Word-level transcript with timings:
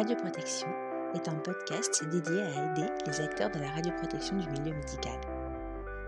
Radioprotection 0.00 0.68
est 1.14 1.28
un 1.28 1.34
podcast 1.34 2.02
dédié 2.08 2.40
à 2.40 2.72
aider 2.72 2.88
les 3.06 3.20
acteurs 3.20 3.50
de 3.50 3.58
la 3.58 3.70
radioprotection 3.70 4.38
du 4.38 4.48
milieu 4.48 4.74
médical. 4.74 5.20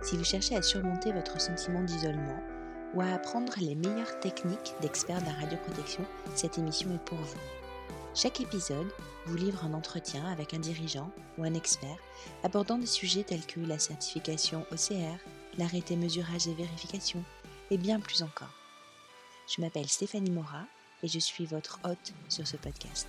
Si 0.03 0.17
vous 0.17 0.25
cherchez 0.25 0.57
à 0.57 0.63
surmonter 0.63 1.13
votre 1.13 1.39
sentiment 1.39 1.83
d'isolement 1.83 2.43
ou 2.95 3.03
à 3.03 3.09
apprendre 3.09 3.53
les 3.61 3.75
meilleures 3.75 4.19
techniques 4.21 4.73
d'experts 4.81 5.21
de 5.21 5.27
la 5.27 5.35
radioprotection, 5.35 6.07
cette 6.35 6.57
émission 6.57 6.91
est 6.95 7.05
pour 7.05 7.19
vous. 7.19 7.39
Chaque 8.15 8.41
épisode 8.41 8.91
vous 9.27 9.37
livre 9.37 9.63
un 9.63 9.75
entretien 9.75 10.25
avec 10.25 10.55
un 10.55 10.59
dirigeant 10.59 11.11
ou 11.37 11.45
un 11.45 11.53
expert 11.53 11.99
abordant 12.45 12.79
des 12.79 12.87
sujets 12.87 13.25
tels 13.25 13.45
que 13.45 13.61
la 13.61 13.79
certification 13.79 14.65
OCR, 14.73 15.19
l'arrêté 15.59 15.97
mesurage 15.97 16.49
et 16.49 16.55
vérification, 16.55 17.23
et 17.71 17.77
bien 17.77 18.01
plus 18.01 18.23
encore. 18.23 18.57
Je 19.55 19.61
m'appelle 19.61 19.91
Stéphanie 19.91 20.31
Mora 20.31 20.65
et 21.03 21.09
je 21.09 21.19
suis 21.19 21.45
votre 21.45 21.79
hôte 21.85 22.15
sur 22.31 22.47
ce 22.49 22.57
podcast. 22.57 23.07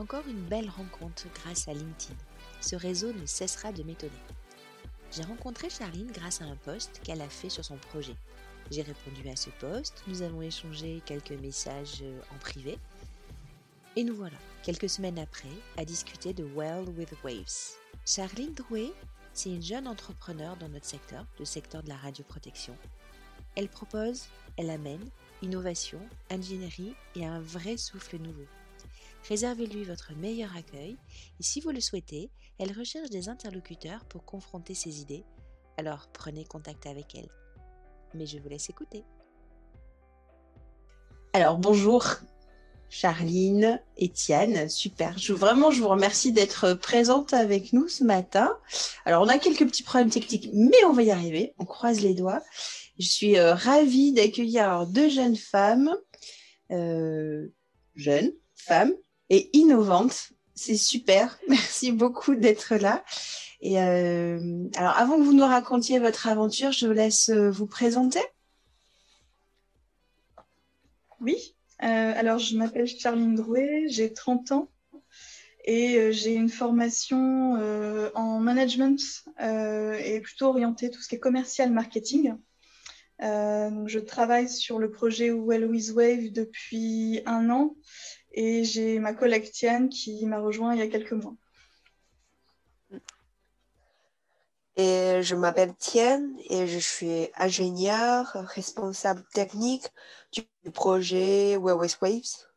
Encore 0.00 0.26
une 0.26 0.44
belle 0.44 0.70
rencontre 0.70 1.26
grâce 1.34 1.68
à 1.68 1.74
LinkedIn. 1.74 2.14
Ce 2.62 2.74
réseau 2.74 3.12
ne 3.12 3.26
cessera 3.26 3.70
de 3.70 3.82
m'étonner. 3.82 4.12
J'ai 5.12 5.24
rencontré 5.24 5.68
Charline 5.68 6.10
grâce 6.10 6.40
à 6.40 6.46
un 6.46 6.56
post 6.56 7.02
qu'elle 7.04 7.20
a 7.20 7.28
fait 7.28 7.50
sur 7.50 7.66
son 7.66 7.76
projet. 7.76 8.16
J'ai 8.70 8.80
répondu 8.80 9.28
à 9.28 9.36
ce 9.36 9.50
post, 9.50 10.02
nous 10.06 10.22
avons 10.22 10.40
échangé 10.40 11.02
quelques 11.04 11.32
messages 11.32 11.98
euh, 12.00 12.18
en 12.34 12.38
privé, 12.38 12.78
et 13.94 14.02
nous 14.02 14.14
voilà, 14.14 14.38
quelques 14.62 14.88
semaines 14.88 15.18
après, 15.18 15.52
à 15.76 15.84
discuter 15.84 16.32
de 16.32 16.44
Well 16.44 16.88
with 16.96 17.12
Waves. 17.22 17.76
Charline 18.06 18.54
Drouet, 18.54 18.94
c'est 19.34 19.50
une 19.50 19.62
jeune 19.62 19.86
entrepreneur 19.86 20.56
dans 20.56 20.70
notre 20.70 20.86
secteur, 20.86 21.26
le 21.38 21.44
secteur 21.44 21.82
de 21.82 21.90
la 21.90 21.96
radioprotection. 21.96 22.74
Elle 23.54 23.68
propose, 23.68 24.28
elle 24.56 24.70
amène 24.70 25.10
innovation, 25.42 26.00
ingénierie 26.30 26.94
et 27.16 27.26
un 27.26 27.40
vrai 27.40 27.76
souffle 27.76 28.16
nouveau. 28.16 28.46
Réservez-lui 29.28 29.84
votre 29.84 30.12
meilleur 30.14 30.56
accueil 30.56 30.96
et 31.38 31.42
si 31.42 31.60
vous 31.60 31.70
le 31.70 31.80
souhaitez, 31.80 32.30
elle 32.58 32.76
recherche 32.76 33.10
des 33.10 33.28
interlocuteurs 33.28 34.04
pour 34.06 34.24
confronter 34.24 34.74
ses 34.74 35.00
idées. 35.00 35.24
Alors 35.76 36.08
prenez 36.12 36.44
contact 36.44 36.86
avec 36.86 37.14
elle. 37.14 37.28
Mais 38.14 38.26
je 38.26 38.38
vous 38.38 38.48
laisse 38.48 38.68
écouter. 38.70 39.04
Alors 41.32 41.58
bonjour 41.58 42.04
Charline, 42.90 43.80
Étienne, 43.96 44.68
super. 44.68 45.16
Je, 45.16 45.32
vraiment, 45.32 45.70
je 45.70 45.80
vous 45.80 45.88
remercie 45.88 46.32
d'être 46.32 46.74
présente 46.74 47.32
avec 47.32 47.72
nous 47.72 47.86
ce 47.86 48.02
matin. 48.02 48.58
Alors 49.04 49.22
on 49.22 49.28
a 49.28 49.38
quelques 49.38 49.64
petits 49.64 49.84
problèmes 49.84 50.10
techniques, 50.10 50.50
mais 50.52 50.84
on 50.84 50.92
va 50.92 51.04
y 51.04 51.12
arriver. 51.12 51.54
On 51.58 51.64
croise 51.64 52.00
les 52.00 52.14
doigts. 52.14 52.42
Je 52.98 53.06
suis 53.06 53.38
euh, 53.38 53.54
ravie 53.54 54.12
d'accueillir 54.12 54.88
deux 54.88 55.08
jeunes 55.08 55.36
femmes, 55.36 55.94
euh, 56.72 57.46
jeunes 57.94 58.32
femmes, 58.56 58.92
et 59.30 59.48
innovante. 59.56 60.32
C'est 60.54 60.76
super. 60.76 61.38
Merci 61.48 61.92
beaucoup 61.92 62.34
d'être 62.34 62.74
là. 62.76 63.02
Et 63.62 63.80
euh, 63.80 64.68
alors, 64.76 64.96
avant 64.96 65.18
que 65.18 65.22
vous 65.22 65.34
nous 65.34 65.44
racontiez 65.44 65.98
votre 65.98 66.28
aventure, 66.28 66.72
je 66.72 66.86
vous 66.86 66.92
laisse 66.92 67.28
euh, 67.28 67.50
vous 67.50 67.66
présenter. 67.66 68.20
Oui. 71.20 71.54
Euh, 71.82 72.12
alors, 72.16 72.38
je 72.38 72.56
m'appelle 72.56 72.86
Charline 72.86 73.34
Drouet, 73.34 73.84
j'ai 73.88 74.12
30 74.12 74.52
ans 74.52 74.70
et 75.66 76.10
j'ai 76.12 76.34
une 76.34 76.48
formation 76.48 77.52
en 78.14 78.40
management 78.40 78.98
et 79.38 80.20
plutôt 80.20 80.46
orientée 80.46 80.90
tout 80.90 81.02
ce 81.02 81.08
qui 81.08 81.16
est 81.16 81.20
commercial 81.20 81.70
marketing. 81.70 82.34
donc 83.20 83.86
je 83.86 83.98
travaille 83.98 84.48
sur 84.48 84.78
le 84.78 84.90
projet 84.90 85.30
Well 85.30 85.66
With 85.66 85.90
Wave 85.90 86.32
depuis 86.32 87.20
un 87.26 87.50
an 87.50 87.76
et 88.32 88.64
j'ai 88.64 88.98
ma 88.98 89.14
collègue 89.14 89.50
Tiane 89.50 89.88
qui 89.88 90.24
m'a 90.26 90.40
rejoint 90.40 90.74
il 90.74 90.78
y 90.78 90.82
a 90.82 90.88
quelques 90.88 91.12
mois. 91.12 91.34
Et 94.76 95.22
je 95.22 95.34
m'appelle 95.34 95.74
Tienne 95.74 96.36
et 96.48 96.66
je 96.66 96.78
suis 96.78 97.28
ingénieur, 97.36 98.32
responsable 98.32 99.24
technique 99.34 99.88
du 100.32 100.70
projet 100.72 101.56
Waves 101.56 101.96
Waves. 102.00 102.49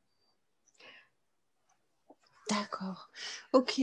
D'accord. 2.49 3.09
Ok. 3.53 3.79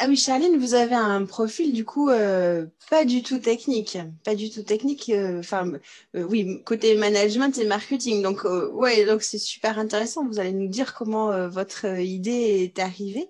Ah 0.00 0.06
oui, 0.08 0.16
Charline, 0.16 0.58
vous 0.58 0.74
avez 0.74 0.96
un 0.96 1.24
profil 1.26 1.72
du 1.72 1.84
coup 1.84 2.10
euh, 2.10 2.66
pas 2.90 3.04
du 3.04 3.22
tout 3.22 3.38
technique, 3.38 3.96
pas 4.24 4.34
du 4.34 4.50
tout 4.50 4.64
technique. 4.64 5.10
Euh, 5.10 5.38
enfin, 5.38 5.70
euh, 6.16 6.24
oui, 6.24 6.62
côté 6.64 6.96
management 6.96 7.56
et 7.56 7.66
marketing. 7.66 8.22
Donc, 8.22 8.44
ouais, 8.44 9.04
donc 9.06 9.22
c'est 9.22 9.38
super 9.38 9.78
intéressant. 9.78 10.26
Vous 10.26 10.40
allez 10.40 10.52
nous 10.52 10.66
dire 10.66 10.94
comment 10.94 11.48
votre 11.48 11.86
idée 12.00 12.64
est 12.64 12.80
arrivée. 12.80 13.28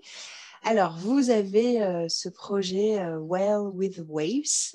Alors, 0.63 0.97
vous 0.99 1.29
avez 1.29 2.07
ce 2.09 2.31
projet 2.31 2.97
Well 3.21 3.71
with 3.75 4.01
Waves. 4.09 4.73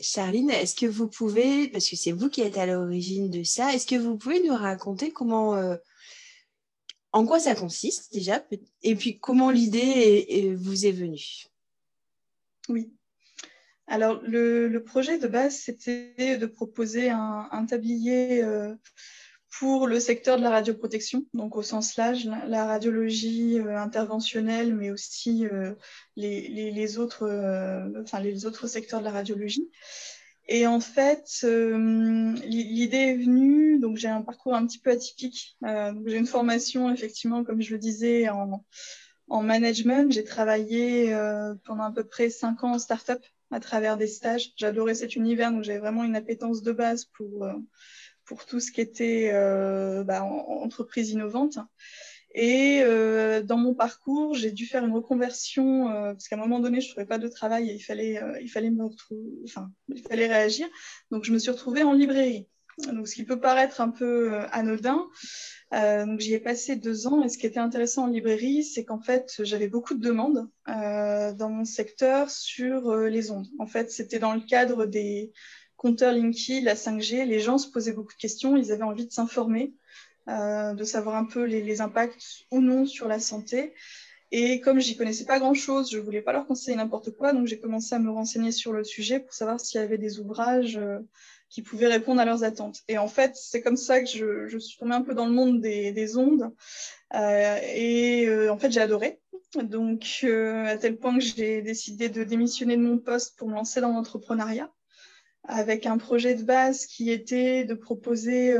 Charline, 0.00 0.50
est-ce 0.50 0.76
que 0.76 0.86
vous 0.86 1.08
pouvez, 1.08 1.68
parce 1.68 1.88
que 1.88 1.96
c'est 1.96 2.12
vous 2.12 2.28
qui 2.28 2.42
êtes 2.42 2.56
à 2.56 2.66
l'origine 2.66 3.30
de 3.30 3.42
ça, 3.42 3.74
est-ce 3.74 3.86
que 3.86 3.96
vous 3.96 4.16
pouvez 4.16 4.40
nous 4.46 4.54
raconter 4.54 5.10
comment 5.10 5.56
en 7.12 7.24
quoi 7.26 7.40
ça 7.40 7.54
consiste 7.54 8.12
déjà 8.12 8.44
Et 8.82 8.94
puis 8.94 9.18
comment 9.18 9.50
l'idée 9.50 10.54
vous 10.56 10.86
est 10.86 10.92
venue? 10.92 11.46
Oui. 12.68 12.90
Alors 13.88 14.20
le, 14.22 14.78
projet 14.84 15.18
de 15.18 15.26
base, 15.26 15.56
c'était 15.56 16.36
de 16.36 16.46
proposer 16.46 17.08
un, 17.08 17.66
tablier 17.66 18.44
euh, 18.44 18.74
pour 19.58 19.86
le 19.86 19.98
secteur 19.98 20.36
de 20.36 20.42
la 20.42 20.50
radioprotection, 20.50 21.24
donc 21.32 21.56
au 21.56 21.62
sens 21.62 21.96
large, 21.96 22.26
la, 22.26 22.66
radiologie 22.66 23.58
euh, 23.58 23.78
interventionnelle, 23.78 24.74
mais 24.74 24.90
aussi 24.90 25.46
euh, 25.46 25.74
les, 26.16 26.98
autres, 26.98 27.26
les 28.20 28.46
autres 28.46 28.66
secteurs 28.66 29.00
de 29.00 29.06
la 29.06 29.12
radiologie. 29.12 29.70
Et 30.50 30.66
en 30.66 30.80
fait, 30.80 31.28
euh, 31.44 32.32
l'idée 32.46 32.96
est 32.96 33.16
venue, 33.16 33.78
donc 33.78 33.98
j'ai 33.98 34.08
un 34.08 34.22
parcours 34.22 34.54
un 34.54 34.66
petit 34.66 34.78
peu 34.78 34.90
atypique. 34.90 35.58
Euh, 35.66 35.92
j'ai 36.06 36.16
une 36.16 36.26
formation, 36.26 36.90
effectivement, 36.90 37.44
comme 37.44 37.60
je 37.60 37.72
le 37.72 37.78
disais, 37.78 38.30
en, 38.30 38.64
en 39.28 39.42
management. 39.42 40.10
J'ai 40.10 40.24
travaillé 40.24 41.12
euh, 41.12 41.54
pendant 41.64 41.84
à 41.84 41.92
peu 41.92 42.02
près 42.02 42.30
cinq 42.30 42.64
ans 42.64 42.72
en 42.72 42.78
start-up 42.78 43.22
à 43.50 43.60
travers 43.60 43.98
des 43.98 44.06
stages. 44.06 44.52
J'adorais 44.56 44.94
cet 44.94 45.16
univers, 45.16 45.52
donc 45.52 45.64
j'avais 45.64 45.80
vraiment 45.80 46.02
une 46.04 46.16
appétence 46.16 46.62
de 46.62 46.72
base 46.72 47.04
pour, 47.04 47.46
pour 48.24 48.46
tout 48.46 48.58
ce 48.58 48.72
qui 48.72 48.80
était 48.80 49.30
bah, 50.04 50.22
entreprise 50.22 51.10
innovante. 51.10 51.58
Et 52.40 52.82
euh, 52.84 53.42
dans 53.42 53.56
mon 53.56 53.74
parcours, 53.74 54.32
j'ai 54.34 54.52
dû 54.52 54.64
faire 54.64 54.84
une 54.84 54.92
reconversion 54.92 55.90
euh, 55.90 56.12
parce 56.12 56.28
qu'à 56.28 56.36
un 56.36 56.38
moment 56.38 56.60
donné, 56.60 56.80
je 56.80 56.88
trouvais 56.88 57.04
pas 57.04 57.18
de 57.18 57.26
travail 57.26 57.68
et 57.68 57.74
il 57.74 57.80
fallait, 57.80 58.22
euh, 58.22 58.38
il 58.40 58.48
fallait 58.48 58.70
me 58.70 58.84
enfin, 59.42 59.72
il 59.88 60.00
fallait 60.02 60.28
réagir. 60.28 60.68
Donc, 61.10 61.24
je 61.24 61.32
me 61.32 61.38
suis 61.40 61.50
retrouvée 61.50 61.82
en 61.82 61.94
librairie. 61.94 62.46
Donc, 62.92 63.08
ce 63.08 63.16
qui 63.16 63.24
peut 63.24 63.40
paraître 63.40 63.80
un 63.80 63.88
peu 63.88 64.38
anodin. 64.52 65.08
j'y 65.72 66.34
ai 66.34 66.38
passé 66.38 66.76
deux 66.76 67.08
ans. 67.08 67.24
Et 67.24 67.28
ce 67.28 67.38
qui 67.38 67.46
était 67.46 67.58
intéressant 67.58 68.04
en 68.04 68.06
librairie, 68.06 68.62
c'est 68.62 68.84
qu'en 68.84 69.00
fait, 69.00 69.32
j'avais 69.42 69.66
beaucoup 69.66 69.94
de 69.94 70.00
demandes 70.00 70.48
dans 70.68 71.50
mon 71.50 71.64
secteur 71.64 72.30
sur 72.30 72.94
les 72.98 73.32
ondes. 73.32 73.48
En 73.58 73.66
fait, 73.66 73.90
c'était 73.90 74.20
dans 74.20 74.32
le 74.32 74.42
cadre 74.42 74.86
des 74.86 75.32
compteurs 75.76 76.12
Linky, 76.12 76.60
la 76.60 76.76
5G. 76.76 77.24
Les 77.24 77.40
gens 77.40 77.58
se 77.58 77.68
posaient 77.68 77.94
beaucoup 77.94 78.12
de 78.12 78.20
questions. 78.20 78.56
Ils 78.56 78.70
avaient 78.70 78.84
envie 78.84 79.08
de 79.08 79.12
s'informer. 79.12 79.74
Euh, 80.28 80.74
de 80.74 80.84
savoir 80.84 81.16
un 81.16 81.24
peu 81.24 81.44
les, 81.44 81.80
impacts 81.80 82.44
ou 82.50 82.60
non 82.60 82.84
sur 82.84 83.08
la 83.08 83.18
santé. 83.18 83.72
Et 84.30 84.60
comme 84.60 84.78
j'y 84.78 84.94
connaissais 84.94 85.24
pas 85.24 85.38
grand-chose, 85.38 85.90
je 85.90 85.98
voulais 85.98 86.20
pas 86.20 86.34
leur 86.34 86.46
conseiller 86.46 86.76
n'importe 86.76 87.12
quoi, 87.16 87.32
donc 87.32 87.46
j'ai 87.46 87.58
commencé 87.58 87.94
à 87.94 87.98
me 87.98 88.10
renseigner 88.10 88.52
sur 88.52 88.74
le 88.74 88.84
sujet 88.84 89.20
pour 89.20 89.32
savoir 89.32 89.58
s'il 89.58 89.80
y 89.80 89.82
avait 89.82 89.96
des 89.96 90.20
ouvrages 90.20 90.76
euh, 90.76 90.98
qui 91.48 91.62
pouvaient 91.62 91.86
répondre 91.86 92.20
à 92.20 92.26
leurs 92.26 92.44
attentes. 92.44 92.80
Et 92.88 92.98
en 92.98 93.08
fait, 93.08 93.36
c'est 93.36 93.62
comme 93.62 93.78
ça 93.78 94.02
que 94.02 94.06
je, 94.06 94.58
suis 94.58 94.76
tombée 94.76 94.92
un 94.92 95.00
peu 95.00 95.14
dans 95.14 95.24
le 95.24 95.32
monde 95.32 95.62
des, 95.62 96.18
ondes. 96.18 96.52
Euh, 97.14 97.58
et 97.74 98.50
en 98.50 98.58
fait, 98.58 98.70
j'ai 98.70 98.82
adoré. 98.82 99.20
Donc, 99.54 100.26
à 100.26 100.76
tel 100.76 100.98
point 100.98 101.16
que 101.16 101.24
j'ai 101.24 101.62
décidé 101.62 102.10
de 102.10 102.22
démissionner 102.22 102.76
de 102.76 102.82
mon 102.82 102.98
poste 102.98 103.38
pour 103.38 103.48
me 103.48 103.54
lancer 103.54 103.80
dans 103.80 103.94
l'entrepreneuriat 103.94 104.70
avec 105.44 105.86
un 105.86 105.96
projet 105.96 106.34
de 106.34 106.42
base 106.42 106.84
qui 106.84 107.10
était 107.10 107.64
de 107.64 107.72
proposer 107.72 108.54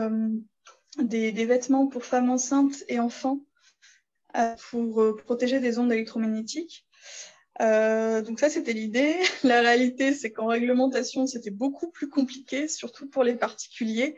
des, 0.98 1.44
vêtements 1.44 1.86
pour 1.86 2.04
femmes 2.04 2.30
enceintes 2.30 2.84
et 2.88 2.98
enfants 2.98 3.40
euh, 4.36 4.54
pour 4.70 5.02
euh, 5.02 5.16
protéger 5.16 5.60
des 5.60 5.78
ondes 5.78 5.92
électromagnétiques. 5.92 6.86
Euh, 7.60 8.22
donc 8.22 8.40
ça, 8.40 8.48
c'était 8.50 8.72
l'idée. 8.72 9.16
La 9.44 9.60
réalité, 9.60 10.12
c'est 10.12 10.30
qu'en 10.30 10.46
réglementation, 10.46 11.26
c'était 11.26 11.50
beaucoup 11.50 11.90
plus 11.90 12.08
compliqué, 12.08 12.68
surtout 12.68 13.08
pour 13.08 13.24
les 13.24 13.34
particuliers. 13.34 14.16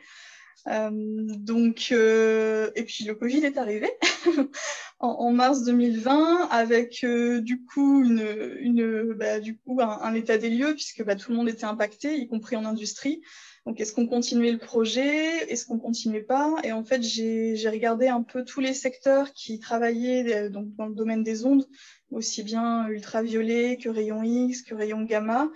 donc, 0.67 1.91
et 1.91 2.85
puis 2.87 3.05
le 3.05 3.15
Covid 3.15 3.47
est 3.47 3.56
arrivé 3.56 3.91
en, 4.99 5.31
mars 5.33 5.65
2020 5.65 6.49
avec 6.50 7.03
du 7.03 7.65
coup, 7.65 8.05
une, 8.05 9.15
bah, 9.15 9.41
du 9.41 9.56
coup 9.56 9.81
un, 9.81 10.12
état 10.12 10.37
des 10.37 10.50
lieux 10.50 10.75
puisque 10.75 11.03
bah, 11.03 11.17
tout 11.17 11.31
le 11.31 11.38
monde 11.38 11.49
était 11.49 11.65
impacté, 11.65 12.15
y 12.19 12.29
compris 12.29 12.56
en 12.56 12.67
industrie. 12.67 13.23
Donc, 13.67 13.81
est-ce 13.81 13.93
qu'on 13.93 14.07
continuait 14.07 14.53
le 14.53 14.59
projet? 14.59 15.51
Est-ce 15.51 15.67
qu'on 15.67 15.79
continuait 15.79 16.23
pas? 16.23 16.57
Et 16.65 16.73
en 16.73 16.83
fait, 16.83 17.03
j'ai 17.03 17.69
regardé 17.69 18.09
un 18.09 18.23
peu 18.23 18.45
tous 18.45 18.61
les 18.61 18.75
secteurs 18.75 19.33
qui 19.33 19.59
travaillaient 19.59 20.49
donc, 20.49 20.75
dans 20.77 20.87
le 20.87 20.95
domaine 20.95 21.23
des 21.23 21.45
ondes, 21.45 21.67
aussi 22.11 22.43
bien 22.43 22.89
ultraviolet 22.89 23.77
que 23.77 23.89
rayon 23.89 24.23
X, 24.23 24.62
que 24.62 24.75
rayon 24.75 25.03
gamma. 25.03 25.51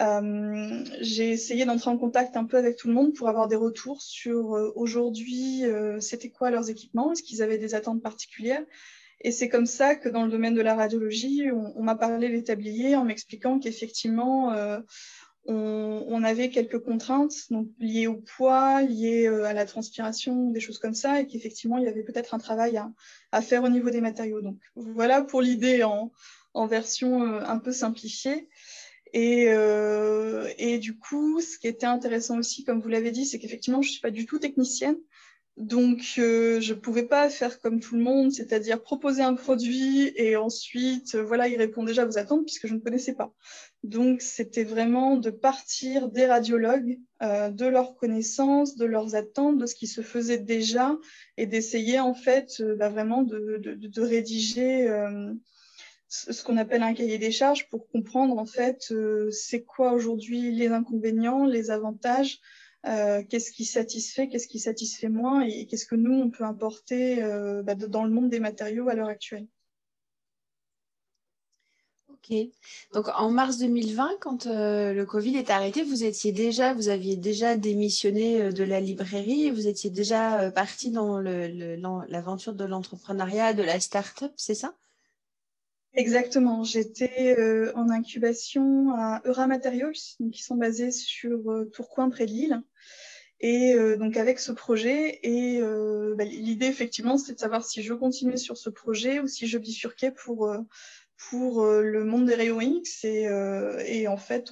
Euh, 0.00 0.84
j'ai 1.00 1.30
essayé 1.30 1.64
d'entrer 1.64 1.90
en 1.90 1.98
contact 1.98 2.36
un 2.36 2.44
peu 2.44 2.56
avec 2.56 2.76
tout 2.76 2.88
le 2.88 2.94
monde 2.94 3.14
pour 3.14 3.28
avoir 3.28 3.48
des 3.48 3.56
retours 3.56 4.00
sur 4.00 4.54
euh, 4.54 4.72
aujourd'hui, 4.76 5.64
euh, 5.64 5.98
c'était 5.98 6.30
quoi 6.30 6.50
leurs 6.50 6.70
équipements, 6.70 7.12
est-ce 7.12 7.22
qu'ils 7.22 7.42
avaient 7.42 7.58
des 7.58 7.74
attentes 7.74 8.02
particulières? 8.02 8.62
Et 9.20 9.32
c'est 9.32 9.48
comme 9.48 9.66
ça 9.66 9.96
que 9.96 10.08
dans 10.08 10.24
le 10.24 10.30
domaine 10.30 10.54
de 10.54 10.60
la 10.60 10.76
radiologie, 10.76 11.50
on, 11.52 11.72
on 11.76 11.82
m'a 11.82 11.96
parlé 11.96 12.28
des 12.28 12.44
tabliers 12.44 12.94
en 12.94 13.04
m'expliquant 13.04 13.58
qu'effectivement, 13.58 14.52
euh, 14.52 14.78
on, 15.48 16.04
on, 16.06 16.22
avait 16.22 16.50
quelques 16.50 16.78
contraintes 16.78 17.50
donc, 17.50 17.68
liées 17.80 18.06
au 18.06 18.16
poids, 18.16 18.82
liées 18.82 19.26
à 19.26 19.52
la 19.52 19.66
transpiration, 19.66 20.50
des 20.50 20.60
choses 20.60 20.78
comme 20.78 20.94
ça, 20.94 21.20
et 21.20 21.26
qu'effectivement, 21.26 21.78
il 21.78 21.84
y 21.84 21.88
avait 21.88 22.04
peut-être 22.04 22.34
un 22.34 22.38
travail 22.38 22.76
à, 22.76 22.92
à, 23.32 23.42
faire 23.42 23.64
au 23.64 23.68
niveau 23.68 23.90
des 23.90 24.00
matériaux. 24.00 24.40
Donc 24.40 24.58
voilà 24.76 25.22
pour 25.22 25.40
l'idée 25.40 25.82
en, 25.82 26.12
en, 26.54 26.66
version 26.66 27.22
un 27.24 27.58
peu 27.58 27.72
simplifiée. 27.72 28.48
Et, 29.12 29.46
euh, 29.48 30.48
et, 30.58 30.78
du 30.78 30.98
coup, 30.98 31.40
ce 31.40 31.58
qui 31.58 31.66
était 31.66 31.86
intéressant 31.86 32.38
aussi, 32.38 32.64
comme 32.64 32.80
vous 32.80 32.88
l'avez 32.88 33.10
dit, 33.10 33.24
c'est 33.24 33.38
qu'effectivement, 33.38 33.82
je 33.82 33.88
ne 33.88 33.92
suis 33.92 34.00
pas 34.00 34.10
du 34.10 34.26
tout 34.26 34.38
technicienne. 34.38 34.96
Donc, 35.58 36.14
euh, 36.18 36.60
je 36.60 36.72
ne 36.72 36.78
pouvais 36.78 37.02
pas 37.02 37.28
faire 37.28 37.60
comme 37.60 37.80
tout 37.80 37.96
le 37.96 38.00
monde, 38.00 38.30
c'est-à-dire 38.30 38.80
proposer 38.80 39.22
un 39.22 39.34
produit 39.34 40.12
et 40.14 40.36
ensuite, 40.36 41.16
euh, 41.16 41.24
voilà, 41.24 41.48
il 41.48 41.56
répond 41.56 41.82
déjà 41.82 42.02
à 42.02 42.04
vos 42.04 42.16
attentes 42.16 42.44
puisque 42.44 42.68
je 42.68 42.74
ne 42.74 42.78
connaissais 42.78 43.14
pas. 43.14 43.34
Donc, 43.82 44.22
c'était 44.22 44.62
vraiment 44.62 45.16
de 45.16 45.30
partir 45.30 46.10
des 46.10 46.26
radiologues, 46.26 47.00
euh, 47.22 47.48
de 47.48 47.66
leurs 47.66 47.96
connaissances, 47.96 48.76
de 48.76 48.84
leurs 48.84 49.16
attentes, 49.16 49.58
de 49.58 49.66
ce 49.66 49.74
qui 49.74 49.88
se 49.88 50.00
faisait 50.00 50.38
déjà 50.38 50.96
et 51.36 51.46
d'essayer 51.46 51.98
en 51.98 52.14
fait 52.14 52.60
euh, 52.60 52.76
bah, 52.76 52.88
vraiment 52.88 53.22
de, 53.22 53.58
de, 53.60 53.74
de 53.74 54.00
rédiger 54.00 54.88
euh, 54.88 55.34
ce 56.06 56.40
qu'on 56.44 56.56
appelle 56.56 56.84
un 56.84 56.94
cahier 56.94 57.18
des 57.18 57.32
charges 57.32 57.68
pour 57.68 57.88
comprendre 57.88 58.38
en 58.38 58.46
fait 58.46 58.94
c'est 59.30 59.64
quoi 59.64 59.92
aujourd'hui 59.92 60.52
les 60.52 60.68
inconvénients, 60.68 61.44
les 61.44 61.70
avantages, 61.70 62.38
euh, 62.86 63.22
qu'est-ce 63.28 63.50
qui 63.50 63.64
satisfait, 63.64 64.28
qu'est-ce 64.28 64.46
qui 64.46 64.60
satisfait 64.60 65.08
moins 65.08 65.42
et 65.42 65.66
qu'est-ce 65.66 65.86
que 65.86 65.96
nous 65.96 66.14
on 66.14 66.30
peut 66.30 66.44
importer 66.44 67.22
euh, 67.22 67.62
bah, 67.62 67.74
dans 67.74 68.04
le 68.04 68.10
monde 68.10 68.30
des 68.30 68.40
matériaux 68.40 68.88
à 68.88 68.94
l'heure 68.94 69.08
actuelle. 69.08 69.46
Ok. 72.08 72.36
Donc 72.92 73.08
en 73.14 73.30
mars 73.30 73.58
2020, 73.58 74.18
quand 74.20 74.46
le 74.46 75.04
Covid 75.04 75.36
est 75.36 75.50
arrêté, 75.50 75.82
vous 75.82 76.04
étiez 76.04 76.32
déjà, 76.32 76.74
vous 76.74 76.88
aviez 76.88 77.16
déjà 77.16 77.56
démissionné 77.56 78.52
de 78.52 78.64
la 78.64 78.80
librairie, 78.80 79.50
vous 79.50 79.66
étiez 79.66 79.90
déjà 79.90 80.50
parti 80.50 80.90
dans 80.90 81.20
l'aventure 81.20 82.54
de 82.54 82.64
l'entrepreneuriat, 82.64 83.54
de 83.54 83.62
la 83.62 83.80
start-up, 83.80 84.32
c'est 84.36 84.54
ça? 84.54 84.74
Exactement. 85.94 86.64
J'étais 86.64 87.36
euh, 87.38 87.72
en 87.74 87.88
incubation 87.90 88.92
à 88.94 89.20
Eura 89.24 89.46
Materials, 89.46 89.92
qui 90.32 90.42
sont 90.42 90.56
basés 90.56 90.90
sur 90.90 91.50
euh, 91.50 91.64
Tourcoing 91.72 92.10
près 92.10 92.26
de 92.26 92.32
Lille. 92.32 92.62
Et 93.40 93.74
euh, 93.74 93.96
donc 93.96 94.16
avec 94.16 94.40
ce 94.40 94.50
projet, 94.50 95.20
et 95.22 95.60
bah, 96.16 96.24
l'idée 96.24 96.66
effectivement, 96.66 97.18
c'était 97.18 97.34
de 97.34 97.40
savoir 97.40 97.64
si 97.64 97.82
je 97.82 97.94
continuais 97.94 98.36
sur 98.36 98.56
ce 98.56 98.68
projet 98.68 99.20
ou 99.20 99.28
si 99.28 99.46
je 99.46 99.58
bifurquais 99.58 100.10
pour 100.10 100.52
pour 101.30 101.64
le 101.64 102.04
monde 102.04 102.26
des 102.26 102.34
rayons 102.34 102.60
X. 102.60 103.04
Et, 103.04 104.08
en 104.08 104.16
fait, 104.16 104.50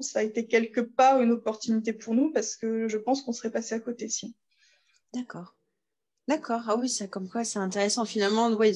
ça 0.00 0.18
a 0.18 0.22
été 0.22 0.46
quelque 0.46 0.80
part 0.82 1.22
une 1.22 1.32
opportunité 1.32 1.94
pour 1.94 2.14
nous 2.14 2.30
parce 2.30 2.56
que 2.56 2.86
je 2.86 2.98
pense 2.98 3.22
qu'on 3.22 3.32
serait 3.32 3.50
passé 3.50 3.74
à 3.74 3.80
côté 3.80 4.10
si. 4.10 4.34
D'accord. 5.14 5.56
D'accord. 6.28 6.60
Ah 6.66 6.76
oui, 6.76 6.90
ça 6.90 7.06
comme 7.06 7.30
quoi 7.30 7.44
c'est 7.44 7.58
intéressant 7.58 8.04
finalement. 8.04 8.50
Ouais, 8.50 8.72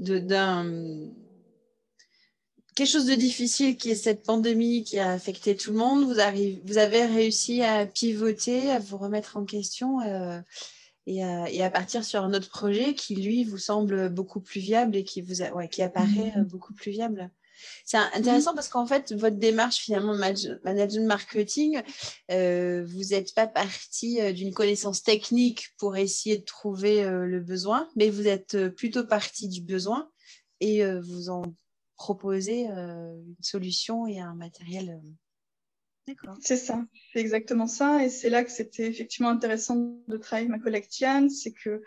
d'un 0.00 1.10
quelque 2.74 2.88
chose 2.88 3.06
de 3.06 3.14
difficile 3.14 3.76
qui 3.76 3.90
est 3.90 3.94
cette 3.94 4.22
pandémie 4.22 4.84
qui 4.84 4.98
a 4.98 5.12
affecté 5.12 5.54
tout 5.54 5.72
le 5.72 5.78
monde. 5.78 6.04
Vous, 6.04 6.18
arrivez, 6.18 6.62
vous 6.64 6.78
avez 6.78 7.04
réussi 7.04 7.62
à 7.62 7.84
pivoter, 7.84 8.70
à 8.70 8.78
vous 8.78 8.96
remettre 8.96 9.36
en 9.36 9.44
question 9.44 10.00
euh, 10.00 10.40
et, 11.06 11.22
à, 11.22 11.50
et, 11.50 11.62
à, 11.62 11.70
partir 11.70 12.04
sur 12.04 12.22
un 12.22 12.32
autre 12.32 12.48
projet 12.48 12.94
qui, 12.94 13.16
lui, 13.16 13.44
vous 13.44 13.58
semble 13.58 14.08
beaucoup 14.08 14.40
plus 14.40 14.60
viable 14.60 14.96
et 14.96 15.04
qui, 15.04 15.20
vous 15.20 15.42
ouais, 15.42 15.68
qui 15.68 15.82
apparaît 15.82 16.32
mmh. 16.36 16.44
beaucoup 16.44 16.72
plus 16.72 16.90
viable. 16.90 17.30
C'est 17.84 17.96
intéressant 17.96 18.52
mmh. 18.52 18.54
parce 18.54 18.68
qu'en 18.68 18.86
fait, 18.86 19.12
votre 19.12 19.36
démarche 19.36 19.78
finalement 19.78 20.14
management 20.14 21.06
marketing, 21.06 21.82
euh, 22.30 22.84
vous 22.86 23.10
n'êtes 23.10 23.34
pas 23.34 23.46
parti 23.46 24.20
euh, 24.20 24.32
d'une 24.32 24.52
connaissance 24.52 25.02
technique 25.02 25.68
pour 25.78 25.96
essayer 25.96 26.38
de 26.38 26.44
trouver 26.44 27.02
euh, 27.02 27.26
le 27.26 27.40
besoin, 27.40 27.88
mais 27.96 28.10
vous 28.10 28.28
êtes 28.28 28.68
plutôt 28.70 29.04
parti 29.04 29.48
du 29.48 29.62
besoin 29.62 30.10
et 30.60 30.84
vous 31.00 31.30
en 31.30 31.42
proposez 31.96 32.66
une 32.66 33.36
solution 33.40 34.06
et 34.06 34.20
un 34.20 34.34
matériel. 34.34 35.00
D'accord. 36.06 36.36
C'est 36.40 36.56
ça, 36.56 36.84
c'est 37.12 37.20
exactement 37.20 37.66
ça. 37.66 38.04
Et 38.04 38.10
c'est 38.10 38.28
là 38.28 38.44
que 38.44 38.50
c'était 38.50 38.86
effectivement 38.86 39.30
intéressant 39.30 39.96
de 40.06 40.16
travailler 40.18 40.48
avec 40.48 40.58
ma 40.58 40.62
collègue 40.62 40.88
Tiane, 40.88 41.30
c'est 41.30 41.52
que 41.52 41.82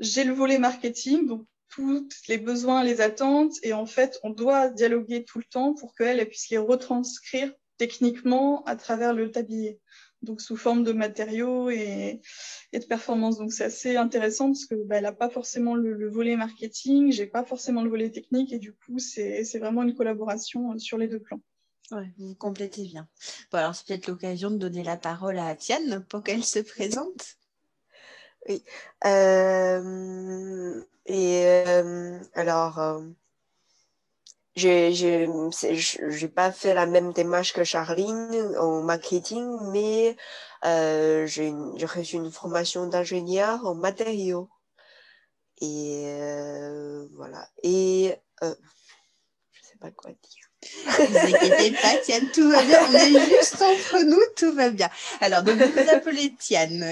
j'ai 0.00 0.24
le 0.24 0.32
volet 0.32 0.58
marketing, 0.58 1.26
donc 1.26 1.46
tous 1.70 2.08
les 2.28 2.38
besoins, 2.38 2.84
les 2.84 3.00
attentes, 3.00 3.54
et 3.62 3.72
en 3.72 3.86
fait, 3.86 4.18
on 4.22 4.30
doit 4.30 4.68
dialoguer 4.68 5.24
tout 5.24 5.38
le 5.38 5.44
temps 5.44 5.74
pour 5.74 5.94
qu'elle 5.94 6.26
puisse 6.28 6.50
les 6.50 6.58
retranscrire 6.58 7.52
techniquement 7.78 8.62
à 8.64 8.76
travers 8.76 9.14
le 9.14 9.30
tablier, 9.30 9.80
donc 10.20 10.42
sous 10.42 10.56
forme 10.56 10.84
de 10.84 10.92
matériaux 10.92 11.70
et, 11.70 12.20
de 12.74 12.84
performance. 12.84 13.38
Donc 13.38 13.52
c'est 13.52 13.64
assez 13.64 13.96
intéressant 13.96 14.48
parce 14.48 14.66
que 14.66 14.74
bah, 14.84 14.96
elle 14.96 15.04
n'a 15.04 15.12
pas 15.12 15.30
forcément 15.30 15.74
le, 15.74 15.94
le 15.94 16.10
volet 16.10 16.36
marketing, 16.36 17.10
j'ai 17.10 17.26
pas 17.26 17.44
forcément 17.44 17.82
le 17.82 17.88
volet 17.88 18.10
technique, 18.10 18.52
et 18.52 18.58
du 18.58 18.74
coup, 18.74 18.98
c'est 18.98 19.58
vraiment 19.58 19.82
une 19.82 19.94
collaboration 19.94 20.72
euh, 20.72 20.78
sur 20.78 20.98
les 20.98 21.08
deux 21.08 21.20
plans. 21.20 21.40
Ouais, 21.90 22.12
vous 22.18 22.34
complétez 22.34 22.84
bien. 22.84 23.08
Bon, 23.50 23.58
alors 23.58 23.74
c'est 23.74 23.86
peut-être 23.86 24.06
l'occasion 24.06 24.50
de 24.50 24.58
donner 24.58 24.84
la 24.84 24.96
parole 24.96 25.38
à 25.38 25.56
Tiane 25.56 26.04
pour 26.08 26.22
qu'elle 26.22 26.44
se 26.44 26.60
présente. 26.60 27.36
Oui. 28.48 28.64
Euh, 29.04 30.82
et 31.06 31.44
euh, 31.46 32.18
alors, 32.34 32.78
euh, 32.78 33.00
j'ai 34.56 36.28
pas 36.34 36.52
fait 36.52 36.74
la 36.74 36.86
même 36.86 37.12
démarche 37.12 37.52
que 37.52 37.64
Charline 37.64 38.54
en 38.58 38.82
marketing, 38.82 39.46
mais 39.72 40.16
euh, 40.64 41.26
j'ai 41.26 41.52
reçu 41.86 42.16
une 42.16 42.30
formation 42.30 42.86
d'ingénieur 42.86 43.64
en 43.66 43.74
matériaux. 43.74 44.48
Et 45.60 46.04
voilà. 47.14 47.48
Et 47.62 48.14
je 48.42 48.48
sais 49.62 49.78
pas 49.78 49.90
quoi 49.90 50.10
dire. 50.10 50.39
Ne 50.62 51.06
vous 51.06 51.16
inquiétez 51.16 51.70
pas, 51.72 51.96
Tiane, 52.04 52.30
tout 52.32 52.50
va 52.50 52.62
bien. 52.62 52.78
On 52.88 52.94
est 52.94 53.30
juste 53.30 53.62
entre 53.62 54.04
nous, 54.04 54.20
tout 54.36 54.52
va 54.52 54.70
bien. 54.70 54.90
Alors, 55.20 55.42
donc, 55.42 55.56
vous 55.56 55.72
vous 55.72 55.88
appelez 55.90 56.34
Tiane 56.38 56.82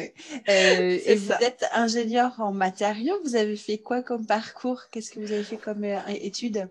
euh, 0.49 0.99
et 1.05 1.15
vous 1.17 1.33
êtes 1.33 1.67
ingénieur 1.73 2.35
en 2.39 2.53
matériaux. 2.53 3.19
Vous 3.25 3.37
avez 3.37 3.57
fait 3.57 3.79
quoi 3.79 4.03
comme 4.03 4.27
parcours? 4.27 4.85
Qu'est-ce 4.91 5.11
que 5.11 5.21
vous 5.21 5.33
avez 5.33 5.45
fait 5.45 5.59
comme 5.59 5.85
euh, 5.85 6.01
étude? 6.09 6.69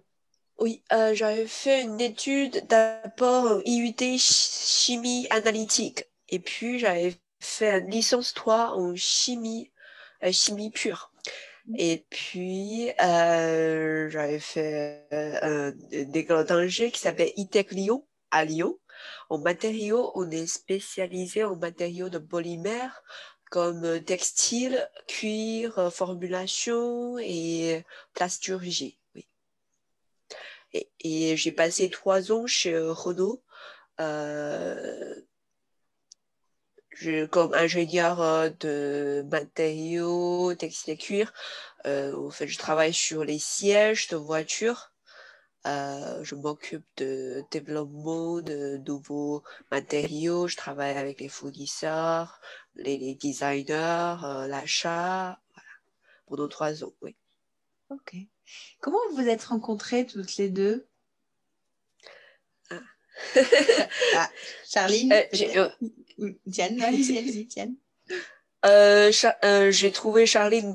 Oui, 0.60 0.82
euh, 0.92 1.14
j'avais 1.14 1.46
fait 1.46 1.84
une 1.84 2.02
étude 2.02 2.66
d'abord 2.68 3.62
IUT 3.66 4.18
chimie 4.18 5.28
analytique. 5.30 6.06
Et 6.30 6.40
puis, 6.40 6.80
j'avais 6.80 7.16
fait 7.40 7.80
une 7.80 7.92
licence 7.92 8.34
3 8.34 8.72
en 8.76 8.96
chimie, 8.96 9.72
euh, 10.24 10.32
chimie 10.32 10.72
pure. 10.72 11.12
Et 11.76 12.06
puis, 12.10 12.92
euh, 13.02 14.10
j'avais 14.10 14.40
fait 14.40 15.06
euh, 15.12 15.72
un 16.30 16.44
d'ingé 16.44 16.92
qui 16.92 17.00
s'appelle 17.00 17.32
ITEC 17.36 17.72
Lyon, 17.72 18.08
à 18.32 18.46
Lyon. 18.46 18.80
En 19.30 19.38
matériaux, 19.38 20.12
on 20.16 20.30
est 20.32 20.48
spécialisé 20.48 21.44
en 21.44 21.56
matériaux 21.56 22.10
de 22.10 22.20
polymères 22.20 23.04
comme 23.50 24.02
textile, 24.04 24.90
cuir, 25.08 25.92
formulation 25.94 27.18
et 27.20 27.84
plasturgie. 28.14 29.00
Oui. 29.16 29.28
Et, 30.74 30.90
et 31.02 31.38
j'ai 31.38 31.52
passé 31.52 31.90
trois 31.90 32.32
ans 32.32 32.48
chez 32.48 32.78
Renault 32.78 33.44
euh, 34.00 35.16
je, 37.00 37.26
comme 37.26 37.54
ingénieur 37.54 38.22
euh, 38.22 38.50
de 38.60 39.26
matériaux, 39.32 40.54
textile 40.56 40.94
et 40.94 40.98
cuir, 40.98 41.34
euh, 41.86 42.16
en 42.16 42.32
fait, 42.32 42.48
je 42.48 42.58
travaille 42.58 42.94
sur 42.94 43.24
les 43.24 43.40
sièges 43.40 44.08
de 44.08 44.18
voitures. 44.18 44.92
je 45.66 46.36
m'occupe 46.36 46.86
de 46.98 47.44
développement 47.52 48.42
de 48.42 48.78
nouveaux 48.88 49.44
matériaux. 49.72 50.48
Je 50.48 50.56
travaille 50.58 50.98
avec 50.98 51.20
les 51.20 51.30
fournisseurs, 51.30 52.42
les, 52.76 53.16
designers, 53.16 54.18
l'achat, 54.48 55.40
voilà, 55.54 55.70
pendant 56.28 56.48
trois 56.48 56.84
ans, 56.84 56.94
oui. 57.02 57.16
Ok. 57.90 58.16
Comment 58.82 59.00
vous 59.10 59.18
vous 59.18 59.28
êtes 59.28 59.44
rencontrées 59.44 60.06
toutes 60.06 60.38
les 60.38 60.50
deux? 60.50 60.88
Ah. 62.70 62.82
ah. 64.16 64.30
Charline 64.66 65.14
euh, 65.14 65.24
euh, 65.56 65.70
Diane, 66.46 66.82
allez-y, 66.82 67.46
Diane. 67.46 67.76
Euh, 68.66 69.12
j'ai 69.72 69.92
trouvé 69.92 70.26
Charline. 70.26 70.74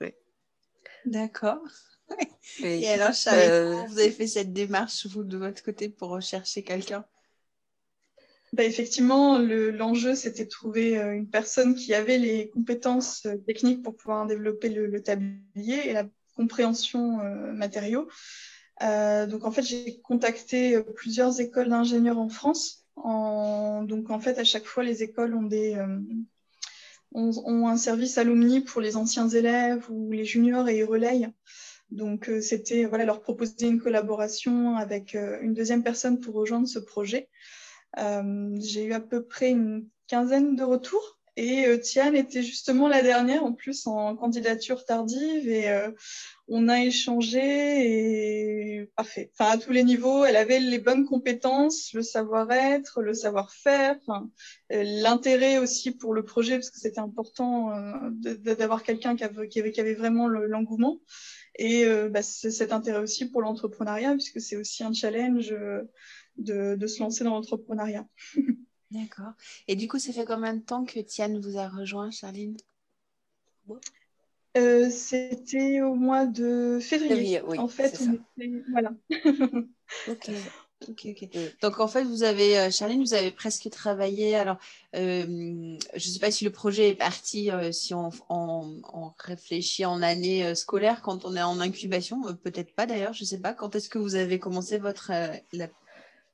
Oui. 0.00 0.08
D'accord. 1.04 1.62
Et, 2.60 2.88
alors, 2.88 3.12
Charline, 3.12 3.86
vous 3.88 3.98
avez 3.98 4.10
fait 4.10 4.26
cette 4.26 4.52
démarche, 4.52 5.06
vous, 5.06 5.24
de 5.24 5.36
votre 5.36 5.62
côté, 5.62 5.88
pour 5.88 6.10
rechercher 6.10 6.62
quelqu'un? 6.62 7.04
Bah, 8.52 8.64
effectivement, 8.64 9.38
l'enjeu, 9.38 10.14
c'était 10.14 10.44
de 10.44 10.50
trouver 10.50 10.96
une 10.96 11.28
personne 11.28 11.74
qui 11.74 11.94
avait 11.94 12.18
les 12.18 12.48
compétences 12.50 13.26
techniques 13.46 13.82
pour 13.82 13.96
pouvoir 13.96 14.26
développer 14.26 14.68
le, 14.68 14.86
le 14.86 15.02
tablier 15.02 15.88
et 15.88 15.92
la 15.92 16.06
compréhension 16.36 17.20
euh, 17.20 17.52
matériaux. 17.52 18.08
Euh, 18.82 19.26
donc 19.26 19.44
en 19.44 19.50
fait, 19.50 19.62
j'ai 19.62 20.00
contacté 20.00 20.82
plusieurs 20.94 21.40
écoles 21.40 21.68
d'ingénieurs 21.68 22.18
en 22.18 22.28
France. 22.28 22.85
Donc 22.96 24.10
en 24.10 24.18
fait, 24.20 24.38
à 24.38 24.44
chaque 24.44 24.64
fois, 24.64 24.82
les 24.82 25.02
écoles 25.02 25.34
ont 25.34 25.42
des 25.42 25.74
euh, 25.74 25.98
ont, 27.12 27.68
un 27.68 27.76
service 27.76 28.18
alumni 28.18 28.60
pour 28.60 28.80
les 28.80 28.96
anciens 28.96 29.28
élèves 29.28 29.86
ou 29.90 30.10
les 30.12 30.24
juniors 30.24 30.68
et 30.68 30.78
ils 30.78 30.84
relayent. 30.84 31.28
Donc 31.90 32.30
c'était 32.40 32.84
voilà 32.84 33.04
leur 33.04 33.20
proposer 33.20 33.68
une 33.68 33.80
collaboration 33.80 34.76
avec 34.76 35.14
une 35.14 35.54
deuxième 35.54 35.84
personne 35.84 36.18
pour 36.18 36.34
rejoindre 36.34 36.66
ce 36.66 36.80
projet. 36.80 37.28
j'ai 37.96 38.84
eu 38.84 38.92
à 38.92 39.00
peu 39.00 39.24
près 39.24 39.50
une 39.50 39.88
quinzaine 40.08 40.56
de 40.56 40.64
retours 40.64 41.15
et 41.36 41.66
euh, 41.66 41.76
Tiane 41.78 42.16
était 42.16 42.42
justement 42.42 42.88
la 42.88 43.02
dernière, 43.02 43.44
en 43.44 43.52
plus 43.52 43.86
en 43.86 44.16
candidature 44.16 44.86
tardive, 44.86 45.48
et 45.48 45.68
euh, 45.68 45.90
on 46.48 46.68
a 46.68 46.80
échangé 46.80 47.40
et 48.80 48.86
parfait. 48.96 49.30
Enfin, 49.34 49.50
à 49.50 49.58
tous 49.58 49.70
les 49.70 49.84
niveaux, 49.84 50.24
elle 50.24 50.36
avait 50.36 50.60
les 50.60 50.78
bonnes 50.78 51.04
compétences, 51.04 51.92
le 51.92 52.00
savoir-être, 52.00 53.02
le 53.02 53.12
savoir-faire, 53.12 53.98
euh, 54.72 54.82
l'intérêt 54.82 55.58
aussi 55.58 55.90
pour 55.90 56.14
le 56.14 56.24
projet, 56.24 56.54
parce 56.54 56.70
que 56.70 56.78
c'était 56.80 57.00
important 57.00 57.70
d'avoir 58.22 58.82
quelqu'un 58.82 59.14
qui 59.14 59.24
avait, 59.24 59.94
vraiment 59.94 60.28
l'engouement. 60.28 61.00
et 61.58 61.84
bah, 62.08 62.22
cet 62.22 62.72
intérêt 62.72 63.00
aussi 63.00 63.30
pour 63.30 63.42
l'entrepreneuriat, 63.42 64.12
puisque 64.12 64.40
c'est 64.40 64.56
aussi 64.56 64.84
un 64.84 64.94
challenge 64.94 65.54
de 66.38 66.86
se 66.86 67.00
lancer 67.00 67.24
dans 67.24 67.34
l'entrepreneuriat. 67.34 68.06
D'accord. 68.90 69.32
Et 69.66 69.76
du 69.76 69.88
coup, 69.88 69.98
ça 69.98 70.12
fait 70.12 70.24
combien 70.24 70.54
de 70.54 70.62
temps 70.62 70.84
que 70.84 71.00
Tiane 71.00 71.40
vous 71.40 71.58
a 71.58 71.68
rejoint, 71.68 72.10
Charline? 72.10 72.56
Euh, 74.56 74.90
C'était 74.90 75.82
au 75.82 75.94
mois 75.94 76.26
de 76.26 76.78
février. 76.80 77.42
oui, 77.46 77.58
en 77.58 77.68
fait, 77.68 78.00
voilà. 78.70 78.92
ok. 80.08 80.30
Ok, 80.88 81.06
ok. 81.06 81.38
Donc 81.62 81.80
en 81.80 81.88
fait, 81.88 82.04
vous 82.04 82.22
avez, 82.22 82.58
euh, 82.58 82.70
Charline, 82.70 83.00
vous 83.00 83.14
avez 83.14 83.30
presque 83.30 83.68
travaillé. 83.70 84.36
Alors, 84.36 84.58
euh, 84.94 85.24
je 85.24 86.08
ne 86.08 86.12
sais 86.12 86.18
pas 86.18 86.30
si 86.30 86.44
le 86.44 86.50
projet 86.50 86.90
est 86.90 86.94
parti, 86.94 87.50
si 87.72 87.92
on, 87.94 88.10
réfléchit 89.18 89.84
en 89.84 90.02
année 90.02 90.54
scolaire 90.54 91.02
quand 91.02 91.24
on 91.24 91.34
est 91.34 91.42
en 91.42 91.60
incubation. 91.60 92.22
Peut-être 92.36 92.74
pas 92.74 92.86
d'ailleurs, 92.86 93.14
je 93.14 93.22
ne 93.22 93.26
sais 93.26 93.40
pas. 93.40 93.52
Quand 93.52 93.74
est-ce 93.74 93.88
que 93.88 93.98
vous 93.98 94.14
avez 94.14 94.38
commencé 94.38 94.78
votre 94.78 95.10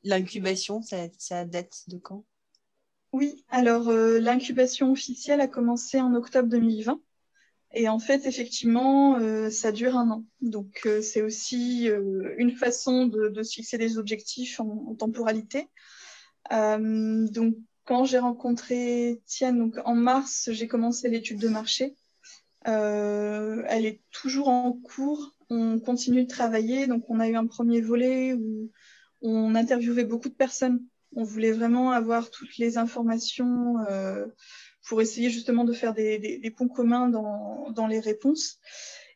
l'incubation? 0.04 0.82
Ça, 0.82 1.06
ça 1.18 1.44
date 1.44 1.84
de 1.86 1.98
quand? 1.98 2.24
Oui, 3.12 3.44
alors 3.50 3.88
euh, 3.90 4.18
l'incubation 4.20 4.90
officielle 4.90 5.42
a 5.42 5.48
commencé 5.48 6.00
en 6.00 6.14
octobre 6.14 6.48
2020. 6.48 7.00
Et 7.74 7.88
en 7.88 7.98
fait, 7.98 8.26
effectivement, 8.26 9.18
euh, 9.18 9.50
ça 9.50 9.72
dure 9.72 9.96
un 9.96 10.10
an. 10.10 10.24
Donc, 10.40 10.82
euh, 10.86 11.02
c'est 11.02 11.22
aussi 11.22 11.88
une 12.38 12.52
façon 12.52 13.06
de, 13.06 13.42
se 13.42 13.54
fixer 13.54 13.78
des 13.78 13.98
objectifs 13.98 14.60
en, 14.60 14.94
temporalité. 14.94 15.68
donc, 16.50 17.56
quand 17.84 18.04
j'ai 18.04 18.18
rencontré 18.18 19.20
Tienne, 19.26 19.58
donc 19.58 19.76
en 19.84 19.94
mars, 19.94 20.50
j'ai 20.52 20.68
commencé 20.68 21.08
l'étude 21.08 21.38
de 21.40 21.48
marché. 21.48 21.96
elle 22.64 23.86
est 23.86 24.02
toujours 24.10 24.48
en 24.48 24.72
cours. 24.72 25.34
On 25.50 25.78
continue 25.80 26.24
de 26.24 26.28
travailler. 26.28 26.86
Donc, 26.86 27.04
on 27.08 27.20
a 27.20 27.28
eu 27.28 27.36
un 27.36 27.46
premier 27.46 27.80
volet 27.80 28.34
où 28.34 28.70
on 29.22 29.54
interviewait 29.54 30.04
beaucoup 30.04 30.28
de 30.28 30.34
personnes 30.34 30.82
on 31.14 31.24
voulait 31.24 31.52
vraiment 31.52 31.90
avoir 31.90 32.30
toutes 32.30 32.56
les 32.58 32.78
informations 32.78 33.78
euh, 33.88 34.26
pour 34.86 35.00
essayer 35.00 35.30
justement 35.30 35.64
de 35.64 35.72
faire 35.72 35.94
des, 35.94 36.54
ponts 36.56 36.68
communs 36.68 37.08
dans, 37.08 37.86
les 37.86 38.00
réponses. 38.00 38.58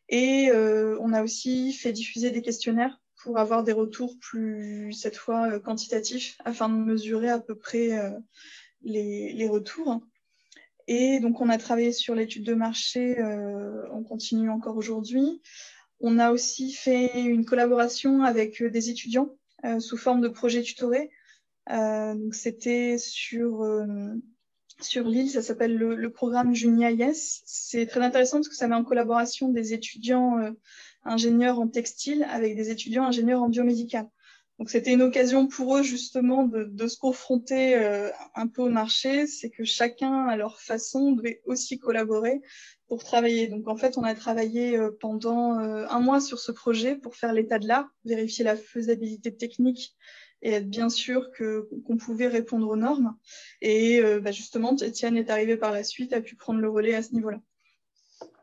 Et 0.08 0.50
euh, 0.50 0.96
on 1.00 1.12
a 1.12 1.22
aussi 1.22 1.72
fait 1.72 1.92
diffuser 1.92 2.30
des 2.30 2.42
questionnaires 2.42 3.00
pour 3.22 3.38
avoir 3.38 3.64
des 3.64 3.72
retours 3.72 4.16
plus, 4.20 4.92
cette 4.92 5.16
fois, 5.16 5.50
euh, 5.50 5.58
quantitatifs, 5.58 6.36
afin 6.44 6.68
de 6.68 6.74
mesurer 6.74 7.28
à 7.28 7.40
peu 7.40 7.56
près 7.56 7.90
les, 8.82 9.48
retours. 9.48 10.00
Et 10.86 11.18
donc, 11.18 11.40
on 11.40 11.48
a 11.48 11.58
travaillé 11.58 11.92
sur 11.92 12.14
l'étude 12.14 12.44
de 12.44 12.54
marché, 12.54 13.16
on 13.90 14.04
continue 14.04 14.50
encore 14.50 14.76
aujourd'hui. 14.76 15.42
On 15.98 16.18
a 16.18 16.30
aussi 16.30 16.72
fait 16.72 17.22
une 17.22 17.44
collaboration 17.44 18.22
avec 18.22 18.62
des 18.62 18.90
étudiants 18.90 19.30
sous 19.80 19.96
forme 19.96 20.20
de 20.20 20.28
projets 20.28 20.62
tutorés 20.62 21.10
euh, 21.10 21.25
donc 21.68 22.34
c'était 22.34 22.96
sur 22.98 23.62
euh, 23.62 24.14
sur 24.80 25.04
l'île, 25.04 25.30
ça 25.30 25.42
s'appelle 25.42 25.76
le, 25.76 26.10
programme 26.10 26.54
Junia 26.54 26.90
Yes. 26.90 27.42
C'est 27.46 27.86
très 27.86 28.00
intéressant 28.00 28.38
parce 28.38 28.48
que 28.48 28.54
ça 28.54 28.68
met 28.68 28.74
en 28.74 28.84
collaboration 28.84 29.48
des 29.48 29.72
étudiants 29.72 30.38
euh, 30.38 30.50
ingénieurs 31.04 31.58
en 31.58 31.66
textile 31.66 32.24
avec 32.30 32.56
des 32.56 32.70
étudiants 32.70 33.04
ingénieurs 33.04 33.42
en 33.42 33.48
biomédical. 33.48 34.06
Donc 34.58 34.70
c'était 34.70 34.92
une 34.92 35.02
occasion 35.02 35.48
pour 35.48 35.76
eux 35.76 35.82
justement 35.82 36.44
de, 36.44 36.64
de 36.64 36.86
se 36.86 36.96
confronter 36.96 37.74
un 38.34 38.46
peu 38.46 38.62
au 38.62 38.70
marché, 38.70 39.26
c'est 39.26 39.50
que 39.50 39.64
chacun 39.64 40.26
à 40.28 40.36
leur 40.38 40.62
façon 40.62 41.12
devait 41.12 41.42
aussi 41.44 41.78
collaborer 41.78 42.40
pour 42.88 43.04
travailler. 43.04 43.48
Donc 43.48 43.68
en 43.68 43.76
fait 43.76 43.98
on 43.98 44.02
a 44.02 44.14
travaillé 44.14 44.78
pendant 44.98 45.58
un 45.58 46.00
mois 46.00 46.22
sur 46.22 46.38
ce 46.38 46.52
projet 46.52 46.96
pour 46.96 47.16
faire 47.16 47.34
l'état 47.34 47.58
de 47.58 47.68
l'art, 47.68 47.90
vérifier 48.06 48.46
la 48.46 48.56
faisabilité 48.56 49.36
technique 49.36 49.94
et 50.42 50.52
être 50.52 50.68
bien 50.68 50.88
sûr 50.88 51.30
que 51.32 51.68
qu'on 51.86 51.96
pouvait 51.96 52.28
répondre 52.28 52.68
aux 52.68 52.76
normes. 52.76 53.16
Et 53.60 54.00
euh, 54.00 54.20
bah, 54.20 54.32
justement, 54.32 54.76
Étienne 54.76 55.16
est 55.16 55.30
arrivé 55.30 55.56
par 55.56 55.72
la 55.72 55.84
suite, 55.84 56.12
a 56.12 56.20
pu 56.20 56.36
prendre 56.36 56.60
le 56.60 56.70
relais 56.70 56.94
à 56.94 57.02
ce 57.02 57.12
niveau-là. 57.12 57.40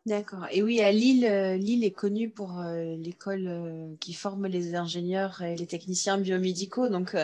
D'accord. 0.05 0.47
Et 0.51 0.61
oui, 0.61 0.81
à 0.81 0.91
Lille, 0.91 1.23
euh, 1.25 1.55
Lille 1.55 1.85
est 1.85 1.91
connue 1.91 2.29
pour 2.29 2.59
euh, 2.59 2.97
l'école 2.97 3.47
euh, 3.47 3.95
qui 4.01 4.13
forme 4.13 4.47
les 4.47 4.75
ingénieurs 4.75 5.41
et 5.41 5.55
les 5.55 5.65
techniciens 5.65 6.17
biomédicaux. 6.17 6.89
Donc, 6.89 7.15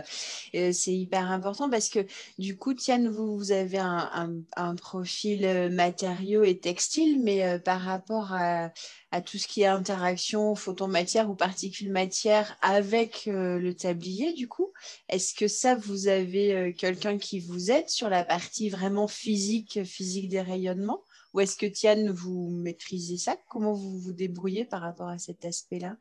c'est 0.53 0.93
hyper 0.93 1.29
important 1.29 1.69
parce 1.69 1.89
que 1.89 1.99
du 2.37 2.55
coup, 2.57 2.73
Tiane, 2.73 3.09
vous, 3.09 3.37
vous 3.37 3.51
avez 3.51 3.79
un, 3.79 4.75
profil 4.77 5.69
matériaux 5.71 6.43
et 6.43 6.57
textile, 6.57 7.21
mais 7.21 7.59
par 7.59 7.81
rapport 7.81 8.31
à, 8.31 8.71
à, 9.11 9.21
tout 9.21 9.37
ce 9.37 9.47
qui 9.47 9.63
est 9.63 9.65
interaction 9.65 10.55
photomatière 10.55 11.29
ou 11.29 11.35
particules 11.35 11.91
matière 11.91 12.55
avec 12.61 13.23
le 13.25 13.73
tablier, 13.73 14.31
du 14.33 14.47
coup, 14.47 14.71
est-ce 15.09 15.33
que 15.33 15.49
ça, 15.49 15.75
vous 15.75 16.07
avez 16.07 16.73
quelqu'un 16.77 17.17
qui 17.17 17.41
vous 17.41 17.71
aide 17.71 17.89
sur 17.89 18.09
la 18.09 18.23
partie 18.23 18.69
vraiment 18.69 19.07
physique, 19.09 19.83
physique 19.83 20.29
des 20.29 20.41
rayonnements? 20.41 21.03
Ou 21.33 21.39
est-ce 21.39 21.55
que 21.57 21.65
Tiane, 21.65 22.09
vous 22.11 22.49
maîtrisez 22.49 23.17
ça? 23.17 23.35
Comment 23.49 23.73
vous 23.73 23.99
vous 23.99 24.13
débrouillez 24.13 24.65
par 24.65 24.81
rapport 24.81 25.09
à 25.09 25.17
cet 25.17 25.45
aspect-là? 25.45 25.95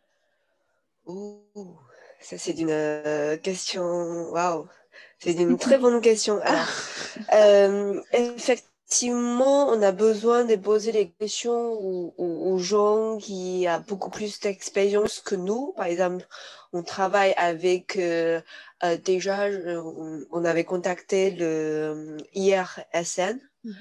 Oh, 1.06 1.42
ça 2.20 2.38
c'est 2.38 2.58
une 2.58 2.70
euh, 2.70 3.36
question. 3.36 4.30
Waouh, 4.30 4.66
c'est 5.18 5.32
une 5.32 5.58
très 5.58 5.78
bonne 5.78 6.00
question. 6.00 6.40
Euh, 7.32 8.00
effectivement, 8.12 9.68
on 9.70 9.82
a 9.82 9.90
besoin 9.90 10.44
de 10.44 10.54
poser 10.54 10.92
des 10.92 11.10
questions 11.10 11.72
aux, 12.16 12.58
gens 12.58 13.18
qui 13.18 13.66
ont 13.68 13.84
beaucoup 13.88 14.10
plus 14.10 14.38
d'expérience 14.38 15.18
que 15.18 15.34
nous. 15.34 15.72
Par 15.76 15.86
exemple, 15.86 16.28
on 16.72 16.84
travaille 16.84 17.34
avec 17.36 17.96
euh, 17.96 18.40
déjà, 19.04 19.48
on, 20.30 20.44
avait 20.44 20.62
contacté 20.62 21.32
le 21.32 22.18
IRSN. 22.34 23.40
Mhm. 23.64 23.74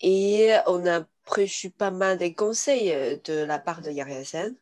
Et 0.00 0.54
on 0.66 0.86
a 0.86 1.04
reçu 1.26 1.70
pas 1.70 1.90
mal 1.90 2.18
de 2.18 2.28
conseils 2.28 2.92
euh, 2.92 3.16
de 3.24 3.44
la 3.44 3.58
part 3.58 3.82
de 3.82 3.90
YRSN. 3.90 4.54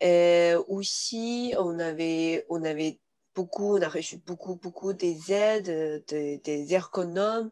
Et 0.00 0.54
aussi, 0.68 1.54
on 1.58 1.78
avait, 1.78 2.46
on 2.48 2.64
avait 2.64 2.98
beaucoup, 3.34 3.76
on 3.76 3.82
a 3.82 3.88
reçu 3.88 4.16
beaucoup, 4.16 4.56
beaucoup 4.56 4.92
des 4.92 5.32
aides 5.32 6.04
des 6.08 6.74
ergonomes. 6.74 7.50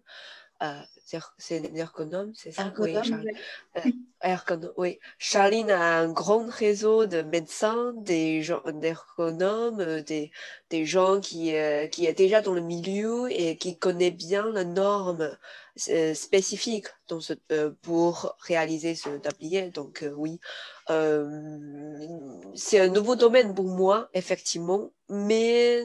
Euh, 0.62 0.80
c'est 1.38 1.62
ergonome, 1.74 2.32
c'est 2.34 2.52
ça? 2.52 2.72
Oui, 2.78 2.94
ergonome, 4.20 4.72
oui. 4.76 4.98
Charline 5.18 5.70
a 5.70 6.00
un 6.00 6.12
grand 6.12 6.46
réseau 6.50 7.06
de 7.06 7.22
médecins, 7.22 7.94
des 7.96 8.42
gens 8.42 8.62
d'ergonomes, 8.66 10.02
des, 10.02 10.30
des 10.68 10.84
gens 10.84 11.20
qui, 11.20 11.54
qui 11.92 12.06
est 12.06 12.14
déjà 12.14 12.42
dans 12.42 12.52
le 12.52 12.60
milieu 12.60 13.30
et 13.30 13.56
qui 13.56 13.78
connaît 13.78 14.10
bien 14.10 14.50
la 14.50 14.64
norme 14.64 15.22
euh, 15.22 15.34
spécifique 15.78 16.86
dans 17.08 17.20
ce, 17.20 17.34
euh, 17.52 17.70
pour 17.82 18.36
réaliser 18.40 18.94
ce 18.94 19.10
tablier. 19.18 19.70
Donc 19.70 20.02
euh, 20.02 20.12
oui, 20.16 20.40
c'est 22.54 22.80
un 22.80 22.88
nouveau 22.88 23.16
domaine 23.16 23.54
pour 23.54 23.66
moi, 23.66 24.08
effectivement, 24.14 24.90
mais 25.08 25.84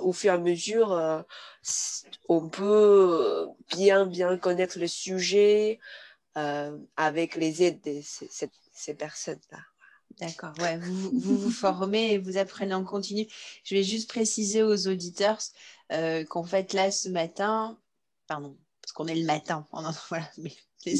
au 0.00 0.12
fur 0.12 0.32
et 0.32 0.34
à 0.34 0.38
mesure, 0.38 1.24
on 2.28 2.48
peut 2.48 3.46
bien, 3.70 4.06
bien 4.06 4.36
connaître 4.38 4.78
le 4.78 4.86
sujet 4.86 5.78
avec 6.34 7.36
les 7.36 7.62
aides 7.62 7.80
de 7.82 8.00
ces, 8.02 8.94
personnes-là. 8.94 9.58
D'accord, 10.18 10.54
ouais, 10.60 10.78
vous, 10.78 11.10
vous, 11.12 11.36
vous 11.36 11.50
formez 11.50 12.14
et 12.14 12.18
vous 12.18 12.38
apprenez 12.38 12.74
en 12.74 12.84
continu. 12.84 13.26
Je 13.64 13.74
vais 13.74 13.82
juste 13.82 14.08
préciser 14.08 14.62
aux 14.62 14.88
auditeurs 14.88 15.38
qu'en 15.90 16.44
fait, 16.44 16.72
là, 16.72 16.90
ce 16.90 17.10
matin, 17.10 17.78
pardon, 18.26 18.56
parce 18.88 18.94
qu'on 18.94 19.06
est 19.06 19.20
le 19.20 19.26
matin. 19.26 19.66
voilà, 20.08 20.30
mais 20.38 20.52
les 20.86 20.94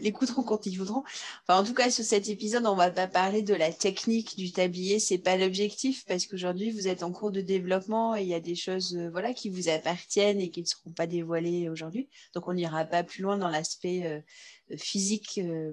l'écouteront 0.00 0.42
quand 0.42 0.66
ils 0.66 0.76
voudront. 0.76 1.04
Enfin, 1.42 1.60
en 1.60 1.64
tout 1.64 1.74
cas, 1.74 1.88
sur 1.88 2.04
cet 2.04 2.28
épisode, 2.28 2.66
on 2.66 2.74
va 2.74 2.90
pas 2.90 3.06
parler 3.06 3.42
de 3.42 3.54
la 3.54 3.72
technique 3.72 4.36
du 4.36 4.50
tablier. 4.50 4.98
C'est 4.98 5.18
pas 5.18 5.36
l'objectif 5.36 6.04
parce 6.06 6.26
qu'aujourd'hui, 6.26 6.72
vous 6.72 6.88
êtes 6.88 7.04
en 7.04 7.12
cours 7.12 7.30
de 7.30 7.40
développement 7.40 8.16
et 8.16 8.22
il 8.22 8.28
y 8.28 8.34
a 8.34 8.40
des 8.40 8.56
choses, 8.56 8.96
euh, 8.96 9.10
voilà, 9.10 9.32
qui 9.32 9.48
vous 9.48 9.68
appartiennent 9.68 10.40
et 10.40 10.50
qui 10.50 10.62
ne 10.62 10.66
seront 10.66 10.90
pas 10.90 11.06
dévoilées 11.06 11.68
aujourd'hui. 11.68 12.08
Donc, 12.34 12.48
on 12.48 12.54
n'ira 12.54 12.84
pas 12.84 13.04
plus 13.04 13.22
loin 13.22 13.38
dans 13.38 13.48
l'aspect 13.48 14.06
euh, 14.06 14.76
physique 14.76 15.38
euh, 15.38 15.72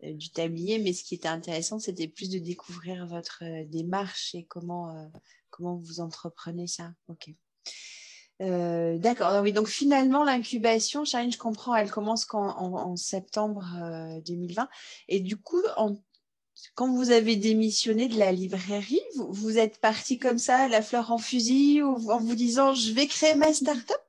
du 0.00 0.30
tablier. 0.30 0.78
Mais 0.78 0.92
ce 0.92 1.02
qui 1.02 1.16
était 1.16 1.26
intéressant, 1.26 1.80
c'était 1.80 2.06
plus 2.06 2.30
de 2.30 2.38
découvrir 2.38 3.04
votre 3.08 3.42
démarche 3.64 4.36
et 4.36 4.44
comment, 4.44 5.10
comment 5.50 5.74
vous 5.74 5.98
entreprenez 5.98 6.68
ça. 6.68 6.92
Ok. 7.08 7.30
Euh, 8.42 8.98
d'accord. 8.98 9.40
Oui, 9.42 9.52
donc 9.52 9.68
finalement, 9.68 10.24
l'incubation, 10.24 11.04
Charline, 11.04 11.32
je 11.32 11.38
comprends, 11.38 11.74
elle 11.74 11.90
commence 11.90 12.26
en, 12.32 12.96
septembre 12.96 13.64
2020. 14.26 14.62
Euh, 14.62 14.66
Et 15.08 15.20
du 15.20 15.36
coup, 15.36 15.62
quand 16.74 16.92
vous 16.92 17.10
avez 17.10 17.36
démissionné 17.36 18.08
de 18.08 18.18
la 18.18 18.32
librairie, 18.32 19.00
vous, 19.16 19.58
êtes 19.58 19.78
parti 19.78 20.18
comme 20.18 20.38
ça, 20.38 20.68
la 20.68 20.82
fleur 20.82 21.12
en 21.12 21.18
fusil, 21.18 21.82
ou, 21.82 22.10
en 22.10 22.18
vous 22.18 22.34
disant 22.34 22.74
je 22.74 22.92
vais 22.92 23.06
créer 23.06 23.36
ma 23.36 23.52
start-up? 23.52 24.00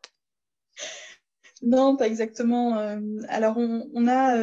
Non, 1.61 1.95
pas 1.95 2.07
exactement. 2.07 2.77
Euh, 2.79 2.99
alors, 3.29 3.57
on, 3.57 4.07
a. 4.07 4.35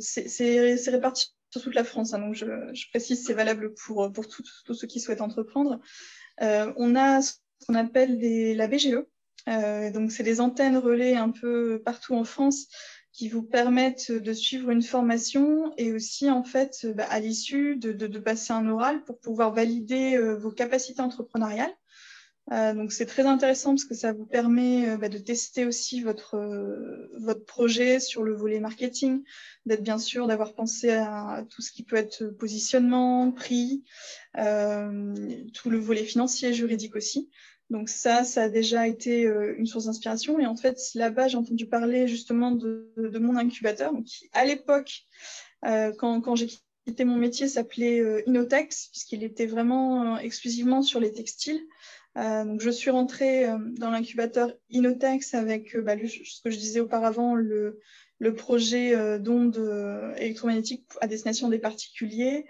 c'est 0.00 0.90
réparti 0.90 1.28
sur 1.50 1.62
toute 1.62 1.74
la 1.76 1.84
France, 1.84 2.14
hein, 2.14 2.18
donc 2.18 2.34
je, 2.34 2.88
précise, 2.90 3.24
c'est 3.24 3.32
valable 3.32 3.74
pour 3.74 4.10
tous 4.10 4.74
ceux 4.74 4.88
qui 4.88 4.98
souhaitent 4.98 5.20
entreprendre. 5.20 5.78
on 6.40 6.96
a 6.96 7.20
ce 7.60 7.66
qu'on 7.66 7.74
appelle 7.74 8.18
la 8.56 8.66
BGE. 8.68 9.04
Euh, 9.48 9.90
donc, 9.90 10.10
c'est 10.10 10.22
des 10.22 10.40
antennes 10.40 10.76
relais 10.76 11.14
un 11.14 11.30
peu 11.30 11.82
partout 11.84 12.14
en 12.14 12.24
France 12.24 12.66
qui 13.12 13.28
vous 13.28 13.42
permettent 13.42 14.10
de 14.10 14.32
suivre 14.32 14.70
une 14.70 14.82
formation 14.82 15.72
et 15.76 15.92
aussi, 15.92 16.30
en 16.30 16.42
fait, 16.42 16.86
bah, 16.94 17.06
à 17.10 17.20
l'issue, 17.20 17.76
de, 17.76 18.18
passer 18.18 18.52
un 18.52 18.68
oral 18.68 19.04
pour 19.04 19.20
pouvoir 19.20 19.52
valider 19.52 20.16
euh, 20.16 20.36
vos 20.36 20.50
capacités 20.50 21.00
entrepreneuriales. 21.00 21.72
Euh, 22.52 22.74
donc, 22.74 22.92
c'est 22.92 23.06
très 23.06 23.24
intéressant 23.24 23.70
parce 23.70 23.84
que 23.84 23.94
ça 23.94 24.12
vous 24.12 24.26
permet 24.26 24.96
bah, 24.98 25.08
de 25.08 25.18
tester 25.18 25.64
aussi 25.64 26.02
votre, 26.02 26.36
votre 27.18 27.44
projet 27.44 28.00
sur 28.00 28.22
le 28.22 28.34
volet 28.34 28.60
marketing, 28.60 29.22
d'être 29.66 29.82
bien 29.82 29.98
sûr, 29.98 30.26
d'avoir 30.26 30.54
pensé 30.54 30.90
à, 30.90 31.44
tout 31.48 31.62
ce 31.62 31.72
qui 31.72 31.82
peut 31.84 31.96
être 31.96 32.26
positionnement, 32.26 33.32
prix, 33.32 33.82
tout 34.34 35.70
le 35.70 35.78
volet 35.78 36.04
financier, 36.04 36.52
juridique 36.52 36.96
aussi. 36.96 37.30
Donc 37.70 37.88
ça, 37.88 38.24
ça 38.24 38.44
a 38.44 38.48
déjà 38.48 38.86
été 38.86 39.26
euh, 39.26 39.54
une 39.56 39.66
source 39.66 39.86
d'inspiration. 39.86 40.38
Et 40.38 40.46
en 40.46 40.56
fait, 40.56 40.78
là-bas, 40.94 41.28
j'ai 41.28 41.36
entendu 41.36 41.66
parler 41.66 42.06
justement 42.06 42.50
de, 42.50 42.92
mon 43.18 43.36
incubateur, 43.36 43.92
qui 44.04 44.28
à 44.32 44.44
l'époque, 44.44 45.06
euh, 45.64 45.92
quand, 45.98 46.36
j'ai 46.36 46.48
quitté 46.86 47.04
mon 47.04 47.16
métier, 47.16 47.48
s'appelait 47.48 48.00
euh, 48.00 48.22
Inotex, 48.26 48.88
puisqu'il 48.92 49.24
était 49.24 49.46
vraiment 49.46 50.18
exclusivement 50.18 50.82
sur 50.82 51.00
les 51.00 51.12
textiles. 51.12 51.60
Donc 52.16 52.60
je 52.60 52.70
suis 52.70 52.90
rentrée 52.90 53.46
dans 53.78 53.90
l'incubateur 53.90 54.52
Inotex 54.70 55.34
avec 55.34 55.76
bah, 55.78 55.96
ce 55.96 56.40
que 56.42 56.50
je 56.50 56.58
disais 56.58 56.80
auparavant, 56.80 57.34
le, 57.34 57.80
le 58.18 58.34
projet 58.34 59.18
d'ondes 59.18 60.14
électromagnétiques 60.16 60.84
à 61.00 61.08
destination 61.08 61.48
des 61.48 61.58
particuliers. 61.58 62.46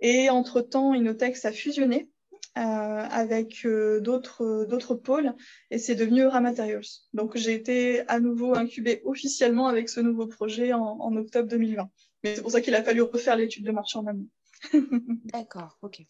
Et 0.00 0.28
entre-temps, 0.28 0.92
Inotex 0.92 1.44
a 1.46 1.52
fusionné 1.52 2.10
euh, 2.58 2.60
avec 2.60 3.66
euh, 3.66 4.00
d'autres 4.00 4.94
pôles 4.94 5.34
et 5.70 5.76
c'est 5.76 5.94
devenu 5.94 6.22
Eura 6.22 6.40
Materials. 6.40 6.86
Donc 7.12 7.36
j'ai 7.36 7.52
été 7.52 8.08
à 8.08 8.18
nouveau 8.18 8.54
incubée 8.54 9.02
officiellement 9.04 9.66
avec 9.66 9.90
ce 9.90 10.00
nouveau 10.00 10.26
projet 10.26 10.72
en, 10.72 11.16
octobre 11.16 11.50
2020. 11.50 11.90
Mais 12.24 12.34
c'est 12.34 12.40
pour 12.40 12.50
ça 12.50 12.62
qu'il 12.62 12.74
a 12.74 12.82
fallu 12.82 13.02
refaire 13.02 13.36
l'étude 13.36 13.66
de 13.66 13.72
marché 13.72 13.98
en 13.98 14.06
amont. 14.06 14.26
D'accord, 15.24 15.78
ok. 15.82 16.04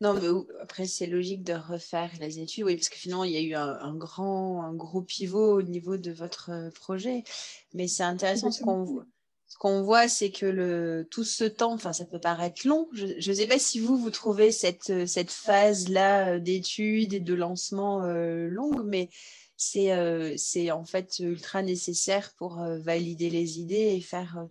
Non, 0.00 0.14
mais 0.14 0.28
après, 0.60 0.86
c'est 0.86 1.06
logique 1.06 1.42
de 1.42 1.54
refaire 1.54 2.10
les 2.20 2.38
études, 2.38 2.64
oui, 2.64 2.76
parce 2.76 2.88
que 2.88 2.96
finalement, 2.96 3.24
il 3.24 3.32
y 3.32 3.36
a 3.36 3.40
eu 3.40 3.54
un, 3.54 3.78
un 3.80 3.94
grand, 3.94 4.62
un 4.62 4.74
gros 4.74 5.02
pivot 5.02 5.58
au 5.58 5.62
niveau 5.62 5.96
de 5.96 6.12
votre 6.12 6.50
euh, 6.50 6.70
projet. 6.70 7.24
Mais 7.72 7.88
c'est 7.88 8.02
intéressant 8.02 8.50
ce 8.50 8.62
qu'on 8.62 8.84
voit 8.84 9.06
ce 9.54 9.58
qu'on 9.58 9.82
voit, 9.82 10.08
c'est 10.08 10.32
que 10.32 10.46
le, 10.46 11.06
tout 11.12 11.22
ce 11.22 11.44
temps, 11.44 11.74
enfin, 11.74 11.92
ça 11.92 12.04
peut 12.04 12.18
paraître 12.18 12.66
long. 12.66 12.88
Je 12.92 13.06
ne 13.06 13.36
sais 13.36 13.46
pas 13.46 13.58
si 13.60 13.78
vous, 13.78 13.96
vous 13.96 14.10
trouvez 14.10 14.50
cette, 14.50 15.06
cette 15.06 15.30
phase-là 15.30 16.34
euh, 16.34 16.38
d'études 16.40 17.14
et 17.14 17.20
de 17.20 17.34
lancement 17.34 18.02
euh, 18.02 18.48
longue, 18.48 18.82
mais 18.84 19.10
c'est 19.56 19.92
euh, 19.92 20.34
en 20.72 20.84
fait 20.84 21.20
ultra 21.20 21.62
nécessaire 21.62 22.32
pour 22.36 22.60
valider 22.80 23.30
les 23.30 23.60
idées 23.60 23.94
et 23.94 24.00
faire 24.00 24.48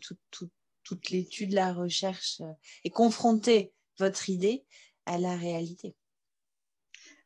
toute 0.83 1.09
l'étude, 1.09 1.53
la 1.53 1.73
recherche 1.73 2.41
et 2.83 2.89
confronter 2.89 3.73
votre 3.99 4.29
idée 4.29 4.65
à 5.05 5.17
la 5.17 5.35
réalité. 5.35 5.95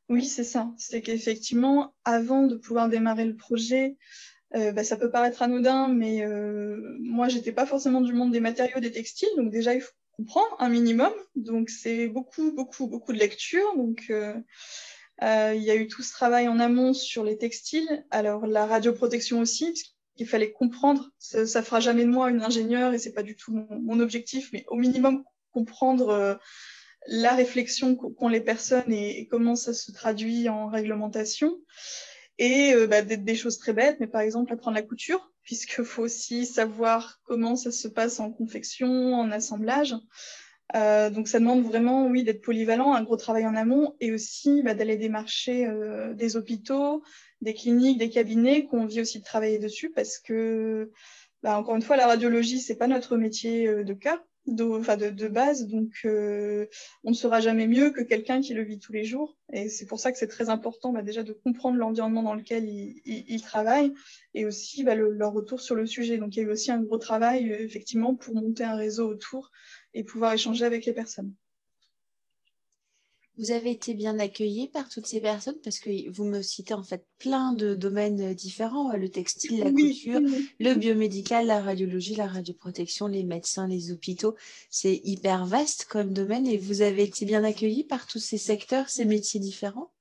Oui, 0.09 0.25
c'est 0.25 0.43
ça. 0.43 0.71
C'est 0.77 1.01
qu'effectivement, 1.01 1.93
avant 2.05 2.43
de 2.43 2.55
pouvoir 2.55 2.87
démarrer 2.87 3.25
le 3.25 3.35
projet, 3.35 3.97
euh, 4.55 4.71
bah, 4.71 4.83
ça 4.83 4.95
peut 4.95 5.11
paraître 5.11 5.41
anodin, 5.41 5.89
mais 5.89 6.23
euh, 6.23 6.95
moi, 6.99 7.27
j'étais 7.27 7.51
pas 7.51 7.65
forcément 7.65 7.99
du 7.99 8.13
monde 8.13 8.31
des 8.31 8.39
matériaux, 8.39 8.79
des 8.79 8.91
textiles, 8.91 9.29
donc 9.35 9.51
déjà, 9.51 9.73
il 9.73 9.81
faut 9.81 9.91
comprendre 10.17 10.55
un 10.59 10.69
minimum. 10.69 11.11
Donc, 11.35 11.69
c'est 11.69 12.07
beaucoup, 12.07 12.51
beaucoup, 12.53 12.87
beaucoup 12.87 13.13
de 13.13 13.19
lecture. 13.19 13.75
Donc, 13.75 14.05
euh, 14.09 14.33
euh, 15.23 15.53
il 15.55 15.63
y 15.63 15.71
a 15.71 15.75
eu 15.75 15.87
tout 15.87 16.03
ce 16.03 16.11
travail 16.11 16.47
en 16.47 16.59
amont 16.59 16.93
sur 16.93 17.23
les 17.23 17.37
textiles. 17.37 18.05
Alors, 18.09 18.47
la 18.47 18.65
radioprotection 18.65 19.39
aussi, 19.39 19.73
qu'il 20.17 20.27
fallait 20.27 20.51
comprendre. 20.51 21.09
Ça, 21.17 21.45
ça 21.45 21.63
fera 21.63 21.79
jamais 21.79 22.03
de 22.03 22.09
moi 22.09 22.29
une 22.29 22.41
ingénieure, 22.41 22.93
et 22.93 22.99
c'est 22.99 23.13
pas 23.13 23.23
du 23.23 23.35
tout 23.35 23.53
mon, 23.53 23.99
objectif, 23.99 24.49
mais 24.51 24.65
au 24.67 24.75
minimum 24.75 25.23
comprendre 25.51 26.09
euh, 26.09 26.35
la 27.07 27.33
réflexion 27.33 27.95
qu'ont 27.95 28.27
les 28.27 28.41
personnes 28.41 28.91
et, 28.91 29.27
comment 29.31 29.55
ça 29.55 29.73
se 29.73 29.91
traduit 29.91 30.49
en 30.49 30.67
réglementation. 30.67 31.57
Et 32.37 32.73
euh, 32.73 32.87
bah, 32.87 33.01
des, 33.01 33.35
choses 33.35 33.57
très 33.57 33.73
bêtes, 33.73 33.97
mais 33.99 34.07
par 34.07 34.21
exemple 34.21 34.53
apprendre 34.53 34.75
la 34.75 34.83
couture, 34.83 35.31
puisqu'il 35.43 35.85
faut 35.85 36.03
aussi 36.03 36.45
savoir 36.45 37.19
comment 37.23 37.55
ça 37.55 37.71
se 37.71 37.87
passe 37.87 38.19
en 38.19 38.31
confection, 38.31 39.13
en 39.13 39.31
assemblage. 39.31 39.95
Euh, 40.75 41.09
donc 41.09 41.27
ça 41.27 41.39
demande 41.39 41.63
vraiment, 41.63 42.07
oui, 42.07 42.23
d'être 42.23 42.41
polyvalent, 42.41 42.93
un 42.93 43.03
gros 43.03 43.17
travail 43.17 43.45
en 43.45 43.55
amont, 43.55 43.95
et 43.99 44.11
aussi 44.11 44.61
bah, 44.63 44.73
d'aller 44.73 44.97
démarcher 44.97 45.65
euh, 45.65 46.13
des 46.13 46.35
hôpitaux, 46.35 47.03
des 47.41 47.53
cliniques, 47.53 47.97
des 47.97 48.09
cabinets, 48.09 48.65
qu'on 48.65 48.85
vit 48.85 49.01
aussi 49.01 49.19
de 49.19 49.23
travailler 49.23 49.59
dessus, 49.59 49.89
parce 49.89 50.19
que, 50.19 50.91
bah, 51.43 51.57
encore 51.57 51.75
une 51.75 51.81
fois, 51.81 51.97
la 51.97 52.07
radiologie, 52.07 52.59
c'est 52.59 52.75
pas 52.75 52.87
notre 52.87 53.17
métier 53.17 53.67
euh, 53.67 53.83
de 53.83 53.93
cœur 53.93 54.19
de, 54.47 55.09
de, 55.09 55.27
base, 55.27 55.67
donc 55.67 55.91
euh, 56.05 56.67
on 57.03 57.09
ne 57.09 57.15
sera 57.15 57.41
jamais 57.41 57.67
mieux 57.67 57.91
que 57.91 58.01
quelqu'un 58.01 58.41
qui 58.41 58.53
le 58.53 58.63
vit 58.63 58.79
tous 58.79 58.93
les 58.93 59.03
jours. 59.03 59.35
Et 59.51 59.69
c'est 59.69 59.85
pour 59.85 59.99
ça 59.99 60.11
que 60.11 60.17
c'est 60.17 60.27
très 60.27 60.49
important 60.49 60.93
bah, 60.93 61.01
déjà 61.01 61.23
de 61.23 61.33
comprendre 61.33 61.77
l'environnement 61.77 62.23
dans 62.23 62.33
lequel 62.33 62.67
ils, 62.67 63.01
ils, 63.05 63.41
travaillent 63.41 63.93
et 64.33 64.45
aussi 64.45 64.83
bah, 64.83 64.95
leur 64.95 65.33
retour 65.33 65.59
sur 65.59 65.75
le 65.75 65.85
sujet. 65.85 66.17
Donc 66.17 66.35
il 66.35 66.39
y 66.39 66.45
a 66.45 66.47
eu 66.47 66.51
aussi 66.51 66.71
un 66.71 66.81
gros 66.81 66.97
travail 66.97 67.51
euh, 67.51 67.59
effectivement 67.59 68.15
pour 68.15 68.35
monter 68.35 68.63
un 68.63 68.75
réseau 68.75 69.09
autour 69.09 69.51
et 69.97 70.03
pouvoir 70.03 70.33
échanger 70.33 70.63
avec 70.63 70.85
les 70.85 70.93
personnes. 70.93 71.33
Vous 73.39 73.51
avez 73.51 73.69
été 73.71 73.93
bien 73.93 74.17
accueilli 74.17 74.67
par 74.67 74.89
toutes 74.89 75.05
ces 75.05 75.21
personnes 75.21 75.59
parce 75.63 75.79
que 75.79 76.09
vous 76.09 76.23
me 76.23 76.41
citez 76.41 76.73
en 76.73 76.81
fait 76.81 77.05
plein 77.19 77.53
de 77.53 77.75
domaines 77.75 78.33
différents, 78.33 78.91
le 78.93 79.09
textile, 79.09 79.59
la 79.59 79.71
couture, 79.71 80.21
le 80.59 80.73
biomédical, 80.73 81.45
la 81.45 81.61
radiologie, 81.61 82.15
la 82.15 82.25
radioprotection, 82.25 83.05
les 83.07 83.23
médecins, 83.23 83.67
les 83.67 83.91
hôpitaux. 83.91 84.35
C'est 84.71 85.01
hyper 85.03 85.45
vaste 85.45 85.85
comme 85.85 86.13
domaine 86.13 86.47
et 86.47 86.57
vous 86.57 86.81
avez 86.81 87.03
été 87.03 87.25
bien 87.25 87.43
accueilli 87.43 87.83
par 87.83 88.07
tous 88.07 88.19
ces 88.19 88.39
secteurs, 88.39 88.89
ces 88.89 89.05
métiers 89.05 89.39
différents? 89.39 89.91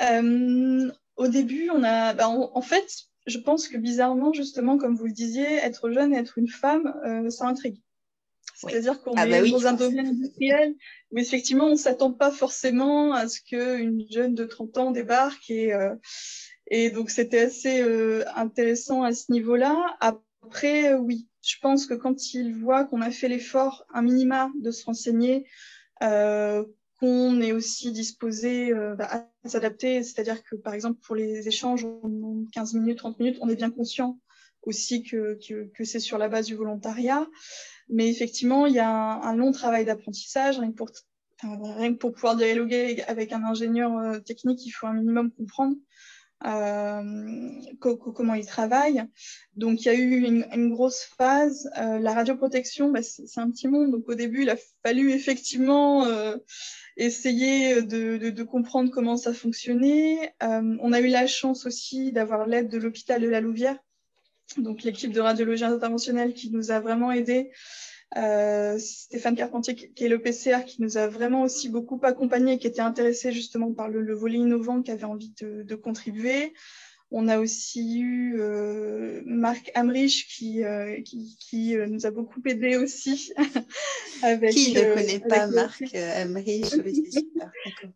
Euh, 0.00 0.90
Au 1.16 1.28
début, 1.28 1.68
on 1.70 1.82
a, 1.82 2.14
bah, 2.14 2.28
en 2.28 2.62
fait, 2.62 3.10
je 3.26 3.36
pense 3.36 3.68
que 3.68 3.76
bizarrement, 3.76 4.32
justement, 4.32 4.78
comme 4.78 4.96
vous 4.96 5.06
le 5.06 5.12
disiez, 5.12 5.56
être 5.56 5.90
jeune 5.90 6.14
et 6.14 6.16
être 6.16 6.38
une 6.38 6.48
femme, 6.48 6.94
euh, 7.04 7.28
ça 7.28 7.46
intrigue. 7.46 7.82
C'est-à-dire 8.68 9.00
qu'on 9.00 9.14
ah 9.16 9.26
est 9.26 9.42
bah 9.42 9.48
dans 9.48 9.66
un 9.66 9.72
domaine 9.72 10.08
industriel 10.08 10.74
où 11.10 11.18
effectivement 11.18 11.66
on 11.66 11.70
ne 11.70 11.76
s'attend 11.76 12.12
pas 12.12 12.30
forcément 12.30 13.12
à 13.12 13.28
ce 13.28 13.40
qu'une 13.40 14.04
jeune 14.10 14.34
de 14.34 14.44
30 14.44 14.78
ans 14.78 14.90
débarque 14.90 15.48
et, 15.48 15.72
euh, 15.72 15.94
et 16.70 16.90
donc 16.90 17.10
c'était 17.10 17.40
assez 17.40 17.80
euh, 17.80 18.24
intéressant 18.36 19.02
à 19.02 19.12
ce 19.12 19.32
niveau-là. 19.32 19.96
Après, 20.00 20.94
oui, 20.94 21.26
je 21.42 21.56
pense 21.60 21.86
que 21.86 21.94
quand 21.94 22.34
ils 22.34 22.54
voient 22.54 22.84
qu'on 22.84 23.00
a 23.00 23.10
fait 23.10 23.28
l'effort, 23.28 23.86
un 23.92 24.02
minima, 24.02 24.50
de 24.60 24.70
se 24.70 24.84
renseigner, 24.84 25.46
euh, 26.02 26.64
qu'on 26.98 27.40
est 27.40 27.52
aussi 27.52 27.92
disposé 27.92 28.72
euh, 28.72 28.94
bah, 28.94 29.08
à 29.42 29.48
s'adapter, 29.48 30.02
c'est-à-dire 30.02 30.42
que 30.44 30.54
par 30.54 30.74
exemple 30.74 31.00
pour 31.02 31.16
les 31.16 31.48
échanges 31.48 31.84
en 31.84 32.44
15 32.52 32.74
minutes, 32.74 32.98
30 32.98 33.18
minutes, 33.18 33.38
on 33.40 33.48
est 33.48 33.56
bien 33.56 33.70
conscient 33.70 34.18
aussi 34.62 35.02
que, 35.02 35.38
que, 35.46 35.70
que 35.74 35.84
c'est 35.84 36.00
sur 36.00 36.18
la 36.18 36.28
base 36.28 36.46
du 36.46 36.54
volontariat. 36.54 37.26
Mais 37.92 38.08
effectivement, 38.08 38.66
il 38.66 38.74
y 38.74 38.78
a 38.78 38.90
un, 38.90 39.34
long 39.34 39.52
travail 39.52 39.84
d'apprentissage. 39.84 40.58
Rien, 40.58 40.72
rien 41.42 41.92
que 41.92 41.98
pour 41.98 42.12
pouvoir 42.12 42.36
dialoguer 42.36 43.02
avec 43.04 43.32
un 43.32 43.44
ingénieur 43.44 43.96
euh, 43.98 44.18
technique, 44.20 44.64
il 44.64 44.70
faut 44.70 44.86
un 44.86 44.94
minimum 44.94 45.30
comprendre 45.32 45.76
euh, 46.46 47.02
comment 47.80 48.34
il 48.34 48.46
travaille. 48.46 49.04
Donc, 49.56 49.82
il 49.82 49.86
y 49.86 49.88
a 49.88 49.94
eu 49.94 50.24
une, 50.24 50.70
grosse 50.70 51.02
phase. 51.18 51.70
Euh, 51.78 51.98
la 51.98 52.14
radioprotection, 52.14 52.90
bah, 52.90 53.02
c'est 53.02 53.40
un 53.40 53.50
petit 53.50 53.68
monde. 53.68 53.90
Donc, 53.90 54.08
au 54.08 54.14
début, 54.14 54.42
il 54.42 54.50
a 54.50 54.56
fallu 54.84 55.12
effectivement 55.12 56.04
euh, 56.06 56.36
essayer 56.96 57.82
de, 57.82 58.16
de, 58.16 58.30
de, 58.30 58.42
comprendre 58.42 58.90
comment 58.90 59.16
ça 59.16 59.34
fonctionnait. 59.34 60.34
On 60.40 60.92
a 60.92 61.00
eu 61.00 61.08
la 61.08 61.26
chance 61.26 61.66
aussi 61.66 62.12
d'avoir 62.12 62.46
l'aide 62.46 62.68
de 62.68 62.78
l'hôpital 62.78 63.20
de 63.20 63.28
la 63.28 63.40
Louvière, 63.40 63.76
donc 64.58 64.82
l'équipe 64.82 65.12
de 65.12 65.20
radiologie 65.20 65.64
interventionnelle 65.64 66.34
qui 66.34 66.50
nous 66.50 66.70
a 66.70 66.80
vraiment 66.80 67.12
aidés. 67.12 67.50
Euh, 68.16 68.76
Stéphane 68.78 69.36
Carpentier, 69.36 69.74
qui 69.74 70.04
est 70.04 70.08
le 70.08 70.20
PCR, 70.20 70.64
qui 70.66 70.82
nous 70.82 70.98
a 70.98 71.06
vraiment 71.06 71.42
aussi 71.42 71.68
beaucoup 71.68 72.00
accompagné, 72.02 72.58
qui 72.58 72.66
était 72.66 72.80
intéressé 72.80 73.30
justement 73.30 73.72
par 73.72 73.88
le, 73.88 74.02
le 74.02 74.14
volet 74.14 74.38
innovant, 74.38 74.82
qui 74.82 74.90
avait 74.90 75.04
envie 75.04 75.32
de, 75.40 75.62
de 75.62 75.74
contribuer. 75.76 76.52
On 77.12 77.26
a 77.26 77.40
aussi 77.40 77.98
eu 77.98 78.36
euh, 78.38 79.20
Marc 79.26 79.72
Amrich 79.74 80.28
qui, 80.28 80.62
euh, 80.62 81.00
qui, 81.02 81.36
qui 81.40 81.76
euh, 81.76 81.86
nous 81.88 82.06
a 82.06 82.12
beaucoup 82.12 82.40
aidé 82.46 82.76
aussi. 82.76 83.32
avec, 84.22 84.52
qui 84.52 84.74
ne 84.74 84.80
euh, 84.80 84.94
connaît 84.94 85.18
pas 85.18 85.48
Marc 85.48 85.82
Amrich 85.94 86.72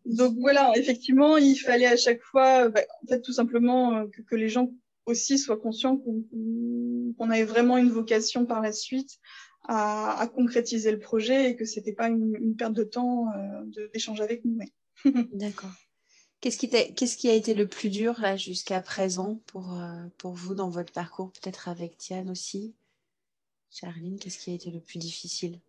Donc 0.05 0.35
voilà, 0.39 0.73
effectivement, 0.75 1.37
il 1.37 1.55
fallait 1.55 1.85
à 1.85 1.95
chaque 1.95 2.21
fois, 2.23 2.67
bah, 2.67 2.81
en 3.03 3.07
fait, 3.07 3.21
tout 3.21 3.31
simplement 3.31 4.05
que, 4.07 4.21
que, 4.21 4.35
les 4.35 4.49
gens 4.49 4.69
aussi 5.05 5.37
soient 5.37 5.57
conscients 5.57 5.97
qu'on 5.97 6.21
qu 6.21 7.31
avait 7.31 7.45
vraiment 7.45 7.77
une 7.77 7.91
vocation 7.91 8.45
par 8.45 8.61
la 8.61 8.71
suite 8.71 9.19
à, 9.63 10.19
à, 10.19 10.27
concrétiser 10.27 10.91
le 10.91 10.99
projet 10.99 11.51
et 11.51 11.55
que 11.55 11.65
c'était 11.65 11.93
pas 11.93 12.07
une, 12.07 12.35
une, 12.39 12.55
perte 12.55 12.73
de 12.73 12.83
temps 12.83 13.25
d'échanger 13.93 14.23
avec 14.23 14.45
nous. 14.45 14.59
D'accord. 15.33 15.71
Qu'est-ce 16.45 16.57
qui, 16.57 16.69
qu'est-ce 16.69 17.17
qui, 17.17 17.27
a 17.27 17.33
été 17.33 17.55
le 17.55 17.67
plus 17.67 17.89
dur 17.89 18.19
là 18.19 18.37
jusqu'à 18.37 18.79
présent 18.79 19.41
pour, 19.47 19.73
euh, 19.73 20.03
pour 20.19 20.33
vous 20.33 20.53
dans 20.53 20.69
votre 20.69 20.93
parcours, 20.93 21.31
peut-être 21.31 21.69
avec 21.69 21.97
Tiane 21.97 22.29
aussi? 22.29 22.75
Charline, 23.71 24.19
qu'est-ce 24.19 24.37
qui 24.37 24.51
a 24.51 24.53
été 24.53 24.69
le 24.69 24.79
plus 24.79 24.99
difficile? 24.99 25.59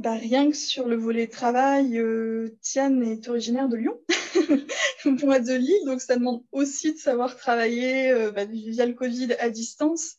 Bah, 0.00 0.14
Rien 0.14 0.50
que 0.50 0.56
sur 0.56 0.88
le 0.88 0.96
volet 0.96 1.28
travail, 1.28 1.98
euh, 1.98 2.58
Tiane 2.62 3.02
est 3.04 3.28
originaire 3.28 3.68
de 3.68 3.76
Lyon, 3.76 4.00
de 5.12 5.86
donc 5.86 6.00
ça 6.00 6.16
demande 6.16 6.42
aussi 6.52 6.92
de 6.92 6.98
savoir 6.98 7.36
travailler 7.36 8.10
euh, 8.10 8.30
bah, 8.30 8.44
via 8.44 8.86
le 8.86 8.94
Covid 8.94 9.34
à 9.38 9.50
distance, 9.50 10.16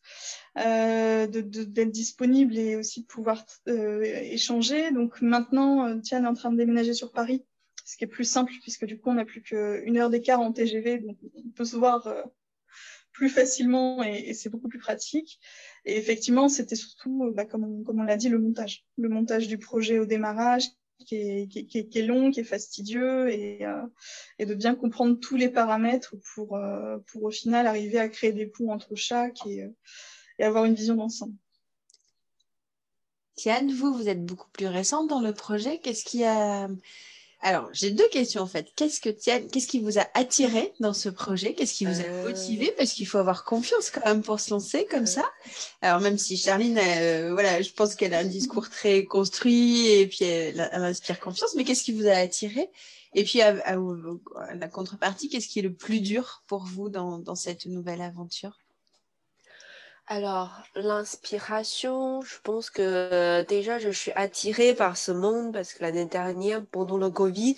euh, 0.58 1.28
d'être 1.28 1.92
disponible 1.92 2.58
et 2.58 2.76
aussi 2.76 3.02
de 3.02 3.08
pouvoir 3.08 3.46
euh, 3.68 4.02
échanger. 4.04 4.92
Donc 4.92 5.22
maintenant, 5.22 5.88
euh, 5.88 6.00
Tiane 6.00 6.26
est 6.26 6.28
en 6.28 6.34
train 6.34 6.52
de 6.52 6.58
déménager 6.58 6.94
sur 6.94 7.12
Paris 7.12 7.46
ce 7.86 7.98
qui 7.98 8.04
est 8.04 8.08
plus 8.08 8.26
simple 8.26 8.52
puisque 8.64 8.86
du 8.86 9.00
coup 9.00 9.12
on 9.12 9.14
n'a 9.14 9.26
plus 9.26 9.44
qu'une 9.44 9.98
heure 9.98 10.10
d'écart 10.10 10.40
en 10.40 10.52
TGV, 10.52 11.00
donc 11.00 11.18
on 11.36 11.50
peut 11.52 11.66
se 11.66 11.76
voir 11.76 12.08
plus 13.12 13.30
facilement 13.30 14.04
et, 14.04 14.30
et 14.30 14.34
c'est 14.34 14.50
beaucoup 14.50 14.70
plus 14.70 14.80
pratique. 14.80 15.40
Et 15.86 15.96
effectivement, 15.96 16.50
c'était 16.50 16.76
surtout, 16.76 17.32
bah, 17.36 17.46
comme 17.46 17.64
on, 17.64 17.84
comme 17.84 18.00
on 18.00 18.04
l'a 18.04 18.18
dit, 18.18 18.30
le 18.30 18.40
montage, 18.40 18.86
le 18.98 19.08
montage 19.08 19.48
du 19.48 19.60
projet 19.60 20.00
au 20.00 20.06
démarrage 20.06 20.68
qui 21.06 21.16
est, 21.16 22.02
long, 22.02 22.32
qui 22.32 22.40
est 22.40 22.46
fastidieux 22.46 23.30
et, 23.30 23.66
euh, 23.66 23.82
et, 24.40 24.46
de 24.46 24.56
bien 24.56 24.76
comprendre 24.76 25.20
tous 25.20 25.36
les 25.36 25.50
paramètres 25.50 26.16
pour, 26.34 26.56
euh, 26.56 26.98
pour 27.08 27.24
au 27.24 27.32
final 27.32 27.68
arriver 27.68 28.00
à 28.00 28.10
créer 28.10 28.32
des 28.32 28.48
ponts 28.48 28.72
entre 28.72 28.96
chaque 28.96 29.46
et, 29.46 29.66
et 30.40 30.44
avoir 30.44 30.66
une 30.66 30.76
vision 30.76 30.96
d'ensemble. 30.96 31.36
Tiane, 33.36 33.72
vous, 33.72 33.94
vous 33.94 34.08
êtes 34.08 34.26
beaucoup 34.26 34.50
plus 34.52 34.68
récente 34.68 35.10
dans 35.10 35.20
le 35.20 35.34
projet. 35.34 35.80
Qu'est-ce 35.80 36.06
qui 36.06 36.24
a 36.24 36.70
alors, 37.42 37.70
j'ai 37.74 37.92
deux 37.92 38.08
questions 38.10 38.42
en 38.42 38.48
fait. 38.48 38.72
Qu'est-ce 38.76 39.00
que 39.00 39.10
qu'est-ce 39.10 39.68
qui 39.68 39.80
vous 39.80 40.00
a 40.00 40.08
attiré 40.14 40.74
dans 40.80 40.94
ce 40.94 41.10
projet? 41.10 41.54
Qu'est-ce 41.54 41.76
qui 41.76 41.86
vous 41.86 42.00
a 42.00 42.04
euh. 42.04 42.24
motivé? 42.28 42.74
Parce 42.78 42.94
qu'il 42.94 43.08
faut 43.08 43.18
avoir 43.20 43.44
confiance 43.44 43.92
quand 43.92 44.04
même 44.06 44.24
pour 44.24 44.40
se 44.40 44.50
lancer 44.52 44.88
comme 44.90 45.06
ça. 45.06 45.24
Alors, 45.82 46.02
même 46.02 46.18
si 46.18 46.38
Charline, 46.38 46.80
euh, 46.80 47.34
voilà, 47.34 47.62
je 47.62 47.72
pense 47.72 47.96
qu'elle 47.96 48.14
a 48.14 48.20
un 48.20 48.26
discours 48.26 48.70
très 48.70 49.06
construit 49.06 49.88
et 49.88 50.08
puis 50.08 50.26
elle, 50.26 50.70
elle 50.72 50.84
inspire 50.84 51.20
confiance, 51.20 51.54
mais 51.56 51.64
qu'est-ce 51.64 51.84
qui 51.84 51.92
vous 51.92 52.08
a 52.08 52.14
attiré? 52.14 52.70
Et 53.14 53.24
puis, 53.24 53.42
à, 53.42 53.56
à, 53.64 53.76
à, 53.76 54.56
la 54.56 54.68
contrepartie, 54.68 55.30
qu'est-ce 55.30 55.48
qui 55.48 55.60
est 55.60 55.64
le 55.64 55.74
plus 55.74 56.02
dur 56.02 56.44
pour 56.48 56.66
vous 56.66 56.90
dans, 56.90 57.20
dans 57.20 57.36
cette 57.36 57.66
nouvelle 57.66 58.02
aventure? 58.02 58.58
Alors, 60.08 60.64
l'inspiration, 60.76 62.22
je 62.22 62.36
pense 62.44 62.70
que 62.70 62.82
euh, 62.82 63.44
déjà 63.44 63.80
je 63.80 63.90
suis 63.90 64.12
attirée 64.14 64.76
par 64.76 64.98
ce 64.98 65.12
monde 65.12 65.54
parce 65.54 65.74
que 65.74 65.82
l'année 65.84 66.06
dernière, 66.06 66.66
pendant 66.68 66.98
le 66.98 67.10
Covid, 67.10 67.56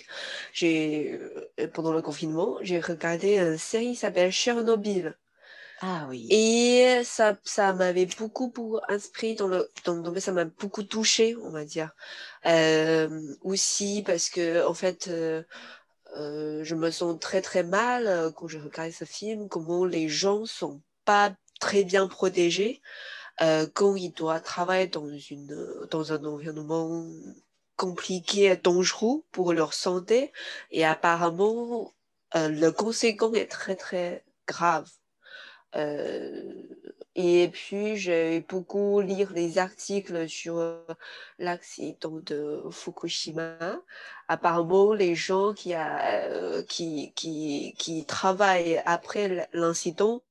j'ai, 0.52 1.20
euh, 1.60 1.68
pendant 1.68 1.92
le 1.92 2.02
confinement, 2.02 2.56
j'ai 2.62 2.80
regardé 2.80 3.38
une 3.38 3.58
série 3.58 3.90
qui 3.90 3.96
s'appelle 3.96 4.32
Chernobyl. 4.32 5.16
Ah 5.80 6.06
oui. 6.08 6.26
Et 6.30 7.02
ça, 7.04 7.36
ça 7.44 7.72
m'avait 7.72 8.06
beaucoup, 8.06 8.48
beaucoup 8.48 8.78
inspiré 8.88 9.34
dans 9.34 9.46
le, 9.46 9.70
dans, 9.84 9.96
dans 9.96 10.18
ça 10.20 10.32
m'a 10.32 10.44
beaucoup 10.44 10.82
touché, 10.82 11.36
on 11.36 11.50
va 11.50 11.64
dire. 11.64 11.92
Euh, 12.46 13.34
aussi 13.42 14.02
parce 14.04 14.28
que, 14.28 14.66
en 14.66 14.74
fait, 14.74 15.06
euh, 15.08 15.44
euh, 16.16 16.64
je 16.64 16.74
me 16.74 16.90
sens 16.90 17.18
très, 17.20 17.42
très 17.42 17.62
mal 17.62 18.32
quand 18.36 18.48
je 18.48 18.58
regarde 18.58 18.92
ce 18.92 19.04
film, 19.04 19.48
comment 19.48 19.84
les 19.84 20.08
gens 20.08 20.46
sont 20.46 20.82
pas 21.04 21.32
très 21.58 21.84
bien 21.84 22.06
protégé 22.08 22.80
euh, 23.40 23.66
quand 23.72 23.94
il 23.94 24.12
doit 24.12 24.40
travailler 24.40 24.88
dans, 24.88 25.08
une, 25.08 25.86
dans 25.90 26.12
un 26.12 26.24
environnement 26.24 27.06
compliqué 27.76 28.44
et 28.46 28.56
dangereux 28.56 29.22
pour 29.30 29.52
leur 29.52 29.74
santé. 29.74 30.32
Et 30.70 30.84
apparemment, 30.84 31.94
euh, 32.34 32.48
le 32.48 32.70
conséquent 32.72 33.32
est 33.34 33.46
très, 33.46 33.76
très 33.76 34.24
grave. 34.46 34.90
Euh, 35.76 36.52
et 37.14 37.48
puis, 37.52 37.96
j'ai 37.96 38.40
beaucoup 38.40 39.00
lire 39.00 39.32
les 39.32 39.58
articles 39.58 40.28
sur 40.28 40.84
l'accident 41.38 42.20
de 42.24 42.62
Fukushima. 42.70 43.56
Apparemment, 44.28 44.92
les 44.94 45.14
gens 45.14 45.52
qui, 45.52 45.74
a, 45.74 46.62
qui, 46.64 47.12
qui, 47.14 47.74
qui 47.78 48.04
travaillent 48.06 48.82
après 48.86 49.48
l'incident 49.52 50.22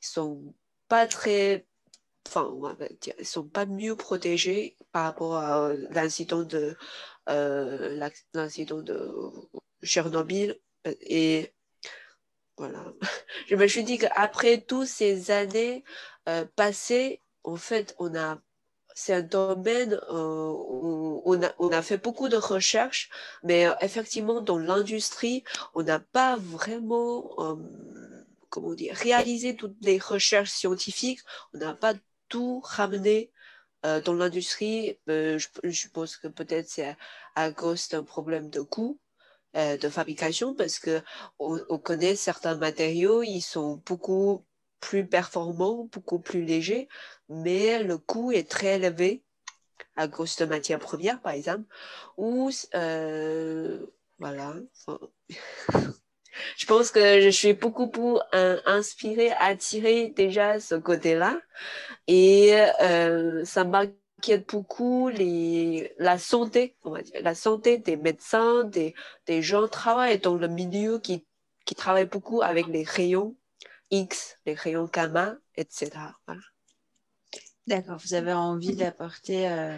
sont 0.00 0.54
pas 0.88 1.06
très, 1.06 1.66
enfin, 2.26 2.52
ils 3.18 3.26
sont 3.26 3.44
pas 3.48 3.66
mieux 3.66 3.96
protégés 3.96 4.76
par 4.92 5.04
rapport 5.04 5.36
à 5.36 5.72
l'incident 5.90 6.42
de 6.42 6.76
euh, 7.28 8.10
l'incident 8.34 8.82
de 8.82 9.12
Tchernobyl 9.84 10.58
et 10.84 11.52
voilà. 12.56 12.92
Je 13.48 13.56
me 13.56 13.66
suis 13.66 13.84
dit 13.84 13.98
qu'après 13.98 14.60
toutes 14.60 14.86
ces 14.86 15.30
années 15.30 15.84
euh, 16.28 16.44
passées, 16.56 17.22
en 17.44 17.56
fait, 17.56 17.94
on 17.98 18.14
a 18.14 18.40
c'est 18.94 19.14
un 19.14 19.22
domaine 19.22 19.98
euh, 20.10 20.52
où 20.52 21.22
on 21.24 21.42
a, 21.42 21.52
on 21.58 21.70
a 21.70 21.80
fait 21.80 21.96
beaucoup 21.96 22.28
de 22.28 22.36
recherches, 22.36 23.08
mais 23.42 23.66
euh, 23.66 23.72
effectivement, 23.80 24.40
dans 24.40 24.58
l'industrie, 24.58 25.44
on 25.74 25.82
n'a 25.82 26.00
pas 26.00 26.36
vraiment 26.36 27.30
euh, 27.38 27.56
comment 28.50 28.74
dire, 28.74 28.94
réaliser 28.96 29.56
toutes 29.56 29.76
les 29.82 29.98
recherches 29.98 30.50
scientifiques. 30.50 31.20
On 31.54 31.58
n'a 31.58 31.74
pas 31.74 31.94
tout 32.28 32.60
ramené 32.64 33.30
euh, 33.86 34.00
dans 34.02 34.14
l'industrie. 34.14 34.98
Euh, 35.08 35.38
je, 35.38 35.48
je, 35.64 35.70
suppose 35.70 36.16
que 36.16 36.28
peut-être 36.28 36.68
c'est 36.68 36.96
à, 37.34 37.52
cause 37.52 37.88
d'un 37.88 38.04
problème 38.04 38.50
de 38.50 38.60
coût 38.60 39.00
euh, 39.56 39.76
de 39.78 39.88
fabrication 39.88 40.54
parce 40.54 40.78
que 40.78 41.02
on, 41.38 41.58
on, 41.70 41.78
connaît 41.78 42.16
certains 42.16 42.56
matériaux, 42.56 43.22
ils 43.22 43.40
sont 43.40 43.82
beaucoup 43.86 44.44
plus 44.80 45.06
performants, 45.06 45.88
beaucoup 45.92 46.18
plus 46.20 46.44
légers, 46.44 46.88
mais 47.28 47.82
le 47.82 47.98
coût 47.98 48.32
est 48.32 48.50
très 48.50 48.76
élevé 48.76 49.24
à 49.96 50.08
cause 50.08 50.36
de 50.36 50.44
matières 50.44 50.78
premières, 50.78 51.20
par 51.22 51.32
exemple, 51.32 51.64
ou 52.16 52.50
voilà. 54.18 54.54
Je 56.56 56.66
pense 56.66 56.90
que 56.90 57.20
je 57.20 57.28
suis 57.28 57.52
beaucoup 57.54 57.88
pour 57.88 58.22
inspirer, 58.66 59.30
attirer 59.32 60.08
déjà 60.08 60.60
ce 60.60 60.74
côté-là. 60.74 61.40
Et 62.06 62.54
euh, 62.82 63.44
ça 63.44 63.64
m'inquiète 63.64 64.48
beaucoup 64.48 65.08
les, 65.08 65.92
la 65.98 66.18
santé, 66.18 66.76
la 67.20 67.34
santé 67.34 67.78
des 67.78 67.96
médecins, 67.96 68.64
des, 68.64 68.94
des 69.26 69.42
gens 69.42 69.64
qui 69.64 69.70
travaillent 69.70 70.18
dans 70.18 70.36
le 70.36 70.48
milieu 70.48 70.98
qui, 70.98 71.26
qui 71.64 71.74
travaillent 71.74 72.06
beaucoup 72.06 72.42
avec 72.42 72.66
les 72.66 72.84
rayons 72.84 73.36
X, 73.90 74.38
les 74.46 74.54
rayons 74.54 74.88
gamma, 74.92 75.36
etc. 75.56 75.90
D'accord, 77.66 77.98
vous 78.04 78.14
avez 78.14 78.32
envie 78.32 78.74
d'apporter 78.74 79.48
euh, 79.48 79.76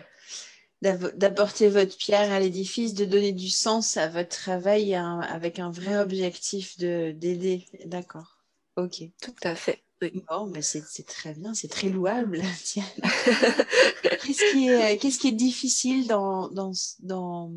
d'apporter 0.82 1.68
votre 1.68 1.96
pierre 1.96 2.32
à 2.32 2.40
l'édifice, 2.40 2.94
de 2.94 3.04
donner 3.04 3.32
du 3.32 3.48
sens 3.48 3.96
à 3.96 4.08
votre 4.08 4.30
travail 4.30 4.94
avec 4.94 5.58
un 5.58 5.70
vrai 5.70 5.98
objectif 5.98 6.76
de 6.78 7.12
d'aider. 7.12 7.64
D'accord. 7.86 8.38
Ok. 8.76 9.02
Tout 9.20 9.34
à 9.44 9.54
fait. 9.54 9.82
Bon, 10.28 10.46
mais 10.46 10.62
c'est 10.62 11.06
très 11.06 11.34
bien, 11.34 11.54
c'est 11.54 11.68
très 11.68 11.88
louable. 11.88 12.42
qu'est-ce 14.02 14.52
qui 14.52 14.68
est 14.68 14.98
qu'est-ce 14.98 15.18
qui 15.18 15.28
est 15.28 15.32
difficile 15.32 16.08
dans 16.08 16.48
dans 16.48 16.72
dans 17.00 17.52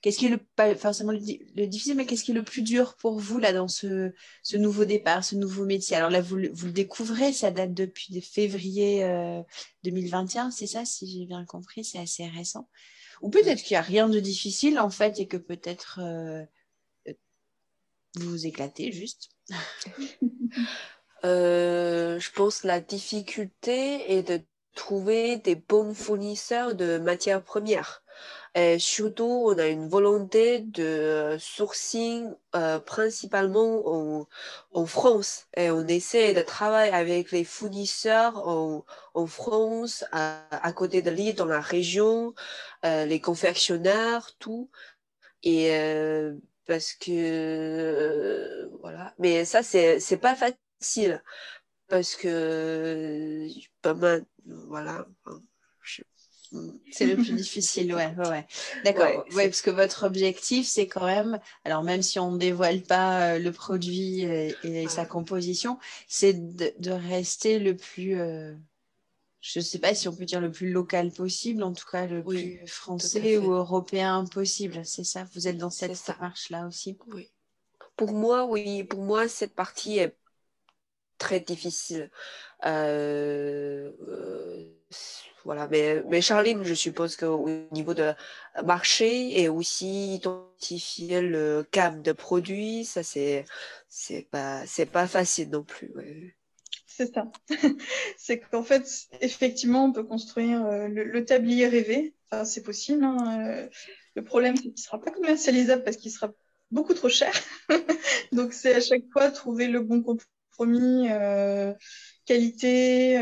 Qu'est-ce 0.00 0.18
qui 0.18 0.26
est 0.26 0.30
le 0.30 0.38
pas 0.38 0.74
forcément 0.74 1.12
le, 1.12 1.66
difficile, 1.66 1.94
mais 1.96 2.06
qu'est-ce 2.06 2.24
qui 2.24 2.30
est 2.30 2.34
le 2.34 2.42
plus 2.42 2.62
dur 2.62 2.96
pour 2.96 3.18
vous 3.18 3.38
là 3.38 3.52
dans 3.52 3.68
ce, 3.68 4.12
ce 4.42 4.56
nouveau 4.56 4.84
départ, 4.86 5.22
ce 5.24 5.36
nouveau 5.36 5.66
métier? 5.66 5.96
Alors 5.96 6.10
là, 6.10 6.22
vous, 6.22 6.38
vous, 6.52 6.66
le 6.66 6.72
découvrez, 6.72 7.32
ça 7.32 7.50
date 7.50 7.74
depuis 7.74 8.20
février 8.22 9.00
2021, 9.84 10.48
euh, 10.48 10.50
c'est 10.50 10.66
ça, 10.66 10.84
si 10.84 11.06
j'ai 11.10 11.26
bien 11.26 11.44
compris, 11.44 11.84
c'est 11.84 11.98
assez 11.98 12.26
récent. 12.26 12.68
Ou 13.20 13.28
peut-être 13.28 13.62
qu'il 13.62 13.74
n'y 13.74 13.78
a 13.78 13.82
rien 13.82 14.08
de 14.08 14.18
difficile 14.20 14.78
en 14.78 14.90
fait 14.90 15.20
et 15.20 15.26
que 15.26 15.36
peut-être 15.36 16.00
euh, 16.02 16.42
vous 18.16 18.30
vous 18.30 18.46
éclatez 18.46 18.92
juste. 18.92 19.30
Euh, 21.22 22.18
je 22.18 22.30
pense 22.32 22.60
que 22.60 22.66
la 22.66 22.80
difficulté 22.80 24.10
est 24.10 24.22
de 24.22 24.40
trouver 24.74 25.36
des 25.36 25.54
bons 25.54 25.92
fournisseurs 25.92 26.74
de 26.74 26.96
matières 26.96 27.44
premières. 27.44 28.02
Et 28.54 28.78
surtout, 28.80 29.44
on 29.46 29.58
a 29.58 29.66
une 29.68 29.88
volonté 29.88 30.60
de 30.60 31.36
sourcing 31.38 32.34
euh, 32.56 32.80
principalement 32.80 33.82
en, 33.86 34.28
en, 34.72 34.86
France. 34.86 35.46
Et 35.56 35.70
on 35.70 35.86
essaie 35.86 36.34
de 36.34 36.42
travailler 36.42 36.92
avec 36.92 37.30
les 37.30 37.44
fournisseurs 37.44 38.48
en, 38.48 38.84
en 39.14 39.26
France, 39.26 40.04
à, 40.12 40.72
côté 40.74 41.00
de 41.02 41.10
l'île, 41.10 41.36
dans 41.36 41.44
la 41.46 41.60
région, 41.60 42.34
euh, 42.84 43.04
les 43.06 43.20
confectionnaires, 43.20 44.30
tout. 44.40 44.68
Et 45.42 45.74
euh, 45.76 46.34
parce 46.66 46.94
que 46.94 47.10
euh, 47.10 48.68
voilà. 48.82 49.14
Mais 49.18 49.44
ça, 49.44 49.62
c'est 49.62 50.20
pas 50.20 50.36
facile 50.36 51.22
parce 51.88 52.16
que 52.16 53.48
pas 53.82 53.94
mal, 53.94 54.24
voilà. 54.46 55.06
C'est 56.90 57.06
le 57.06 57.14
plus 57.14 57.32
difficile, 57.32 57.94
ouais, 57.94 58.12
ouais, 58.16 58.46
D'accord, 58.84 59.24
ouais, 59.34 59.48
parce 59.48 59.62
que 59.62 59.70
votre 59.70 60.04
objectif, 60.04 60.66
c'est 60.66 60.88
quand 60.88 61.06
même, 61.06 61.38
alors 61.64 61.84
même 61.84 62.02
si 62.02 62.18
on 62.18 62.32
ne 62.32 62.38
dévoile 62.38 62.82
pas 62.82 63.34
euh, 63.34 63.38
le 63.38 63.52
produit 63.52 64.22
et, 64.22 64.88
sa 64.88 65.06
composition, 65.06 65.78
c'est 66.08 66.34
de, 66.34 66.90
rester 66.90 67.60
le 67.60 67.76
plus, 67.76 68.18
euh, 68.18 68.52
je 69.40 69.60
ne 69.60 69.64
sais 69.64 69.78
pas 69.78 69.94
si 69.94 70.08
on 70.08 70.14
peut 70.14 70.24
dire 70.24 70.40
le 70.40 70.50
plus 70.50 70.72
local 70.72 71.12
possible, 71.12 71.62
en 71.62 71.72
tout 71.72 71.86
cas 71.88 72.06
le 72.06 72.24
plus 72.24 72.66
français 72.66 73.38
ou 73.38 73.52
européen 73.52 74.24
possible. 74.24 74.84
C'est 74.84 75.04
ça, 75.04 75.26
vous 75.34 75.46
êtes 75.46 75.56
dans 75.56 75.70
cette 75.70 76.18
marche-là 76.20 76.66
aussi? 76.66 76.98
Oui. 77.12 77.30
Pour 77.96 78.12
moi, 78.12 78.46
oui, 78.46 78.82
pour 78.82 79.02
moi, 79.02 79.28
cette 79.28 79.54
partie 79.54 79.98
est 79.98 80.16
très 81.18 81.38
difficile. 81.38 82.10
Euh, 82.64 83.92
voilà, 85.44 85.68
mais, 85.68 86.02
mais 86.08 86.20
Charline, 86.20 86.64
je 86.64 86.74
suppose 86.74 87.16
qu'au 87.16 87.48
niveau 87.72 87.94
de 87.94 88.12
marché 88.64 89.40
et 89.40 89.48
aussi 89.48 90.16
identifier 90.16 91.20
le 91.20 91.66
gamme 91.72 92.02
de 92.02 92.12
produits, 92.12 92.84
ça 92.84 93.02
c'est 93.02 93.44
c'est 93.88 94.28
pas 94.30 94.62
pas 94.92 95.06
facile 95.06 95.50
non 95.50 95.64
plus. 95.64 96.36
C'est 97.00 97.14
ça. 97.14 97.30
c'est 98.18 98.40
qu'en 98.40 98.62
fait, 98.62 99.08
effectivement, 99.22 99.86
on 99.86 99.92
peut 99.92 100.04
construire 100.04 100.66
euh, 100.66 100.88
le, 100.88 101.24
tablier 101.24 101.66
rêvé. 101.66 102.14
Enfin, 102.30 102.44
c'est 102.44 102.62
possible. 102.62 103.04
Hein, 103.04 103.48
euh, 103.48 103.68
le 104.16 104.22
problème, 104.24 104.56
c'est 104.56 104.64
qu'il 104.64 104.72
ne 104.72 104.76
sera 104.76 105.00
pas 105.00 105.10
commercialisable 105.10 105.82
parce 105.82 105.96
qu'il 105.96 106.10
sera 106.10 106.30
beaucoup 106.70 106.92
trop 106.92 107.08
cher. 107.08 107.32
Donc, 108.32 108.52
c'est 108.52 108.74
à 108.74 108.80
chaque 108.80 109.04
fois 109.12 109.30
trouver 109.30 109.68
le 109.68 109.80
bon 109.80 110.02
compromis, 110.02 111.08
euh, 111.10 111.72
qualité, 112.26 113.16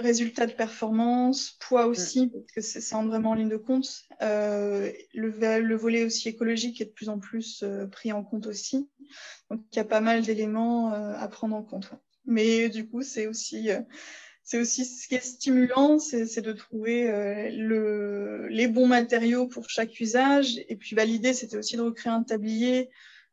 résultats 0.00 0.46
de 0.46 0.52
performance, 0.52 1.56
poids 1.60 1.86
mm. 1.86 1.90
aussi, 1.90 2.28
parce 2.28 2.52
que 2.52 2.60
c'est 2.60 2.94
vraiment 2.94 3.30
en 3.30 3.34
ligne 3.34 3.48
de 3.48 3.56
compte. 3.56 4.04
Euh, 4.22 4.90
le, 5.14 5.30
le, 5.60 5.76
volet 5.76 6.04
aussi 6.04 6.28
écologique 6.28 6.80
est 6.80 6.86
de 6.86 6.90
plus 6.90 7.08
en 7.08 7.18
plus 7.18 7.62
euh, 7.62 7.86
pris 7.86 8.12
en 8.12 8.24
compte 8.24 8.46
aussi. 8.46 8.88
Donc 9.50 9.60
il 9.72 9.76
y 9.76 9.80
a 9.80 9.84
pas 9.84 10.00
mal 10.00 10.22
d'éléments 10.22 10.92
euh, 10.92 11.14
à 11.16 11.28
prendre 11.28 11.56
en 11.56 11.62
compte. 11.62 11.90
Mais 12.26 12.68
du 12.68 12.88
coup, 12.88 13.02
c'est 13.02 13.26
aussi, 13.26 13.70
c'est 14.44 14.58
aussi 14.58 14.84
ce 14.84 15.08
qui 15.08 15.14
est 15.14 15.24
stimulant, 15.24 15.98
c'est 15.98 16.42
de 16.42 16.52
trouver 16.52 17.50
le, 17.50 18.46
les 18.48 18.68
bons 18.68 18.86
matériaux 18.86 19.48
pour 19.48 19.68
chaque 19.68 19.98
usage. 19.98 20.60
Et 20.68 20.76
puis 20.76 20.94
bah, 20.94 21.04
l'idée, 21.04 21.32
c'était 21.32 21.56
aussi 21.56 21.76
de 21.76 21.82
recréer 21.82 22.12
un 22.12 22.22
tablier 22.22 22.90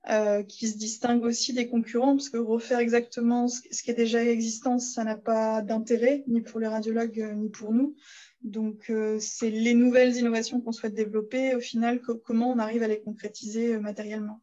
euh, 0.09 0.41
qui 0.41 0.69
se 0.69 0.77
distingue 0.77 1.25
aussi 1.25 1.51
des 1.51 1.67
concurrents, 1.67 2.15
parce 2.15 2.29
que 2.29 2.37
refaire 2.37 2.79
exactement 2.79 3.49
ce, 3.49 3.59
qui 3.61 3.91
est 3.91 3.93
déjà 3.93 4.23
existant, 4.23 4.79
ça 4.79 5.03
n'a 5.03 5.17
pas 5.17 5.61
d'intérêt, 5.61 6.23
ni 6.27 6.39
pour 6.39 6.61
les 6.61 6.67
radiologues, 6.67 7.19
euh, 7.19 7.33
ni 7.33 7.49
pour 7.49 7.73
nous. 7.73 7.93
Donc, 8.41 8.89
euh, 8.89 9.17
c'est 9.19 9.49
les 9.49 9.73
nouvelles 9.73 10.15
innovations 10.15 10.61
qu'on 10.61 10.71
souhaite 10.71 10.93
développer, 10.93 11.55
au 11.55 11.59
final, 11.59 11.99
comment 12.23 12.51
on 12.51 12.57
arrive 12.57 12.83
à 12.83 12.87
les 12.87 13.01
concrétiser 13.01 13.77
matériellement. 13.79 14.39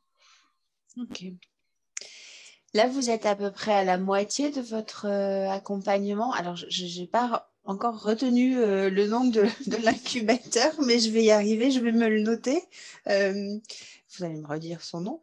Ok. 1.01 1.25
Là, 2.75 2.87
vous 2.87 3.09
êtes 3.09 3.25
à 3.25 3.35
peu 3.35 3.51
près 3.51 3.73
à 3.73 3.85
la 3.85 3.97
moitié 3.97 4.51
de 4.51 4.61
votre 4.61 5.07
accompagnement. 5.07 6.33
Alors, 6.33 6.57
je 6.57 7.01
n'ai 7.01 7.07
pas 7.07 7.51
encore 7.65 8.03
retenu 8.03 8.57
le 8.57 9.07
nom 9.07 9.25
de, 9.25 9.45
de 9.67 9.83
l'incubateur, 9.83 10.75
mais 10.85 10.99
je 10.99 11.09
vais 11.09 11.25
y 11.25 11.31
arriver, 11.31 11.71
je 11.71 11.81
vais 11.81 11.93
me 11.93 12.09
le 12.09 12.21
noter 12.21 12.63
vous 14.17 14.25
allez 14.25 14.41
me 14.41 14.47
redire 14.47 14.83
son 14.83 15.01
nom. 15.01 15.21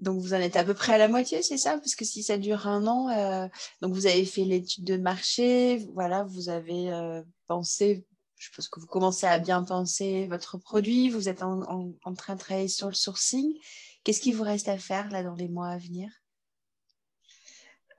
Donc 0.00 0.20
vous 0.20 0.34
en 0.34 0.38
êtes 0.38 0.56
à 0.56 0.64
peu 0.64 0.74
près 0.74 0.94
à 0.94 0.98
la 0.98 1.08
moitié, 1.08 1.42
c'est 1.42 1.56
ça? 1.56 1.78
Parce 1.78 1.94
que 1.94 2.04
si 2.04 2.22
ça 2.22 2.38
dure 2.38 2.66
un 2.66 2.86
an, 2.86 3.08
euh, 3.10 3.48
donc 3.80 3.94
vous 3.94 4.06
avez 4.06 4.24
fait 4.24 4.44
l'étude 4.44 4.84
de 4.84 4.96
marché, 4.96 5.78
voilà, 5.94 6.24
vous 6.24 6.48
avez 6.48 6.92
euh, 6.92 7.22
pensé, 7.46 8.04
je 8.36 8.50
pense 8.54 8.68
que 8.68 8.80
vous 8.80 8.86
commencez 8.86 9.26
à 9.26 9.38
bien 9.38 9.62
penser 9.62 10.26
votre 10.26 10.58
produit, 10.58 11.08
vous 11.08 11.28
êtes 11.28 11.42
en, 11.42 11.94
train 12.16 12.34
de 12.34 12.38
travailler 12.38 12.68
sur 12.68 12.88
le 12.88 12.94
sourcing. 12.94 13.54
Qu'est-ce 14.02 14.20
qui 14.20 14.32
vous 14.32 14.42
reste 14.42 14.68
à 14.68 14.76
faire 14.76 15.10
là 15.10 15.22
dans 15.22 15.34
les 15.34 15.48
mois 15.48 15.68
à 15.68 15.78
venir? 15.78 16.10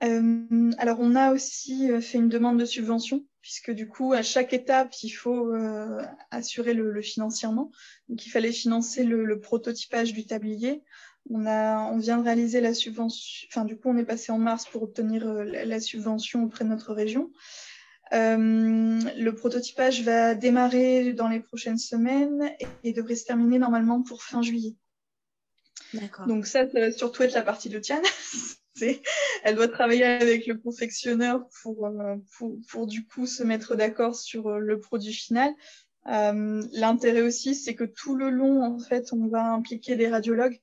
Euh, 0.04 0.70
alors, 0.78 0.98
on 1.00 1.16
a 1.16 1.32
aussi 1.32 1.88
fait 2.02 2.18
une 2.18 2.28
demande 2.28 2.60
de 2.60 2.66
subvention, 2.66 3.24
puisque 3.46 3.70
du 3.70 3.86
coup, 3.86 4.12
à 4.12 4.24
chaque 4.24 4.52
étape, 4.52 4.92
il 5.04 5.10
faut 5.10 5.54
euh, 5.54 6.02
assurer 6.32 6.74
le, 6.74 7.00
financièrement. 7.00 7.70
Donc, 8.08 8.26
il 8.26 8.30
fallait 8.30 8.50
financer 8.50 9.04
le, 9.04 9.38
prototypage 9.38 10.12
du 10.12 10.26
tablier. 10.26 10.82
On, 11.30 11.46
a, 11.46 11.84
on 11.92 11.98
vient 11.98 12.18
de 12.18 12.24
réaliser 12.24 12.60
la 12.60 12.74
subvention, 12.74 13.46
enfin, 13.48 13.64
du 13.64 13.76
coup, 13.76 13.88
on 13.88 13.96
est 13.98 14.04
passé 14.04 14.32
en 14.32 14.38
mars 14.38 14.66
pour 14.66 14.82
obtenir 14.82 15.24
la, 15.24 15.78
subvention 15.78 16.42
auprès 16.42 16.64
de 16.64 16.70
notre 16.70 16.92
région. 16.92 17.30
le 18.10 19.30
prototypage 19.30 20.02
va 20.02 20.34
démarrer 20.34 21.12
dans 21.12 21.28
les 21.28 21.38
prochaines 21.38 21.78
semaines 21.78 22.50
et, 22.82 22.92
devrait 22.92 23.14
se 23.14 23.26
terminer 23.26 23.60
normalement 23.60 24.02
pour 24.02 24.24
fin 24.24 24.42
juillet. 24.42 24.74
Donc 26.26 26.48
ça, 26.48 26.68
ça 26.68 26.80
va 26.80 26.90
surtout 26.90 27.22
être 27.22 27.34
la 27.34 27.42
partie 27.42 27.68
de 27.68 27.78
Tiane. 27.78 28.02
Elle 29.42 29.54
doit 29.54 29.68
travailler 29.68 30.04
avec 30.04 30.46
le 30.46 30.56
confectionneur 30.56 31.46
pour, 31.62 31.86
euh, 31.86 32.16
pour, 32.36 32.56
pour 32.68 32.86
du 32.86 33.06
coup 33.06 33.26
se 33.26 33.42
mettre 33.42 33.76
d'accord 33.76 34.16
sur 34.16 34.48
euh, 34.48 34.58
le 34.58 34.80
produit 34.80 35.12
final. 35.12 35.50
Euh, 36.08 36.62
L'intérêt 36.72 37.22
aussi, 37.22 37.54
c'est 37.54 37.74
que 37.74 37.84
tout 37.84 38.14
le 38.14 38.30
long, 38.30 38.62
en 38.62 38.78
fait, 38.78 39.12
on 39.12 39.26
va 39.28 39.44
impliquer 39.52 39.96
des 39.96 40.08
radiologues 40.08 40.60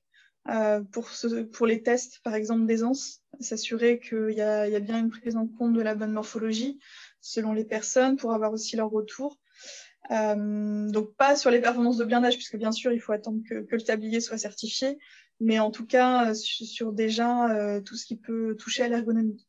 pour, 0.92 1.08
ce, 1.08 1.42
pour 1.42 1.66
les 1.66 1.82
tests, 1.82 2.20
par 2.22 2.34
exemple, 2.34 2.66
d'aisance, 2.66 3.22
s'assurer 3.40 3.98
qu'il 3.98 4.34
y 4.36 4.42
a, 4.42 4.68
y 4.68 4.76
a 4.76 4.80
bien 4.80 4.98
une 4.98 5.08
prise 5.08 5.36
en 5.36 5.46
compte 5.46 5.72
de 5.72 5.80
la 5.80 5.94
bonne 5.94 6.12
morphologie 6.12 6.78
selon 7.22 7.54
les 7.54 7.64
personnes 7.64 8.16
pour 8.16 8.34
avoir 8.34 8.52
aussi 8.52 8.76
leur 8.76 8.90
retour. 8.90 9.38
Donc 10.10 11.16
pas 11.16 11.34
sur 11.34 11.50
les 11.50 11.62
performances 11.62 11.96
de 11.96 12.04
blindage, 12.04 12.36
puisque 12.36 12.58
bien 12.58 12.72
sûr, 12.72 12.92
il 12.92 13.00
faut 13.00 13.12
attendre 13.12 13.40
que, 13.48 13.62
que 13.62 13.74
le 13.74 13.80
tablier 13.80 14.20
soit 14.20 14.36
certifié, 14.36 14.98
mais 15.40 15.58
en 15.58 15.70
tout 15.70 15.86
cas 15.86 16.30
euh, 16.30 16.34
sur 16.34 16.92
déjà 16.92 17.50
euh, 17.50 17.80
tout 17.80 17.96
ce 17.96 18.06
qui 18.06 18.16
peut 18.16 18.56
toucher 18.56 18.82
à 18.82 18.88
l'ergonomie. 18.88 19.46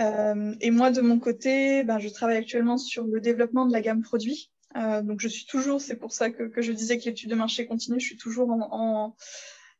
Euh, 0.00 0.54
et 0.60 0.70
moi, 0.70 0.90
de 0.90 1.00
mon 1.00 1.20
côté, 1.20 1.84
ben, 1.84 2.00
je 2.00 2.08
travaille 2.08 2.36
actuellement 2.36 2.78
sur 2.78 3.04
le 3.04 3.20
développement 3.20 3.66
de 3.66 3.72
la 3.72 3.80
gamme 3.80 4.02
produit. 4.02 4.50
donc, 4.74 5.20
je 5.20 5.28
suis 5.28 5.46
toujours, 5.46 5.80
c'est 5.80 5.94
pour 5.94 6.12
ça 6.12 6.30
que, 6.30 6.44
que, 6.44 6.62
je 6.62 6.72
disais 6.72 6.98
que 6.98 7.04
l'étude 7.04 7.30
de 7.30 7.36
marché 7.36 7.64
continue, 7.64 8.00
je 8.00 8.06
suis 8.06 8.16
toujours 8.16 8.50
en, 8.50 8.68
en, 8.72 9.16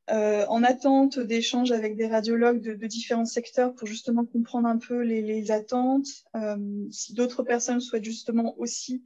en 0.08 0.62
attente 0.62 1.18
d'échanges 1.18 1.72
avec 1.72 1.96
des 1.96 2.06
radiologues 2.06 2.60
de, 2.60 2.86
différents 2.86 3.24
secteurs 3.24 3.74
pour 3.74 3.88
justement 3.88 4.24
comprendre 4.24 4.68
un 4.68 4.78
peu 4.78 5.00
les, 5.00 5.50
attentes. 5.50 6.06
si 6.92 7.14
d'autres 7.14 7.42
personnes 7.42 7.80
souhaitent 7.80 8.04
justement 8.04 8.56
aussi 8.58 9.02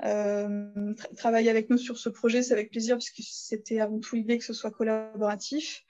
travailler 0.00 1.50
avec 1.50 1.70
nous 1.70 1.78
sur 1.78 1.98
ce 1.98 2.08
projet, 2.08 2.42
c'est 2.42 2.52
avec 2.52 2.70
plaisir 2.70 2.96
puisque 2.96 3.20
c'était 3.22 3.80
avant 3.80 3.98
tout 3.98 4.16
l'idée 4.16 4.38
que 4.38 4.44
ce 4.44 4.52
soit 4.52 4.70
collaboratif. 4.70 5.84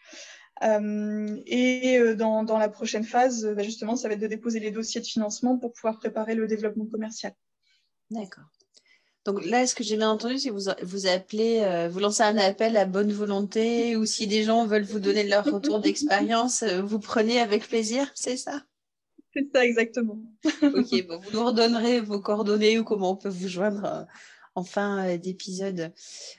et 0.62 2.14
dans, 2.16 2.58
la 2.58 2.68
prochaine 2.68 3.04
phase, 3.04 3.46
bah, 3.56 3.62
justement, 3.62 3.96
ça 3.96 4.08
va 4.08 4.14
être 4.14 4.20
de 4.20 4.26
déposer 4.26 4.60
les 4.60 4.70
dossiers 4.70 5.00
de 5.00 5.06
financement 5.06 5.58
pour 5.58 5.72
pouvoir 5.72 5.98
préparer 5.98 6.34
le 6.34 6.46
développement 6.46 6.86
commercial. 6.86 7.34
D'accord. 8.10 8.44
Donc 9.28 9.44
là, 9.44 9.66
ce 9.66 9.74
que 9.74 9.84
j'ai 9.84 9.98
bien 9.98 10.10
entendu, 10.10 10.38
c'est 10.38 10.48
que 10.48 10.54
vous, 10.54 10.70
vous 10.82 11.06
appelez, 11.06 11.60
euh, 11.60 11.90
vous 11.90 11.98
lancez 11.98 12.22
un 12.22 12.38
appel 12.38 12.78
à 12.78 12.86
bonne 12.86 13.12
volonté 13.12 13.94
ou 13.94 14.06
si 14.06 14.26
des 14.26 14.42
gens 14.42 14.64
veulent 14.64 14.84
vous 14.84 15.00
donner 15.00 15.22
leur 15.22 15.44
retour 15.44 15.80
d'expérience, 15.80 16.62
euh, 16.62 16.80
vous 16.80 16.98
prenez 16.98 17.38
avec 17.38 17.68
plaisir, 17.68 18.10
c'est 18.14 18.38
ça? 18.38 18.62
C'est 19.34 19.48
ça, 19.54 19.64
exactement. 19.64 20.18
ok, 20.62 21.06
vous 21.08 21.30
nous 21.32 21.44
redonnerez 21.44 22.00
vos 22.00 22.20
coordonnées 22.20 22.78
ou 22.78 22.84
comment 22.84 23.12
on 23.12 23.16
peut 23.16 23.28
vous 23.28 23.48
joindre 23.48 23.84
euh, 23.84 24.04
en 24.58 24.64
fin 24.64 25.16
d'épisode. 25.16 25.92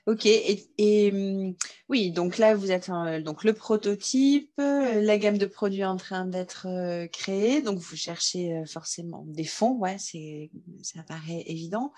Ok, 0.05 0.25
et, 0.25 1.11
hum, 1.11 1.55
oui, 1.87 2.11
donc 2.11 2.37
là, 2.37 2.55
vous 2.55 2.71
êtes 2.71 2.91
donc 3.23 3.43
le 3.43 3.53
prototype, 3.53 4.51
la 4.57 5.17
gamme 5.17 5.37
de 5.37 5.45
produits 5.45 5.85
en 5.85 5.97
train 5.97 6.25
d'être 6.25 6.67
créée, 7.11 7.61
donc 7.61 7.79
vous 7.79 7.95
cherchez 7.95 8.63
forcément 8.65 9.23
des 9.27 9.45
fonds, 9.45 9.77
ouais, 9.77 9.97
ça 9.97 11.03
paraît 11.07 11.43
évident. 11.47 11.91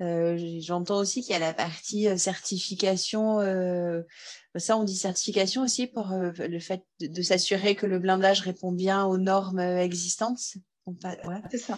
Euh, 0.00 0.38
j'entends 0.60 0.98
aussi 0.98 1.20
qu'il 1.20 1.32
y 1.32 1.36
a 1.36 1.38
la 1.38 1.52
partie 1.52 2.08
euh, 2.08 2.16
certification. 2.16 3.40
Euh, 3.40 4.02
ça, 4.56 4.76
on 4.76 4.84
dit 4.84 4.96
certification 4.96 5.62
aussi 5.62 5.86
pour 5.86 6.08
le 6.10 6.58
fait 6.58 6.84
de, 7.00 7.22
s'assurer 7.22 7.74
que 7.74 7.86
le 7.86 7.98
blindage 7.98 8.40
répond 8.40 8.72
bien 8.72 9.04
aux 9.04 9.18
normes 9.18 9.60
existantes. 9.60 10.38
C'est 11.50 11.58
ça. 11.58 11.76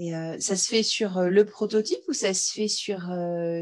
Et 0.00 0.12
ça 0.40 0.56
se 0.56 0.66
fait 0.66 0.82
sur 0.82 1.20
le 1.20 1.44
prototype 1.44 2.00
ou 2.08 2.14
ça 2.14 2.32
se 2.32 2.52
fait 2.52 2.68
sur, 2.68 3.12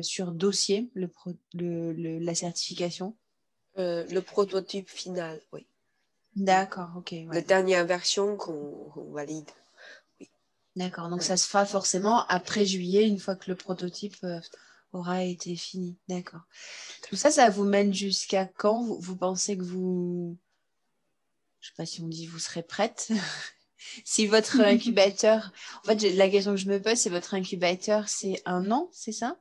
sur 0.02 0.30
dossier, 0.30 0.88
le, 0.94 1.10
le, 1.52 2.18
la 2.20 2.34
certification? 2.34 3.16
Le 3.76 4.18
prototype 4.20 4.88
final, 4.88 5.40
oui. 5.52 5.66
D'accord, 6.36 6.90
ok. 6.96 7.14
La 7.32 7.40
dernière 7.40 7.84
version 7.84 8.36
qu'on 8.36 9.10
valide. 9.10 9.50
D'accord, 10.76 11.08
donc 11.08 11.22
ça 11.22 11.36
se 11.36 11.48
fera 11.48 11.66
forcément 11.66 12.24
après 12.28 12.64
juillet, 12.64 13.08
une 13.08 13.18
fois 13.18 13.34
que 13.34 13.50
le 13.50 13.56
prototype 13.56 14.16
euh, 14.22 14.38
aura 14.92 15.24
été 15.24 15.56
fini. 15.56 15.96
D'accord. 16.08 16.42
Tout 17.08 17.16
ça, 17.16 17.32
ça 17.32 17.50
vous 17.50 17.64
mène 17.64 17.92
jusqu'à 17.92 18.46
quand? 18.46 18.84
Vous, 19.00 19.16
pensez 19.16 19.58
que 19.58 19.64
vous... 19.64 20.36
Je 21.60 21.66
ne 21.66 21.70
sais 21.70 21.76
pas 21.76 21.86
si 21.86 22.00
on 22.00 22.06
dit 22.06 22.26
vous 22.26 22.38
serez 22.38 22.62
prête. 22.62 23.10
si 24.04 24.26
votre 24.26 24.60
incubateur... 24.60 25.52
En 25.84 25.88
fait, 25.88 26.14
la 26.14 26.28
question 26.28 26.52
que 26.52 26.58
je 26.58 26.68
me 26.68 26.80
pose, 26.80 26.94
c'est 26.94 27.10
votre 27.10 27.34
incubateur, 27.34 28.08
c'est 28.08 28.42
un 28.44 28.70
an, 28.70 28.88
c'est 28.92 29.12
ça? 29.12 29.38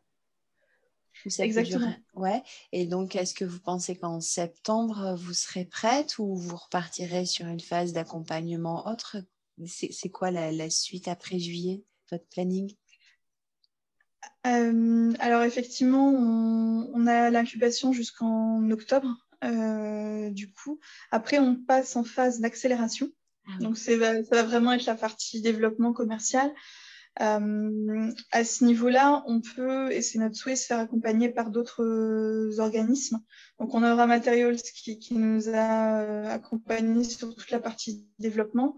Exactement. 1.40 1.94
Ouais. 2.14 2.44
Et 2.72 2.86
donc, 2.86 3.16
est-ce 3.16 3.34
que 3.34 3.46
vous 3.46 3.60
pensez 3.60 3.96
qu'en 3.96 4.20
septembre, 4.20 5.16
vous 5.18 5.34
serez 5.34 5.66
prête 5.66 6.20
ou 6.20 6.36
vous 6.36 6.56
repartirez 6.56 7.26
sur 7.26 7.48
une 7.48 7.60
phase 7.60 7.94
d'accompagnement 7.94 8.88
autre? 8.88 9.18
C'est 9.66 10.10
quoi 10.10 10.32
la, 10.32 10.70
suite 10.70 11.08
après 11.08 11.40
juillet, 11.40 11.84
votre 12.12 12.28
planning? 12.30 12.76
Euh, 14.46 15.14
Alors 15.20 15.44
effectivement, 15.44 16.10
on, 16.10 17.08
a 17.08 17.30
l'incubation 17.30 17.94
jusqu'en 17.94 18.70
octobre. 18.70 19.08
Euh, 19.44 20.30
du 20.30 20.52
coup, 20.52 20.80
après, 21.12 21.40
on 21.40 21.56
passe 21.56 21.96
en 21.96 22.04
phase 22.04 22.40
d'accélération. 22.40 23.10
Ah 23.48 23.58
Donc, 23.60 23.78
ça 23.78 23.96
va 23.98 24.44
vraiment 24.44 24.74
être 24.74 24.86
la 24.86 24.96
partie 24.96 25.42
développement 25.42 25.94
commercial. 25.94 26.52
Euh, 27.20 28.12
à 28.32 28.44
ce 28.44 28.64
niveau-là, 28.64 29.24
on 29.26 29.42
peut, 29.42 29.92
et 29.92 30.02
c'est 30.02 30.20
notre 30.20 30.36
souhait, 30.36 30.56
se 30.56 30.68
faire 30.68 30.80
accompagner 30.80 31.30
par 31.30 31.50
d'autres 31.50 32.60
organismes. 32.60 33.20
Donc, 33.60 33.74
on 33.74 33.84
aura 33.84 34.06
Materials 34.06 34.62
qui, 34.62 35.00
qui 35.00 35.16
nous 35.16 35.50
a 35.50 36.30
accompagnés 36.30 37.04
sur 37.04 37.34
toute 37.36 37.50
la 37.50 37.60
partie 37.60 38.08
développement. 38.20 38.78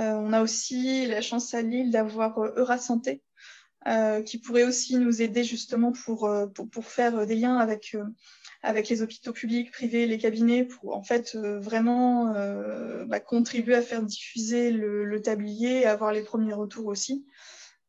Euh, 0.00 0.12
on 0.12 0.32
a 0.32 0.42
aussi 0.42 1.06
la 1.06 1.20
chance 1.20 1.52
à 1.54 1.62
Lille 1.62 1.90
d'avoir 1.90 2.38
euh, 2.38 2.52
Eurasanté, 2.56 3.22
euh, 3.86 4.22
qui 4.22 4.38
pourrait 4.38 4.64
aussi 4.64 4.96
nous 4.96 5.20
aider 5.20 5.44
justement 5.44 5.92
pour, 5.92 6.30
pour, 6.54 6.84
faire 6.84 7.26
des 7.26 7.34
liens 7.34 7.58
avec, 7.58 7.96
avec 8.62 8.88
les 8.88 9.02
hôpitaux 9.02 9.32
publics, 9.32 9.70
privés, 9.70 10.06
les 10.06 10.18
cabinets, 10.18 10.64
pour 10.64 10.96
en 10.96 11.02
fait 11.02 11.34
vraiment 11.36 12.32
bah, 13.06 13.20
contribuer 13.20 13.74
à 13.74 13.82
faire 13.82 14.02
diffuser 14.02 14.70
le, 14.70 15.20
tablier 15.20 15.80
et 15.80 15.86
avoir 15.86 16.12
les 16.12 16.22
premiers 16.22 16.52
retours 16.52 16.86
aussi. 16.86 17.26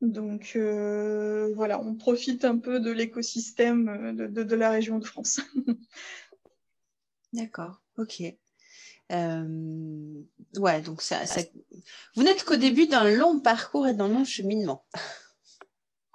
Donc 0.02 0.54
voilà, 0.56 1.80
on 1.80 1.96
profite 1.96 2.44
un 2.44 2.58
peu 2.58 2.80
de 2.80 2.92
l'écosystème 2.92 4.16
de, 4.16 4.44
de, 4.44 4.56
la 4.56 4.72
région 4.72 4.98
de 4.98 5.06
France. 5.06 5.42
D'accord, 7.34 7.82
ok. 7.98 8.24
Euh, 9.12 10.24
ouais, 10.58 10.82
donc 10.82 11.02
ça, 11.02 11.20
vous 12.16 12.24
n'êtes 12.24 12.44
qu'au 12.46 12.56
début 12.56 12.88
d'un 12.88 13.10
long 13.10 13.40
parcours 13.40 13.88
et 13.88 13.94
d'un 13.94 14.08
long 14.08 14.26
cheminement. 14.26 14.86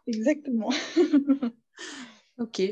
Exactement. 0.07 0.71
ok. 2.39 2.63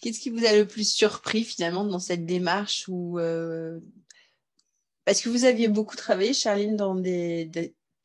Qu'est-ce 0.00 0.20
qui 0.20 0.30
vous 0.30 0.44
a 0.44 0.52
le 0.52 0.66
plus 0.66 0.90
surpris 0.90 1.44
finalement 1.44 1.84
dans 1.84 1.98
cette 1.98 2.26
démarche 2.26 2.86
euh, 2.90 3.80
Parce 5.04 5.20
que 5.20 5.28
vous 5.28 5.44
aviez 5.44 5.68
beaucoup 5.68 5.96
travaillé, 5.96 6.32
Charline, 6.32 6.76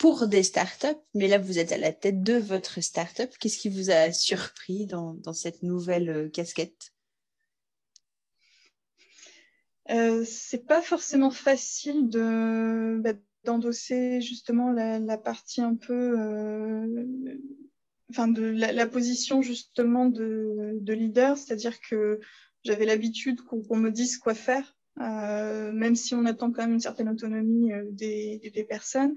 pour 0.02 0.28
des 0.28 0.42
startups, 0.42 1.00
mais 1.14 1.28
là 1.28 1.38
vous 1.38 1.60
êtes 1.60 1.72
à 1.72 1.78
la 1.78 1.94
tête 1.94 2.24
de 2.24 2.34
votre 2.34 2.82
startup. 2.82 3.30
Qu'est-ce 3.40 3.60
qui 3.60 3.70
vous 3.70 3.92
a 3.92 4.12
surpris 4.12 4.88
dans, 4.88 5.34
cette 5.34 5.62
nouvelle 5.62 6.10
euh, 6.10 6.30
casquette? 6.30 6.92
Euh, 9.92 10.26
c'est 10.26 10.66
pas 10.66 10.82
forcément 10.82 11.30
facile 11.30 12.08
bah, 13.00 13.14
d'endosser 13.44 14.22
justement 14.22 14.72
la, 14.72 15.18
partie 15.20 15.62
un 15.62 15.76
peu, 15.76 16.20
euh, 16.20 17.06
enfin 18.12 18.28
de 18.28 18.44
la, 18.44 18.88
position 18.88 19.42
justement 19.42 20.06
de, 20.06 20.80
leader, 20.88 21.38
c'est-à-dire 21.38 21.80
que 21.82 22.20
j'avais 22.64 22.86
l'habitude 22.86 23.42
qu'on 23.42 23.78
me 23.78 23.90
dise 23.90 24.18
quoi 24.18 24.36
faire, 24.36 24.78
euh, 25.00 25.72
même 25.72 25.96
si 25.96 26.14
on 26.14 26.26
attend 26.26 26.52
quand 26.52 26.62
même 26.62 26.74
une 26.74 26.80
certaine 26.80 27.10
autonomie 27.10 27.72
des, 27.90 28.52
des, 28.54 28.64
personnes. 28.64 29.16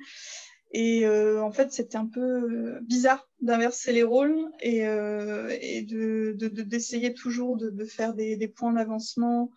Et 0.72 1.07
en 1.07 1.52
fait, 1.52 1.72
c'était 1.72 1.98
un 1.98 2.07
peu 2.07 2.80
bizarre 2.80 3.28
d'inverser 3.40 3.92
les 3.92 4.02
rôles 4.02 4.50
et, 4.61 4.78
et 4.80 5.83
d'essayer 5.83 7.11
de, 7.11 7.14
toujours 7.14 7.57
de, 7.57 7.85
faire 7.85 8.14
des, 8.14 8.37
des 8.37 8.48
points 8.48 8.72
d'avancement 8.72 9.50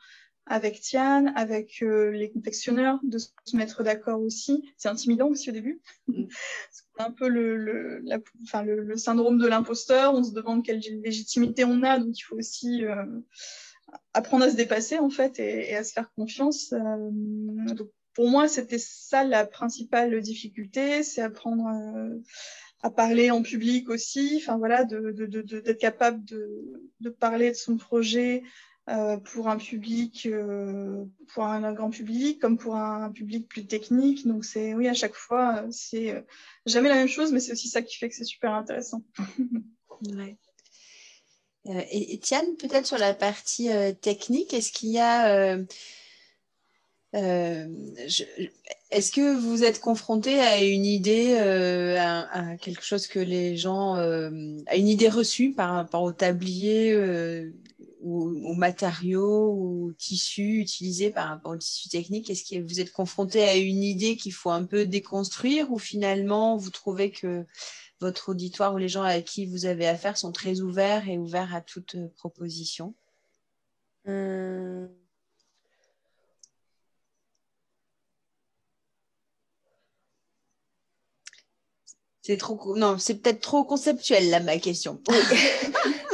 avec 0.49 0.79
Tian, 0.81 1.27
avec 1.35 1.81
euh, 1.81 2.11
les 2.11 2.31
confectionneurs, 2.31 2.99
de 3.03 3.17
se 3.17 3.29
mettre 3.53 3.83
d'accord 3.83 4.21
aussi. 4.21 4.63
C'est 4.77 4.89
intimidant 4.89 5.27
aussi 5.27 5.49
au 5.49 5.53
début. 5.53 5.81
Mm. 6.07 6.23
Un 6.99 7.11
peu 7.11 7.27
le, 7.27 7.57
le, 7.57 8.97
syndrome 8.97 9.37
de 9.37 9.47
l'imposteur. 9.47 10.13
On 10.13 10.23
se 10.23 10.31
demande 10.31 10.63
quelle 10.63 10.79
légitimité 11.03 11.63
on 11.63 11.83
a, 11.83 11.99
donc 11.99 12.17
il 12.17 12.23
faut 12.23 12.37
aussi 12.37 12.85
euh, 12.85 13.05
apprendre 14.13 14.45
à 14.45 14.49
se 14.49 14.55
dépasser 14.55 14.97
en 14.97 15.09
fait 15.09 15.39
et, 15.39 15.75
à 15.75 15.83
se 15.83 15.93
faire 15.93 16.11
confiance. 16.13 16.73
Euh, 16.73 17.09
donc, 17.73 17.89
pour 18.13 18.29
moi, 18.29 18.47
c'était 18.47 18.79
ça 18.79 19.23
la 19.23 19.45
principale 19.45 20.19
difficulté, 20.21 21.03
c'est 21.03 21.21
apprendre 21.21 21.67
à 22.81 22.89
parler 22.89 23.31
en 23.31 23.41
public 23.41 23.89
aussi. 23.89 24.41
Enfin 24.41 24.57
voilà, 24.57 24.83
d'être 24.85 25.13
de, 25.13 25.41
de, 25.41 25.71
capable 25.73 26.23
de, 26.25 27.09
parler 27.09 27.51
de 27.51 27.55
son 27.55 27.77
projet 27.77 28.43
euh, 28.89 29.17
pour 29.17 29.49
un 29.49 29.57
public, 29.57 30.25
euh, 30.27 31.03
pour 31.33 31.43
un, 31.43 31.73
grand 31.73 31.89
public, 31.89 32.39
comme 32.39 32.57
pour 32.57 32.77
un, 32.77 33.11
public 33.11 33.45
plus 33.49 33.65
technique. 33.65 34.25
Donc 34.25 34.45
c'est 34.45 34.73
oui 34.75 34.87
à 34.87 34.93
chaque 34.93 35.13
fois, 35.13 35.63
euh, 35.63 35.67
c'est 35.71 36.23
jamais 36.65 36.87
la 36.87 36.95
même 36.95 37.09
chose, 37.09 37.33
mais 37.33 37.41
c'est 37.41 37.51
aussi 37.51 37.67
ça 37.67 37.81
qui 37.81 37.97
fait 37.97 38.07
que 38.07 38.15
c'est 38.15 38.23
super 38.23 38.53
intéressant. 38.53 39.01
ouais. 40.15 40.37
et, 41.65 42.13
et 42.13 42.19
Tiane, 42.19 42.55
peut-être 42.55 42.85
sur 42.85 42.97
la 42.97 43.13
partie 43.13 43.67
technique, 43.99 44.53
est-ce 44.53 44.71
qu'il 44.71 44.91
y 44.91 44.99
a 44.99 45.57
est-ce 47.13 49.11
que 49.11 49.35
vous 49.35 49.65
êtes 49.65 49.81
confronté 49.81 50.39
à 50.39 50.63
une 50.63 50.85
idée, 50.85 51.35
à, 51.97 52.55
quelque 52.61 52.85
chose 52.85 53.07
que 53.07 53.19
les 53.19 53.57
gens, 53.57 53.95
à 53.95 54.75
une 54.77 54.87
idée 54.87 55.09
reçue 55.09 55.51
par 55.51 55.73
rapport 55.73 56.03
au 56.03 56.13
tablier 56.13 56.93
ou, 58.01 58.49
aux 58.49 58.53
matériaux 58.55 59.53
ou 59.53 59.93
tissus 59.97 60.59
utilisés 60.61 61.09
par 61.11 61.29
rapport 61.29 61.51
au 61.51 61.57
tissu 61.57 61.89
technique 61.89 62.29
Est-ce 62.29 62.43
que 62.43 62.61
vous 62.61 62.79
êtes 62.79 62.91
confronté 62.91 63.43
à 63.43 63.55
une 63.55 63.83
idée 63.83 64.17
qu'il 64.17 64.33
faut 64.33 64.51
un 64.51 64.65
peu 64.65 64.85
déconstruire 64.85 65.71
ou 65.71 65.79
finalement 65.79 66.57
vous 66.57 66.69
trouvez 66.71 67.11
que 67.11 67.45
votre 67.99 68.29
auditoire 68.29 68.73
ou 68.73 68.77
les 68.77 68.89
gens 68.89 69.03
à 69.03 69.21
qui 69.21 69.45
vous 69.45 69.65
avez 69.65 69.87
affaire 69.87 70.17
sont 70.17 70.31
très 70.31 70.61
ouverts 70.61 71.07
et 71.09 71.17
ouverts 71.17 71.55
à 71.55 71.61
toute 71.61 71.95
euh, 71.95 72.07
proposition? 72.17 72.93
Euh. 74.07 74.87
C'est 82.21 82.37
trop 82.37 82.75
non, 82.75 82.97
c'est 82.99 83.15
peut-être 83.21 83.41
trop 83.41 83.63
conceptuel 83.63 84.29
là 84.29 84.41
ma 84.41 84.57
question. 84.59 85.01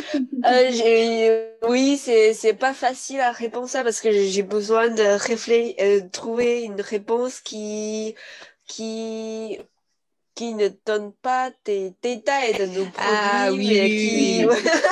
euh, 0.45 1.49
oui, 1.67 1.97
c'est 1.97 2.33
c'est 2.33 2.53
pas 2.53 2.73
facile 2.73 3.19
à 3.19 3.31
répondre 3.31 3.67
ça 3.69 3.83
parce 3.83 4.01
que 4.01 4.11
j'ai 4.11 4.43
besoin 4.43 4.89
de 4.89 5.03
réfléchir, 5.03 5.75
euh, 5.79 6.01
trouver 6.11 6.63
une 6.63 6.81
réponse 6.81 7.39
qui 7.39 8.15
qui 8.67 9.59
qui 10.35 10.55
ne 10.55 10.69
donne 10.85 11.13
pas 11.13 11.51
des 11.65 11.93
détails 12.01 12.53
de 12.53 12.65
nos 12.65 12.87
ah 12.97 13.45
produits, 13.45 13.67
oui, 13.67 13.73
mais 13.73 13.81
oui, 13.81 13.89
qui 13.89 14.45
oui. 14.45 14.71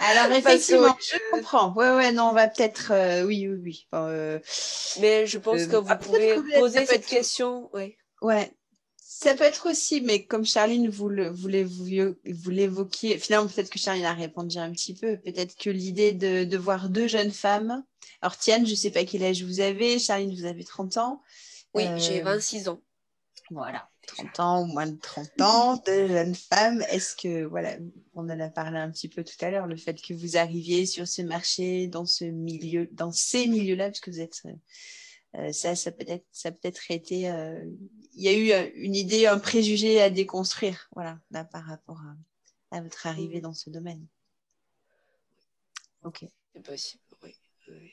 Alors 0.00 0.36
effectivement, 0.36 0.96
je 1.00 1.16
comprends. 1.30 1.72
Ouais, 1.74 1.90
ouais, 1.90 2.12
non, 2.12 2.30
on 2.30 2.32
va 2.32 2.48
peut-être, 2.48 2.92
euh, 2.92 3.22
oui, 3.22 3.46
oui, 3.48 3.60
oui. 3.62 3.86
Bon, 3.92 4.06
euh, 4.08 4.38
mais 5.00 5.26
je 5.26 5.38
pense 5.38 5.64
que 5.66 5.76
vous 5.76 5.86
ah, 5.88 5.96
pouvez 5.96 6.36
poser 6.58 6.86
cette 6.86 7.06
question. 7.06 7.70
Oui. 7.72 7.96
Ouais. 8.20 8.52
Ça 9.14 9.34
peut 9.34 9.44
être 9.44 9.70
aussi, 9.70 10.00
mais 10.00 10.24
comme 10.24 10.44
Charline, 10.44 10.88
vous 10.88 11.08
l'évoquiez, 11.08 13.18
finalement, 13.18 13.48
peut-être 13.48 13.70
que 13.70 13.78
Charline 13.78 14.04
a 14.04 14.14
répondu 14.14 14.58
un 14.58 14.72
petit 14.72 14.94
peu. 14.94 15.18
Peut-être 15.18 15.56
que 15.56 15.70
l'idée 15.70 16.12
de, 16.12 16.44
de 16.44 16.56
voir 16.56 16.88
deux 16.88 17.08
jeunes 17.08 17.30
femmes. 17.30 17.84
Alors, 18.20 18.36
Tiane, 18.36 18.66
je 18.66 18.74
sais 18.74 18.90
pas 18.90 19.04
quel 19.04 19.22
âge 19.22 19.44
vous 19.44 19.60
avez. 19.60 19.98
Charline, 19.98 20.34
vous 20.34 20.44
avez 20.44 20.64
30 20.64 20.96
ans. 20.96 21.22
Oui, 21.74 21.86
Euh, 21.86 21.98
j'ai 21.98 22.20
26 22.20 22.68
ans. 22.68 22.80
Voilà, 23.50 23.88
30 24.06 24.40
ans 24.40 24.62
ou 24.62 24.66
moins 24.66 24.86
de 24.86 24.98
30 24.98 25.40
ans, 25.40 25.76
de 25.86 26.08
jeunes 26.08 26.34
femmes. 26.34 26.82
Est-ce 26.90 27.14
que, 27.14 27.44
voilà, 27.44 27.76
on 28.14 28.28
en 28.30 28.40
a 28.40 28.48
parlé 28.48 28.78
un 28.78 28.90
petit 28.90 29.08
peu 29.08 29.22
tout 29.22 29.44
à 29.44 29.50
l'heure, 29.50 29.66
le 29.66 29.76
fait 29.76 30.00
que 30.00 30.14
vous 30.14 30.36
arriviez 30.36 30.86
sur 30.86 31.06
ce 31.06 31.22
marché, 31.22 31.86
dans 31.86 32.06
ce 32.06 32.24
milieu, 32.24 32.88
dans 32.92 33.12
ces 33.12 33.46
milieux-là, 33.46 33.86
parce 33.88 34.00
que 34.00 34.10
vous 34.10 34.20
êtes, 34.20 34.40
euh, 34.46 34.52
ça, 35.52 35.74
ça 35.74 35.90
peut-être, 35.92 36.24
ça 36.30 36.48
a 36.50 36.52
peut-être 36.52 36.90
été, 36.90 37.30
euh, 37.30 37.64
il 38.14 38.22
y 38.22 38.28
a 38.28 38.32
eu 38.32 38.52
euh, 38.52 38.70
une 38.74 38.94
idée, 38.94 39.26
un 39.26 39.38
préjugé 39.38 40.00
à 40.00 40.10
déconstruire, 40.10 40.88
voilà, 40.94 41.18
là, 41.30 41.44
par 41.44 41.64
rapport 41.64 42.00
à, 42.70 42.76
à 42.76 42.80
votre 42.82 43.06
arrivée 43.06 43.40
dans 43.40 43.54
ce 43.54 43.70
domaine. 43.70 44.06
Ok. 46.04 46.24
C'est 46.54 46.62
possible, 46.62 47.02
oui. 47.22 47.34
oui. 47.68 47.90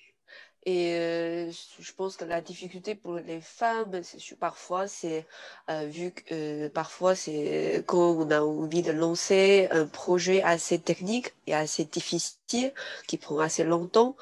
Et 0.66 0.94
euh, 0.96 1.52
je 1.80 1.94
pense 1.94 2.18
que 2.18 2.26
la 2.26 2.42
difficulté 2.42 2.94
pour 2.94 3.16
les 3.16 3.40
femmes, 3.40 4.04
c'est 4.04 4.38
parfois, 4.38 4.88
c'est 4.90 5.26
euh, 5.70 5.86
vu 5.86 6.12
que 6.12 6.66
euh, 6.66 6.70
parfois 6.70 7.16
c'est 7.16 7.84
quand 7.88 8.12
on 8.18 8.30
a 8.30 8.42
envie 8.42 8.82
de 8.82 8.92
lancer 8.92 9.70
un 9.72 9.86
projet 9.86 10.44
assez 10.44 10.78
technique 10.78 11.34
et 11.48 11.56
assez 11.56 11.86
difficile, 11.86 12.74
qui 13.08 13.18
prend 13.18 13.40
assez 13.40 13.64
longtemps, 13.64 14.18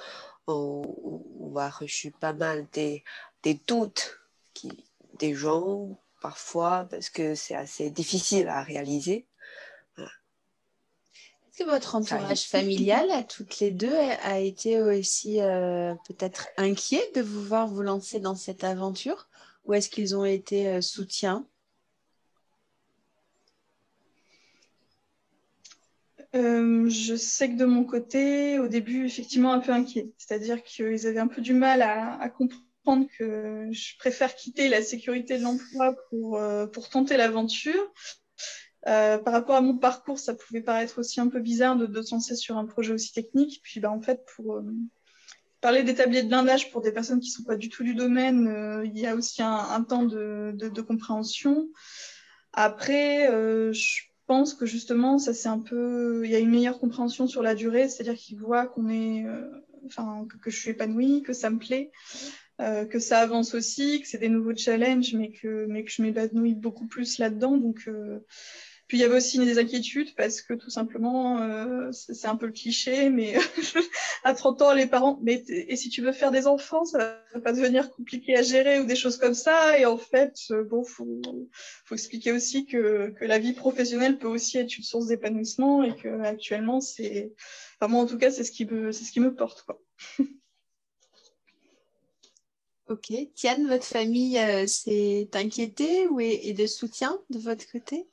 on, 0.48 1.28
on 1.40 1.50
va 1.50 1.70
reçu 1.70 2.12
pas 2.12 2.34
mal 2.34 2.68
des, 2.74 3.04
des 3.44 3.56
doutes 3.68 4.20
qui, 4.54 4.72
des 5.20 5.34
gens 5.34 6.00
parfois 6.22 6.88
parce 6.90 7.10
que 7.10 7.36
c'est 7.36 7.56
assez 7.56 7.90
difficile 7.90 8.48
à 8.48 8.64
réaliser. 8.64 9.28
Est-ce 9.98 11.66
que 11.66 11.70
votre 11.72 11.96
entourage 11.96 12.44
familial, 12.44 13.10
à 13.10 13.24
toutes 13.24 13.60
les 13.60 13.72
deux, 13.72 13.96
a, 13.96 14.14
a 14.24 14.38
été 14.38 14.80
aussi 14.80 15.42
euh, 15.42 15.96
peut-être 16.08 16.50
inquiet 16.58 17.04
de 17.16 17.22
vous 17.22 17.44
voir 17.44 17.68
vous 17.68 17.82
lancer 17.82 18.20
dans 18.20 18.36
cette 18.36 18.64
aventure? 18.64 19.28
Ou 19.66 19.74
est-ce 19.74 19.90
qu'ils 19.90 20.16
ont 20.16 20.24
été 20.24 20.68
euh, 20.68 20.82
soutiens? 20.82 21.48
Euh, 26.36 26.90
je 26.90 27.16
sais 27.16 27.50
que 27.50 27.56
de 27.56 27.66
mon 27.66 27.84
côté, 27.84 28.60
au 28.60 28.68
début, 28.68 29.06
effectivement, 29.06 29.54
un 29.54 29.60
peu 29.60 29.72
inquiet. 29.72 30.12
C'est-à-dire 30.18 30.64
qu'ils 30.64 31.08
avaient 31.08 31.20
un 31.20 31.28
peu 31.28 31.42
du 31.42 31.54
mal 31.54 31.82
à, 31.82 32.30
comprendre 32.30 33.08
que 33.18 33.68
je 33.72 33.98
préfère 33.98 34.36
quitter 34.36 34.70
la 34.70 34.82
sécurité 34.82 35.38
de 35.38 35.44
l'emploi 35.44 35.96
pour, 36.10 36.38
euh, 36.38 36.68
pour 36.68 36.90
tenter 36.90 37.18
l'aventure. 37.18 37.94
Euh, 38.88 39.18
par 39.18 39.34
rapport 39.34 39.56
à 39.56 39.62
mon 39.62 39.78
parcours, 39.78 40.20
ça 40.20 40.34
pouvait 40.34 40.62
paraître 40.62 41.00
aussi 41.00 41.20
un 41.20 41.28
peu 41.28 41.40
bizarre 41.40 41.76
de, 41.76 41.88
de 41.88 42.02
se 42.02 42.14
lancer 42.14 42.36
sur 42.36 42.58
un 42.58 42.66
projet 42.66 42.94
aussi 42.94 43.12
technique. 43.14 43.60
Puis, 43.64 43.80
bah, 43.80 43.92
en 43.92 44.02
fait, 44.02 44.26
pour 44.36 44.62
parler 45.60 45.84
des 45.84 45.96
tabliers 45.96 46.24
de 46.24 46.30
blindage 46.30 46.72
pour 46.72 46.82
des 46.82 46.92
personnes 46.92 47.20
qui 47.20 47.30
ne 47.30 47.34
sont 47.34 47.44
pas 47.44 47.58
du 47.58 47.70
tout 47.70 47.84
du 47.84 47.96
domaine, 47.96 48.84
il 48.86 48.98
y 48.98 49.08
a 49.08 49.16
aussi 49.16 49.42
un, 49.42 49.84
temps 49.84 50.04
de, 50.04 50.52
de, 50.54 50.70
de 50.70 50.82
compréhension. 50.82 51.68
Après, 52.54 53.30
euh, 53.30 53.72
je 53.72 54.02
pense 54.28 54.54
que 54.54 54.66
justement, 54.66 55.18
ça 55.18 55.34
c'est 55.34 55.50
un 55.50 55.60
peu, 55.60 56.22
il 56.26 56.32
y 56.32 56.36
a 56.36 56.40
une 56.40 56.52
meilleure 56.52 56.80
compréhension 56.80 57.28
sur 57.28 57.42
la 57.42 57.56
durée, 57.56 57.90
c'est-à-dire 57.90 58.16
qu'ils 58.16 58.38
voient 58.38 58.68
qu'on 58.68 58.90
est, 58.90 59.26
euh, 59.26 59.50
enfin, 59.86 60.26
que, 60.30 60.38
que 60.38 60.52
je 60.52 60.60
suis 60.60 60.72
épanouie, 60.72 61.24
que 61.24 61.34
ça 61.34 61.50
me 61.50 61.58
plaît, 61.58 61.92
euh, 62.62 62.86
que 62.86 63.00
ça 63.00 63.20
avance 63.20 63.54
aussi, 63.54 64.02
que 64.02 64.08
c'est 64.08 64.18
des 64.18 64.30
nouveaux 64.30 64.56
challenges, 64.56 65.14
mais 65.14 65.32
que, 65.32 65.66
mais 65.68 65.84
que 65.84 65.92
je 65.92 66.02
m'épanouis 66.02 66.56
beaucoup 66.56 66.88
plus 66.88 67.18
là-dedans. 67.18 67.58
Donc, 67.58 67.84
euh, 67.88 68.20
puis 68.88 68.98
il 68.98 69.02
y 69.02 69.04
avait 69.04 69.18
aussi 69.18 69.38
des 69.40 69.60
inquiétudes 69.60 70.16
parce 70.16 70.42
que 70.42 70.54
tout 70.54 70.70
simplement, 70.70 71.42
euh, 71.42 71.92
c'est 71.92 72.28
un 72.28 72.38
peu 72.38 72.46
le 72.46 72.54
cliché, 72.54 73.10
mais 73.10 73.36
à 74.24 74.34
30 74.34 74.62
ans, 74.62 74.74
les 74.74 74.88
parents, 74.88 75.20
mais 75.22 75.44
et 75.50 75.76
si 75.76 75.90
tu 75.90 76.02
veux 76.02 76.14
faire 76.14 76.32
des 76.32 76.48
enfants, 76.48 76.86
ça 76.86 77.22
va 77.34 77.42
pas 77.42 77.52
devenir 77.52 77.92
compliqué 77.92 78.38
à 78.38 78.44
gérer 78.44 78.80
ou 78.80 78.86
des 78.86 78.96
choses 78.96 79.18
comme 79.18 79.34
ça. 79.34 79.78
Et 79.78 79.86
en 79.86 79.98
fait, 79.98 80.38
euh, 80.52 80.64
bon, 80.64 80.86
faut, 80.86 81.22
faut 81.84 81.96
expliquer 81.96 82.32
aussi 82.32 82.66
que, 82.66 83.10
que 83.20 83.26
la 83.26 83.40
vie 83.40 83.54
professionnelle 83.54 84.18
peut 84.18 84.28
aussi 84.28 84.58
être 84.58 84.78
une 84.78 84.84
source 84.84 85.08
d'épanouissement 85.08 85.84
et 85.84 85.94
que 85.96 86.22
actuellement, 86.22 86.80
c'est, 86.80 87.34
enfin 87.80 87.92
moi 87.92 88.02
en 88.02 88.08
tout 88.08 88.18
cas, 88.18 88.32
c'est 88.32 88.46
ce 88.46 88.52
qui 88.54 88.66
me, 88.66 88.94
c'est 88.94 89.04
ce 89.04 89.12
qui 89.12 89.20
me 89.20 89.36
porte 89.36 89.64
quoi. 89.64 89.82
Ok. 92.90 93.12
Tiane, 93.36 93.68
votre 93.68 93.84
famille 93.84 94.40
euh, 94.40 94.66
s'est 94.66 95.28
inquiétée 95.34 96.08
ou 96.08 96.22
est, 96.22 96.48
est 96.48 96.54
de 96.54 96.66
soutien 96.66 97.20
de 97.30 97.38
votre 97.38 97.70
côté? 97.70 98.08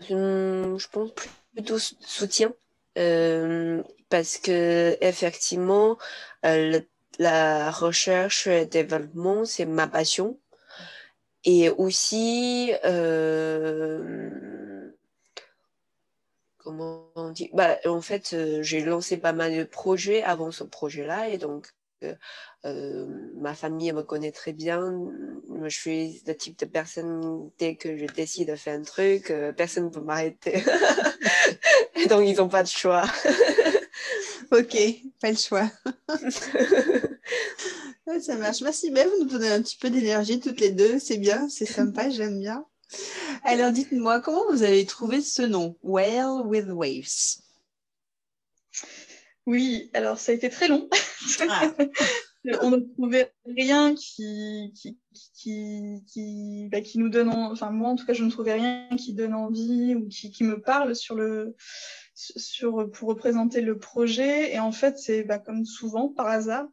Je 0.00 0.86
pense 0.88 1.10
plutôt 1.54 1.78
sou- 1.78 1.96
soutien 2.00 2.52
euh, 2.98 3.82
parce 4.08 4.38
que 4.38 4.96
effectivement 5.00 5.98
euh, 6.44 6.80
la 7.18 7.70
recherche 7.70 8.46
et 8.46 8.66
développement 8.66 9.44
c'est 9.44 9.66
ma 9.66 9.86
passion. 9.88 10.38
Et 11.44 11.68
aussi 11.70 12.72
euh, 12.84 14.90
comment 16.58 17.10
on 17.16 17.30
dit? 17.30 17.50
Bah 17.52 17.76
en 17.86 18.00
fait 18.00 18.32
euh, 18.32 18.62
j'ai 18.62 18.84
lancé 18.84 19.16
pas 19.16 19.32
mal 19.32 19.56
de 19.56 19.64
projets 19.64 20.22
avant 20.22 20.50
ce 20.50 20.64
projet-là 20.64 21.28
et 21.28 21.38
donc 21.38 21.68
euh, 22.64 23.06
ma 23.36 23.54
famille 23.54 23.92
me 23.92 24.02
connaît 24.02 24.32
très 24.32 24.52
bien. 24.52 24.90
Moi, 25.48 25.68
Je 25.68 25.78
suis 25.78 26.22
le 26.26 26.36
type 26.36 26.58
de 26.58 26.66
personne, 26.66 27.50
dès 27.58 27.76
que 27.76 27.96
je 27.96 28.06
décide 28.06 28.50
de 28.50 28.56
faire 28.56 28.78
un 28.78 28.82
truc, 28.82 29.30
euh, 29.30 29.52
personne 29.52 29.84
ne 29.84 29.90
peut 29.90 30.00
m'arrêter. 30.00 30.62
Donc, 32.08 32.26
ils 32.26 32.36
n'ont 32.36 32.48
pas 32.48 32.62
de 32.62 32.68
choix. 32.68 33.04
Ok, 34.50 34.78
pas 35.20 35.30
le 35.30 35.36
choix. 35.36 35.70
Ouais, 38.06 38.20
ça 38.20 38.36
marche. 38.36 38.62
Merci. 38.62 38.90
Ben, 38.90 39.06
vous 39.06 39.24
nous 39.24 39.28
donnez 39.28 39.50
un 39.50 39.60
petit 39.60 39.76
peu 39.76 39.90
d'énergie 39.90 40.40
toutes 40.40 40.60
les 40.60 40.70
deux. 40.70 40.98
C'est 40.98 41.18
bien, 41.18 41.46
c'est 41.50 41.66
sympa, 41.66 42.08
j'aime 42.08 42.38
bien. 42.38 42.64
Alors, 43.44 43.70
dites-moi, 43.70 44.22
comment 44.22 44.50
vous 44.50 44.62
avez 44.62 44.86
trouvé 44.86 45.20
ce 45.20 45.42
nom, 45.42 45.76
Whale 45.82 46.46
with 46.46 46.68
Waves 46.70 47.42
Oui, 49.48 49.90
alors 49.94 50.18
ça 50.18 50.32
a 50.32 50.34
été 50.34 50.50
très 50.50 50.68
long. 50.68 50.90
Ah. 51.48 51.72
on 52.60 52.70
ne 52.70 52.80
trouvait 52.80 53.32
rien 53.46 53.94
qui, 53.94 54.74
qui, 54.76 54.98
qui, 55.32 56.02
qui, 56.06 56.68
bah, 56.70 56.82
qui 56.82 56.98
nous 56.98 57.08
donne, 57.08 57.30
en- 57.30 57.50
enfin 57.50 57.70
moi 57.70 57.88
en 57.88 57.96
tout 57.96 58.04
cas, 58.04 58.12
je 58.12 58.24
ne 58.24 58.30
trouvais 58.30 58.52
rien 58.52 58.86
qui 58.98 59.14
donne 59.14 59.32
envie 59.32 59.94
ou 59.94 60.06
qui, 60.06 60.30
qui 60.30 60.44
me 60.44 60.60
parle 60.60 60.94
sur 60.94 61.14
le, 61.14 61.56
sur, 62.14 62.90
pour 62.90 63.08
représenter 63.08 63.62
le 63.62 63.78
projet. 63.78 64.52
Et 64.52 64.58
en 64.58 64.70
fait, 64.70 64.98
c'est 64.98 65.22
bah, 65.22 65.38
comme 65.38 65.64
souvent, 65.64 66.10
par 66.10 66.26
hasard, 66.26 66.66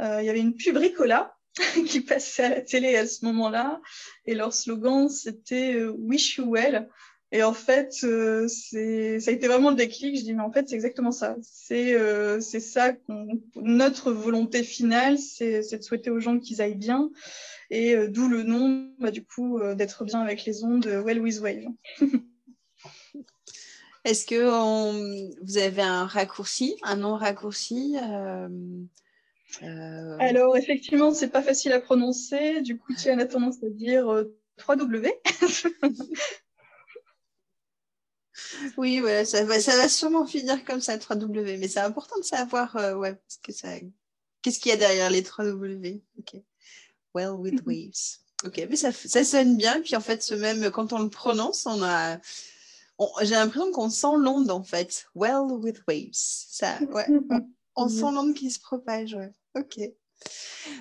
euh, 0.00 0.22
il 0.22 0.26
y 0.26 0.30
avait 0.30 0.38
une 0.38 0.54
pub 0.54 0.76
Ricola 0.76 1.34
qui 1.88 2.02
passait 2.02 2.44
à 2.44 2.48
la 2.50 2.60
télé 2.60 2.94
à 2.94 3.08
ce 3.08 3.24
moment-là. 3.24 3.80
Et 4.26 4.36
leur 4.36 4.52
slogan, 4.52 5.08
c'était 5.08 5.74
euh, 5.74 5.92
Wish 5.98 6.36
You 6.36 6.52
Well. 6.52 6.88
Et 7.34 7.42
en 7.42 7.54
fait, 7.54 7.96
euh, 8.04 8.46
c'est, 8.46 9.18
ça 9.18 9.30
a 9.30 9.34
été 9.34 9.48
vraiment 9.48 9.70
le 9.70 9.76
déclic. 9.76 10.18
Je 10.18 10.22
dis, 10.22 10.34
mais 10.34 10.42
en 10.42 10.52
fait, 10.52 10.68
c'est 10.68 10.74
exactement 10.74 11.12
ça. 11.12 11.34
C'est, 11.42 11.94
euh, 11.94 12.40
c'est 12.40 12.60
ça 12.60 12.92
qu'on, 12.92 13.40
notre 13.56 14.12
volonté 14.12 14.62
finale, 14.62 15.18
c'est, 15.18 15.62
c'est 15.62 15.78
de 15.78 15.82
souhaiter 15.82 16.10
aux 16.10 16.20
gens 16.20 16.38
qu'ils 16.38 16.60
aillent 16.60 16.74
bien. 16.74 17.10
Et 17.70 17.96
euh, 17.96 18.08
d'où 18.08 18.28
le 18.28 18.42
nom, 18.42 18.90
bah, 18.98 19.10
du 19.10 19.24
coup, 19.24 19.58
d'être 19.74 20.04
bien 20.04 20.20
avec 20.20 20.44
les 20.44 20.62
ondes, 20.62 20.84
Well 20.84 21.20
with 21.20 21.40
Wave. 21.40 21.64
Est-ce 24.04 24.26
que 24.26 24.50
on- 24.50 25.30
vous 25.42 25.56
avez 25.56 25.80
un 25.82 26.04
raccourci, 26.04 26.76
un 26.82 26.96
nom 26.96 27.14
raccourci 27.16 27.96
Alors, 30.18 30.56
effectivement, 30.58 31.14
c'est 31.14 31.30
pas 31.30 31.42
facile 31.42 31.72
à 31.72 31.80
prononcer. 31.80 32.60
Du 32.60 32.76
coup, 32.76 32.92
Tian 32.94 33.18
a 33.20 33.24
tendance 33.24 33.62
à 33.62 33.70
dire 33.70 34.08
euh, 34.12 34.36
3W. 34.58 35.08
Oui, 38.76 39.00
voilà, 39.00 39.24
ça 39.24 39.44
va, 39.44 39.60
ça 39.60 39.76
va 39.76 39.88
sûrement 39.88 40.26
finir 40.26 40.64
comme 40.64 40.80
ça, 40.80 40.96
3W, 40.96 41.58
mais 41.58 41.68
c'est 41.68 41.80
important 41.80 42.18
de 42.18 42.24
savoir 42.24 42.74
euh, 42.76 42.94
ouais, 42.94 43.14
parce 43.14 43.38
que 43.42 43.52
ça... 43.52 43.68
qu'est-ce 44.40 44.58
qu'il 44.58 44.70
y 44.70 44.74
a 44.74 44.78
derrière 44.78 45.10
les 45.10 45.22
3W. 45.22 46.00
Ok. 46.18 46.40
Well 47.14 47.32
with 47.32 47.62
waves. 47.66 48.18
Ok, 48.44 48.66
mais 48.68 48.76
ça, 48.76 48.90
ça 48.92 49.24
sonne 49.24 49.56
bien. 49.56 49.80
Puis 49.80 49.94
en 49.94 50.00
fait, 50.00 50.22
ce 50.22 50.34
même, 50.34 50.70
quand 50.70 50.92
on 50.92 50.98
le 51.00 51.10
prononce, 51.10 51.66
on 51.66 51.82
a. 51.82 52.18
J'ai 53.22 53.34
l'impression 53.34 53.70
qu'on 53.72 53.90
sent 53.90 54.16
l'onde 54.18 54.50
en 54.50 54.62
fait. 54.62 55.06
Well 55.14 55.50
with 55.50 55.82
waves. 55.88 56.10
Ça, 56.12 56.78
ouais. 56.90 57.06
on, 57.76 57.88
sent 57.88 58.12
l'onde 58.12 58.34
qui 58.34 58.50
se 58.50 58.60
propage. 58.60 59.14
Ouais. 59.14 59.32
Ok. 59.56 59.80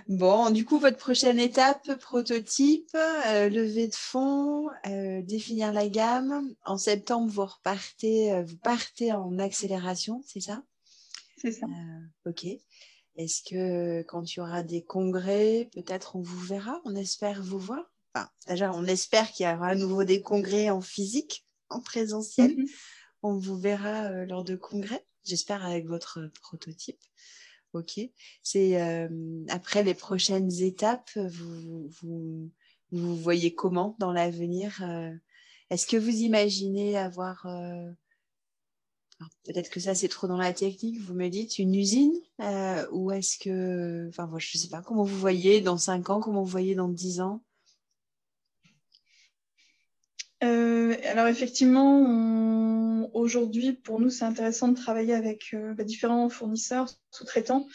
Bon, 0.07 0.49
du 0.49 0.65
coup, 0.65 0.79
votre 0.79 0.97
prochaine 0.97 1.39
étape, 1.39 1.95
prototype, 1.99 2.95
euh, 2.95 3.49
levée 3.49 3.87
de 3.87 3.95
fonds, 3.95 4.69
euh, 4.87 5.21
définir 5.21 5.71
la 5.71 5.87
gamme. 5.87 6.53
En 6.65 6.77
septembre, 6.77 7.31
vous 7.31 7.45
repartez, 7.45 8.31
euh, 8.33 8.43
vous 8.43 8.57
partez 8.57 9.11
en 9.13 9.39
accélération, 9.39 10.23
c'est 10.25 10.41
ça? 10.41 10.63
C'est 11.37 11.51
ça. 11.51 11.67
ok. 12.25 12.45
Est-ce 13.15 13.41
que 13.43 14.03
quand 14.03 14.31
il 14.31 14.37
y 14.37 14.41
aura 14.41 14.63
des 14.63 14.83
congrès, 14.83 15.69
peut-être 15.73 16.15
on 16.15 16.21
vous 16.21 16.39
verra 16.39 16.81
On 16.85 16.95
espère 16.95 17.41
vous 17.41 17.59
voir? 17.59 17.91
Enfin, 18.13 18.29
déjà, 18.47 18.71
on 18.73 18.85
espère 18.85 19.31
qu'il 19.31 19.45
y 19.45 19.49
aura 19.49 19.69
à 19.69 19.75
nouveau 19.75 20.03
des 20.03 20.21
congrès 20.21 20.69
en 20.69 20.81
physique, 20.81 21.45
en 21.69 21.81
présentiel. 21.81 22.55
Mhm. 22.57 22.65
On 23.23 23.37
vous 23.37 23.57
verra 23.57 24.09
lors 24.25 24.43
de 24.43 24.55
congrès, 24.55 25.05
j'espère 25.23 25.63
avec 25.63 25.85
votre 25.85 26.31
prototype. 26.41 26.99
Ok. 27.73 27.99
C'est 28.43 28.81
après 29.49 29.83
les 29.83 29.93
prochaines 29.93 30.51
étapes, 30.61 31.09
vous, 31.15 31.89
vous, 32.91 33.15
voyez 33.15 33.55
comment 33.55 33.95
dans 33.99 34.11
l'avenir 34.11 34.83
Est-ce 35.69 35.87
que 35.87 35.97
vous 35.97 36.17
imaginez 36.17 36.97
avoir 36.97 37.47
peut-être 39.45 39.69
que 39.69 39.79
ça 39.79 39.95
c'est 39.95 40.07
trop 40.07 40.27
dans 40.27 40.37
la 40.37 40.51
technique, 40.51 40.99
vous 41.01 41.13
me 41.13 41.29
dites 41.29 41.59
une 41.59 41.75
usine 41.75 42.19
ou 42.91 43.11
est-ce 43.11 43.37
que, 43.37 44.07
enfin 44.09 44.27
moi 44.27 44.39
je 44.39 44.57
sais 44.57 44.69
pas 44.69 44.81
comment 44.81 45.03
vous 45.03 45.17
voyez 45.17 45.61
dans 45.61 45.77
5 45.77 46.09
ans, 46.09 46.19
comment 46.19 46.43
vous 46.43 46.49
voyez 46.49 46.75
dans 46.75 46.89
10 46.89 47.21
ans? 47.21 47.41
Alors 50.41 51.27
effectivement, 51.27 52.01
aujourd'hui, 53.13 53.73
pour 53.73 53.99
nous, 53.99 54.09
c'est 54.09 54.25
intéressant 54.25 54.67
de 54.69 54.75
travailler 54.75 55.13
avec 55.13 55.53
euh, 55.53 55.73
bah, 55.73 55.83
différents 55.83 56.29
fournisseurs, 56.29 56.89
sous-traitants. 57.11 57.67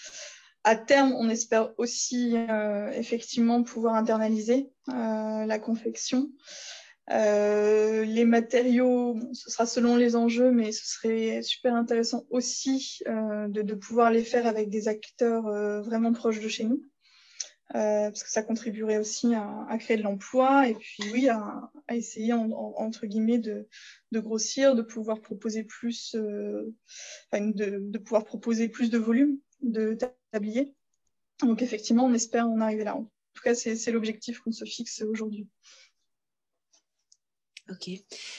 À 0.65 0.77
terme, 0.77 1.13
on 1.17 1.29
espère 1.29 1.73
aussi 1.79 2.37
euh, 2.37 2.91
effectivement 2.91 3.63
pouvoir 3.63 3.95
internaliser 3.95 4.71
euh, 4.89 5.47
la 5.47 5.59
confection. 5.59 6.31
les 7.09 8.25
matériaux, 8.25 9.17
ce 9.33 9.51
sera 9.51 9.67
selon 9.67 9.95
les 9.95 10.17
enjeux, 10.17 10.51
mais 10.51 10.73
ce 10.73 10.87
serait 10.87 11.43
super 11.43 11.75
intéressant 11.75 12.25
aussi 12.31 13.01
de, 13.07 13.75
pouvoir 13.75 14.11
les 14.11 14.25
faire 14.25 14.47
avec 14.49 14.69
des 14.69 14.89
acteurs 14.89 15.45
vraiment 15.83 16.13
proches 16.13 16.41
de 16.41 16.49
chez 16.49 16.65
nous. 16.65 16.83
Euh, 17.75 18.11
parce 18.11 18.23
que 18.23 18.31
ça 18.31 18.45
contribuerait 18.45 18.99
aussi 18.99 19.35
à, 19.35 19.77
créer 19.81 19.97
de 19.97 20.03
l'emploi 20.03 20.69
et 20.69 20.75
puis 20.75 21.03
oui 21.13 21.29
à, 21.29 21.73
essayer 21.91 22.33
entre 22.33 23.07
guillemets 23.07 23.39
de, 23.39 23.67
grossir, 24.15 24.77
de 24.77 24.83
pouvoir 24.83 25.21
proposer 25.21 25.65
plus, 25.65 26.15
euh, 26.15 26.73
de, 27.33 27.99
pouvoir 27.99 28.25
proposer 28.25 28.69
plus 28.69 28.89
de 28.89 28.99
volume 28.99 29.39
de 29.63 29.99
tabliers. 30.31 30.77
Donc 31.41 31.61
effectivement, 31.61 32.05
on 32.05 32.15
espère 32.15 32.49
en 32.49 32.61
arriver 32.61 32.85
là. 32.85 32.95
En 32.95 33.11
tout 33.35 33.43
cas, 33.43 33.55
c'est 33.55 33.91
l'objectif 33.91 34.39
qu'on 34.39 34.53
se 34.53 34.65
fixe 34.65 35.03
aujourd'hui. 35.03 35.49
Ok. 37.69 37.91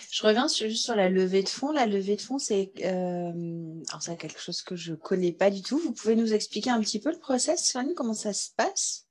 Je 0.09 0.23
reviens 0.25 0.47
juste 0.47 0.85
sur 0.85 0.95
la 0.95 1.09
levée 1.09 1.43
de 1.43 1.49
fonds. 1.49 1.71
La 1.71 1.85
levée 1.85 2.15
de 2.15 2.21
fonds, 2.21 2.39
c'est 2.39 2.71
euh, 2.85 3.83
quelque 4.17 4.39
chose 4.39 4.61
que 4.61 4.77
je 4.77 4.91
ne 4.91 4.95
connais 4.95 5.33
pas 5.33 5.51
du 5.51 5.61
tout. 5.61 5.77
Vous 5.79 5.91
pouvez 5.91 6.15
nous 6.15 6.33
expliquer 6.33 6.69
un 6.69 6.79
petit 6.79 7.01
peu 7.01 7.11
le 7.11 7.19
process, 7.19 7.73
Fanny, 7.73 7.93
comment 7.93 8.13
ça 8.13 8.31
se 8.31 8.51
passe? 8.55 9.06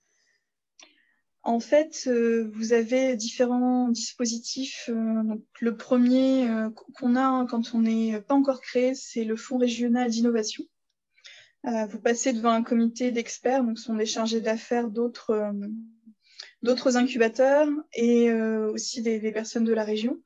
En 1.46 1.60
fait, 1.60 2.08
euh, 2.08 2.50
vous 2.54 2.72
avez 2.72 3.14
différents 3.14 3.88
dispositifs. 3.88 4.90
Euh, 4.92 5.22
le 5.60 5.76
premier 5.76 6.50
euh, 6.50 6.70
qu'on 6.94 7.14
a 7.14 7.46
quand 7.48 7.72
on 7.72 7.82
n'est 7.82 8.20
pas 8.20 8.34
encore 8.34 8.60
créé, 8.60 8.96
c'est 8.96 9.22
le 9.22 9.36
Fonds 9.36 9.58
régional 9.58 10.10
d'innovation. 10.10 10.64
vous 11.64 12.00
passez 12.00 12.32
devant 12.32 12.50
un 12.50 12.62
comité 12.62 13.12
d'experts, 13.12 13.62
donc 13.62 13.78
ce 13.78 13.84
sont 13.84 13.94
des 13.94 14.06
chargés 14.06 14.40
d'affaires 14.40 14.88
d'autres 14.88 15.52
incubateurs 16.96 17.68
et 17.92 18.32
aussi 18.32 19.02
des, 19.02 19.32
personnes 19.32 19.64
de 19.64 19.72
la 19.72 19.84
région. 19.84 20.20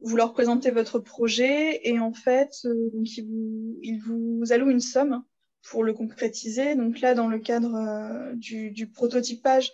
Vous 0.00 0.16
leur 0.16 0.34
présentez 0.34 0.70
votre 0.70 0.98
projet 0.98 1.80
et 1.88 1.98
en 1.98 2.12
fait, 2.12 2.50
ils, 2.64 4.00
vous, 4.06 4.52
allouent 4.52 4.70
une 4.70 4.80
somme 4.80 5.22
pour 5.62 5.82
le 5.82 5.94
concrétiser. 5.94 6.74
Donc 6.74 7.00
là, 7.00 7.14
dans 7.14 7.28
le 7.28 7.38
cadre 7.38 8.34
du, 8.34 8.90
prototypage, 8.92 9.72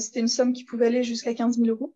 c'était 0.00 0.20
une 0.20 0.28
somme 0.28 0.52
qui 0.52 0.64
pouvait 0.64 0.86
aller 0.86 1.02
jusqu'à 1.02 1.34
15 1.34 1.56
000 1.56 1.68
euros. 1.68 1.94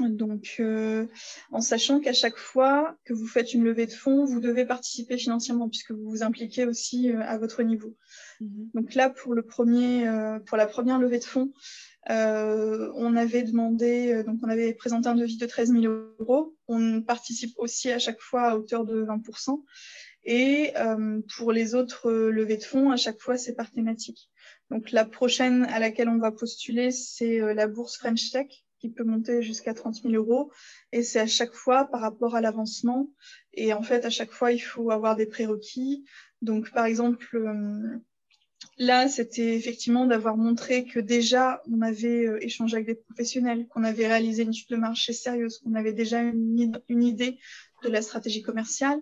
Donc, 0.00 0.56
euh, 0.60 1.06
en 1.52 1.60
sachant 1.60 2.00
qu'à 2.00 2.12
chaque 2.12 2.36
fois 2.36 2.96
que 3.04 3.14
vous 3.14 3.26
faites 3.26 3.54
une 3.54 3.64
levée 3.64 3.86
de 3.86 3.92
fonds, 3.92 4.24
vous 4.24 4.40
devez 4.40 4.66
participer 4.66 5.16
financièrement 5.16 5.68
puisque 5.68 5.92
vous 5.92 6.10
vous 6.10 6.22
impliquez 6.22 6.66
aussi 6.66 7.10
euh, 7.10 7.20
à 7.22 7.38
votre 7.38 7.62
niveau. 7.62 7.96
Mhm. 8.40 8.70
Donc 8.74 8.94
là, 8.94 9.10
pour, 9.10 9.34
le 9.34 9.42
premier, 9.42 10.06
pour 10.46 10.56
la 10.56 10.66
première 10.66 10.98
levée 10.98 11.18
de 11.18 11.24
fonds, 11.24 11.52
on 12.08 13.16
avait 13.16 13.42
demandé, 13.42 14.22
donc 14.24 14.38
on 14.42 14.48
avait 14.48 14.74
présenté 14.74 15.08
un 15.08 15.14
devis 15.14 15.38
de 15.38 15.46
13 15.46 15.72
000 15.72 15.84
euros. 16.20 16.54
On 16.68 17.02
participe 17.02 17.54
aussi 17.56 17.90
à 17.90 17.98
chaque 17.98 18.20
fois 18.20 18.42
à 18.42 18.56
hauteur 18.56 18.84
de 18.84 19.04
20% 19.04 19.62
Et 20.24 20.72
pour 21.36 21.52
les 21.52 21.74
autres 21.74 22.10
levées 22.10 22.58
de 22.58 22.64
fonds, 22.64 22.90
à 22.90 22.96
chaque 22.96 23.20
fois, 23.20 23.38
c'est 23.38 23.54
par 23.54 23.70
thématique. 23.70 24.30
Donc 24.70 24.90
la 24.90 25.04
prochaine 25.04 25.64
à 25.66 25.78
laquelle 25.78 26.08
on 26.08 26.18
va 26.18 26.32
postuler, 26.32 26.90
c'est 26.90 27.40
euh, 27.40 27.54
la 27.54 27.68
bourse 27.68 27.96
French 27.96 28.30
Tech 28.30 28.48
qui 28.78 28.90
peut 28.90 29.04
monter 29.04 29.42
jusqu'à 29.42 29.74
30 29.74 30.02
000 30.02 30.14
euros. 30.14 30.50
Et 30.92 31.02
c'est 31.02 31.20
à 31.20 31.26
chaque 31.26 31.54
fois 31.54 31.86
par 31.86 32.00
rapport 32.00 32.34
à 32.34 32.40
l'avancement. 32.40 33.10
Et 33.54 33.72
en 33.72 33.82
fait, 33.82 34.04
à 34.04 34.10
chaque 34.10 34.30
fois, 34.30 34.52
il 34.52 34.58
faut 34.58 34.90
avoir 34.90 35.16
des 35.16 35.26
prérequis. 35.26 36.04
Donc, 36.42 36.70
par 36.72 36.84
exemple, 36.84 37.36
euh, 37.36 37.98
là, 38.78 39.08
c'était 39.08 39.56
effectivement 39.56 40.06
d'avoir 40.06 40.36
montré 40.36 40.84
que 40.84 41.00
déjà, 41.00 41.62
on 41.70 41.80
avait 41.80 42.26
euh, 42.26 42.44
échangé 42.44 42.76
avec 42.76 42.86
des 42.86 42.94
professionnels, 42.94 43.66
qu'on 43.68 43.84
avait 43.84 44.06
réalisé 44.06 44.42
une 44.42 44.50
étude 44.50 44.70
de 44.70 44.76
marché 44.76 45.12
sérieuse, 45.12 45.58
qu'on 45.58 45.74
avait 45.74 45.94
déjà 45.94 46.20
une, 46.20 46.78
une 46.88 47.02
idée 47.02 47.38
de 47.82 47.88
la 47.88 48.02
stratégie 48.02 48.42
commerciale. 48.42 49.00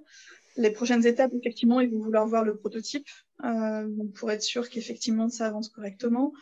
Les 0.57 0.71
prochaines 0.71 1.05
étapes, 1.07 1.33
effectivement, 1.35 1.81
ils 1.81 1.91
vont 1.91 2.01
vouloir 2.01 2.27
voir 2.27 2.45
le 2.45 2.57
prototype 2.57 3.09
euh, 3.45 3.89
pour 4.15 4.31
être 4.31 4.43
sûr 4.43 4.69
qu'effectivement 4.69 5.29
ça 5.29 5.47
avance 5.47 5.69
correctement. 5.69 6.33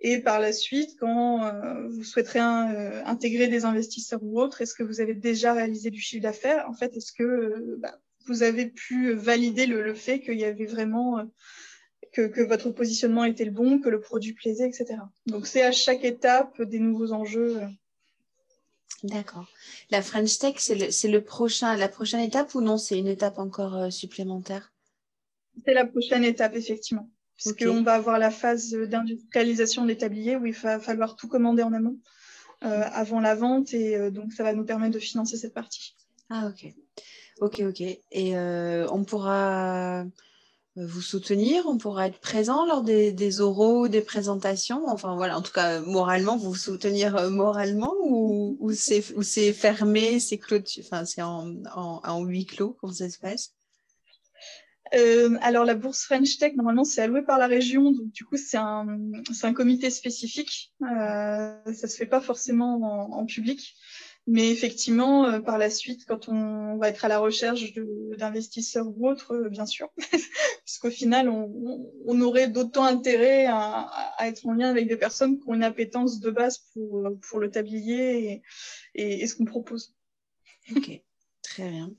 Et 0.00 0.20
par 0.20 0.40
la 0.40 0.52
suite, 0.52 0.96
quand 0.98 1.44
euh, 1.44 1.86
vous 1.88 2.04
souhaiterez 2.04 2.40
euh, 2.40 3.04
intégrer 3.04 3.48
des 3.48 3.66
investisseurs 3.66 4.22
ou 4.22 4.40
autres, 4.40 4.62
est-ce 4.62 4.74
que 4.74 4.82
vous 4.82 5.02
avez 5.02 5.14
déjà 5.14 5.52
réalisé 5.52 5.90
du 5.90 6.00
chiffre 6.00 6.22
d'affaires? 6.22 6.66
En 6.70 6.72
fait, 6.72 6.96
est-ce 6.96 7.12
que 7.12 7.76
bah, 7.78 7.98
vous 8.26 8.42
avez 8.42 8.66
pu 8.66 9.12
valider 9.12 9.66
le, 9.66 9.92
fait 9.92 10.20
qu'il 10.20 10.38
y 10.38 10.44
avait 10.44 10.64
vraiment 10.64 11.18
que, 12.14 12.22
que, 12.22 12.40
votre 12.40 12.70
positionnement 12.70 13.24
était 13.24 13.44
le 13.44 13.50
bon, 13.50 13.78
que 13.78 13.90
le 13.90 14.00
produit 14.00 14.32
plaisait, 14.32 14.68
etc. 14.68 14.96
Donc 15.26 15.46
c'est 15.46 15.62
à 15.62 15.72
chaque 15.72 16.04
étape 16.04 16.62
des 16.62 16.78
nouveaux 16.78 17.12
enjeux. 17.12 17.58
D'accord. 19.02 19.46
La 19.90 20.02
French 20.02 20.38
Tech, 20.38 20.56
c'est 20.58 21.08
le, 21.08 21.20
prochain, 21.20 21.76
la 21.76 21.88
prochaine 21.88 22.20
étape 22.20 22.54
ou 22.54 22.60
non 22.60 22.76
C'est 22.76 22.98
une 22.98 23.06
étape 23.06 23.38
encore 23.38 23.90
supplémentaire? 23.92 24.72
C'est 25.64 25.74
la 25.74 25.86
prochaine 25.86 26.24
étape, 26.24 26.54
effectivement. 26.54 27.08
Puisqu'on 27.36 27.82
va 27.82 27.94
avoir 27.94 28.18
la 28.18 28.30
phase 28.30 28.72
d'industrialisation 28.72 29.86
des 29.86 29.96
tabliers 29.96 30.36
où 30.36 30.44
il 30.44 30.52
va 30.52 30.78
falloir 30.78 31.16
tout 31.16 31.26
commander 31.26 31.62
en 31.62 31.72
amont 31.72 31.98
euh, 32.62 32.82
avant 32.92 33.20
la 33.20 33.34
vente 33.34 33.72
et 33.72 33.96
euh, 33.96 34.10
donc 34.10 34.34
ça 34.34 34.42
va 34.42 34.52
nous 34.52 34.66
permettre 34.66 34.92
de 34.92 34.98
financer 34.98 35.38
cette 35.38 35.54
partie. 35.54 35.96
Ah 36.28 36.48
ok. 36.48 36.74
Ok, 37.40 37.62
ok. 37.66 37.80
Et 37.80 38.36
euh, 38.36 38.86
on 38.90 39.04
pourra 39.04 40.04
vous 40.86 41.00
soutenir, 41.00 41.64
on 41.66 41.78
pourra 41.78 42.06
être 42.06 42.18
présent 42.18 42.66
lors 42.66 42.82
des, 42.82 43.40
oraux, 43.40 43.88
des 43.88 44.00
présentations. 44.00 44.86
Enfin 44.86 45.14
voilà, 45.16 45.38
en 45.38 45.42
tout 45.42 45.52
cas, 45.52 45.80
moralement, 45.80 46.36
vous 46.36 46.54
soutenir 46.54 47.30
moralement 47.30 47.94
ou, 48.02 48.72
c'est 48.72 49.52
fermé, 49.52 50.20
c'est 50.20 50.40
enfin, 50.80 51.04
c'est 51.04 51.22
en, 51.22 52.24
huis 52.24 52.46
clos, 52.46 52.76
comment 52.80 52.92
ça 52.92 53.10
se 53.10 53.18
passe? 53.18 53.54
Euh, 54.94 55.38
alors 55.40 55.64
la 55.64 55.74
bourse 55.74 56.02
French 56.02 56.38
Tech, 56.38 56.54
normalement, 56.56 56.84
c'est 56.84 57.02
alloué 57.02 57.22
par 57.22 57.38
la 57.38 57.46
région, 57.46 57.92
donc 57.92 58.10
du 58.10 58.24
coup, 58.24 58.36
c'est 58.36 58.56
un, 58.56 58.86
un, 59.42 59.52
comité 59.52 59.90
spécifique. 59.90 60.72
Euh, 60.82 61.54
ça 61.72 61.86
se 61.86 61.96
fait 61.96 62.06
pas 62.06 62.20
forcément 62.20 63.12
en, 63.12 63.24
public, 63.24 63.76
mais 64.26 64.50
effectivement, 64.50 65.26
euh, 65.26 65.40
par 65.40 65.58
la 65.58 65.70
suite, 65.70 66.04
quand 66.06 66.28
on 66.28 66.76
va 66.76 66.88
être 66.88 67.04
à 67.04 67.08
la 67.08 67.18
recherche 67.18 67.72
d'investisseurs 68.18 68.86
ou 68.86 69.08
autres, 69.08 69.34
euh, 69.34 69.48
bien 69.48 69.66
sûr, 69.66 69.88
puisqu'au 70.64 70.90
final, 70.90 71.28
on, 71.28 72.20
aurait 72.20 72.48
d'autant 72.48 72.84
intérêt 72.84 73.46
à, 73.46 73.90
être 74.20 74.46
en 74.46 74.52
lien 74.52 74.68
avec 74.68 74.88
des 74.88 74.96
personnes 74.96 75.38
qui 75.38 75.48
ont 75.48 75.54
une 75.54 75.64
appétence 75.64 76.20
de 76.20 76.30
base 76.30 76.58
pour, 76.72 77.08
pour 77.28 77.38
le 77.40 77.50
tablier 77.50 78.42
et, 78.94 79.26
ce 79.26 79.34
qu'on 79.34 79.46
propose. 79.46 79.94
Ok, 80.76 81.02
très 81.42 81.70
bien. 81.70 81.90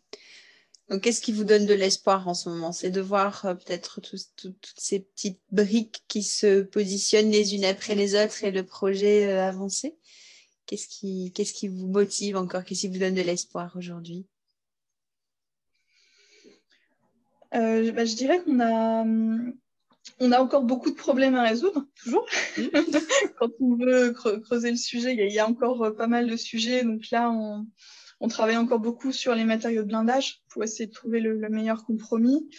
Donc, 0.89 1.01
qu'est-ce 1.01 1.22
qui 1.22 1.32
vous 1.32 1.45
donne 1.45 1.65
de 1.65 1.74
l'espoir 1.74 2.28
en 2.28 2.34
ce 2.34 2.49
moment? 2.49 2.74
C'est 2.74 2.91
de 2.91 3.01
voir 3.01 3.45
euh, 3.45 3.55
peut-être 3.55 4.01
toutes 4.01 4.74
ces 4.78 4.99
petites 4.99 5.39
briques 5.49 6.03
qui 6.07 6.22
se 6.22 6.61
positionnent 6.61 7.32
les 7.32 7.55
unes 7.55 7.65
après 7.65 7.95
les 7.95 8.13
autres 8.15 8.43
et 8.43 8.51
le 8.51 8.65
projet 8.65 9.26
euh, 9.28 9.47
avancer? 9.47 9.95
Qu'est-ce 10.72 10.88
qui, 10.88 11.34
qu'est-ce 11.36 11.51
qui 11.51 11.67
vous 11.67 11.88
motive 11.88 12.38
encore 12.38 12.63
Qu'est-ce 12.63 12.82
qui 12.82 12.88
vous 12.88 12.97
donne 12.97 13.13
de 13.13 13.22
l'espoir 13.22 13.76
aujourd'hui? 13.76 14.26
Euh, 17.53 17.91
bah, 17.91 18.05
Je 18.05 18.15
dirais 18.15 18.41
qu'on 18.41 18.61
a, 18.61 19.03
on 20.22 20.32
a 20.32 20.39
encore 20.39 20.63
beaucoup 20.63 20.89
de 20.89 20.95
problèmes 20.95 21.36
à 21.36 21.43
résoudre, 21.43 21.86
toujours. 22.01 22.26
Quand 23.38 23.49
on 23.59 23.76
veut 23.76 24.13
creuser 24.13 24.72
le 24.72 24.78
sujet, 24.78 25.13
il 25.13 25.34
y, 25.34 25.39
a 25.39 25.45
encore 25.45 25.93
pas 25.97 26.07
mal 26.07 26.30
de 26.30 26.38
sujets. 26.38 26.86
Donc 26.86 27.09
là, 27.11 27.30
on, 27.30 27.67
on 28.22 28.30
travaille 28.30 28.55
encore 28.55 28.80
beaucoup 28.80 29.11
sur 29.11 29.36
les 29.36 29.43
matériaux 29.43 29.82
de 29.82 29.89
blindage 29.89 30.41
pour 30.47 30.63
essayer 30.63 30.88
de 30.88 30.93
trouver 30.93 31.19
le, 31.19 31.38
meilleur 31.49 31.84
compromis. 31.84 32.49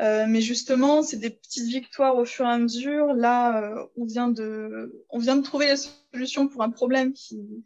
Euh, 0.00 0.26
mais 0.28 0.40
justement, 0.40 1.02
c'est 1.02 1.16
des 1.16 1.30
petites 1.30 1.66
victoires 1.66 2.16
au 2.16 2.24
fur 2.24 2.44
et 2.44 2.50
à 2.50 2.58
mesure. 2.58 3.14
Là, 3.14 3.62
euh, 3.62 3.86
on, 3.96 4.04
vient 4.04 4.28
de, 4.28 5.04
on 5.10 5.18
vient 5.18 5.36
de 5.36 5.42
trouver 5.42 5.66
la 5.68 5.76
solution 5.76 6.46
pour 6.46 6.62
un 6.62 6.70
problème 6.70 7.12
qui, 7.12 7.64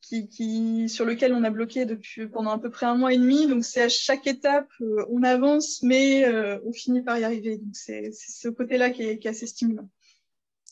qui, 0.00 0.28
qui, 0.28 0.88
sur 0.88 1.04
lequel 1.04 1.32
on 1.32 1.42
a 1.42 1.50
bloqué 1.50 1.86
depuis 1.86 2.28
pendant 2.28 2.50
à 2.50 2.58
peu 2.58 2.70
près 2.70 2.86
un 2.86 2.96
mois 2.96 3.12
et 3.12 3.18
demi. 3.18 3.48
Donc, 3.48 3.64
c'est 3.64 3.82
à 3.82 3.88
chaque 3.88 4.26
étape, 4.26 4.68
euh, 4.80 5.04
on 5.10 5.22
avance, 5.22 5.82
mais 5.82 6.24
euh, 6.24 6.60
on 6.64 6.72
finit 6.72 7.02
par 7.02 7.18
y 7.18 7.24
arriver. 7.24 7.58
Donc, 7.58 7.74
c'est 7.74 8.12
ce 8.12 8.48
côté-là 8.48 8.90
qui 8.90 9.02
est, 9.02 9.18
qui 9.18 9.26
est 9.26 9.30
assez 9.30 9.46
stimulant. 9.46 9.88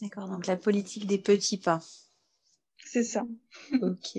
D'accord, 0.00 0.28
donc 0.28 0.46
la 0.46 0.56
politique 0.56 1.06
des 1.06 1.18
petits 1.18 1.58
pas. 1.58 1.80
C'est 2.84 3.04
ça. 3.04 3.26
ok. 3.82 4.18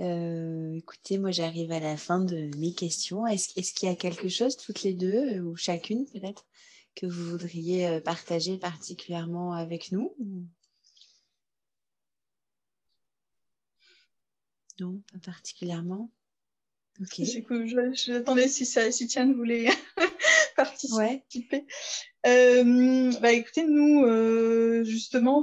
Euh, 0.00 0.72
écoutez, 0.76 1.18
moi 1.18 1.30
j'arrive 1.30 1.72
à 1.72 1.80
la 1.80 1.96
fin 1.96 2.20
de 2.20 2.50
mes 2.56 2.72
questions. 2.72 3.26
Est-ce 3.26 3.74
qu'il 3.74 3.88
y 3.88 3.92
a 3.92 3.96
quelque 3.96 4.28
chose, 4.28 4.56
toutes 4.56 4.82
les 4.82 4.94
deux, 4.94 5.38
euh, 5.38 5.42
ou 5.42 5.56
chacune 5.56 6.06
peut-être, 6.06 6.46
que 6.94 7.06
vous 7.06 7.30
voudriez 7.30 7.86
euh, 7.86 8.00
partager 8.00 8.56
particulièrement 8.56 9.52
avec 9.52 9.92
nous 9.92 10.16
Non, 14.78 15.02
pas 15.12 15.18
particulièrement. 15.18 16.10
Ok. 17.02 17.20
J'attendais 17.92 18.48
si, 18.48 18.64
si 18.64 19.06
Tiane 19.06 19.34
voulait 19.34 19.68
participer. 20.64 21.66
Euh, 22.26 23.12
bah, 23.20 23.32
écoutez, 23.32 23.64
nous, 23.64 24.04
euh, 24.04 24.84
justement, 24.84 25.42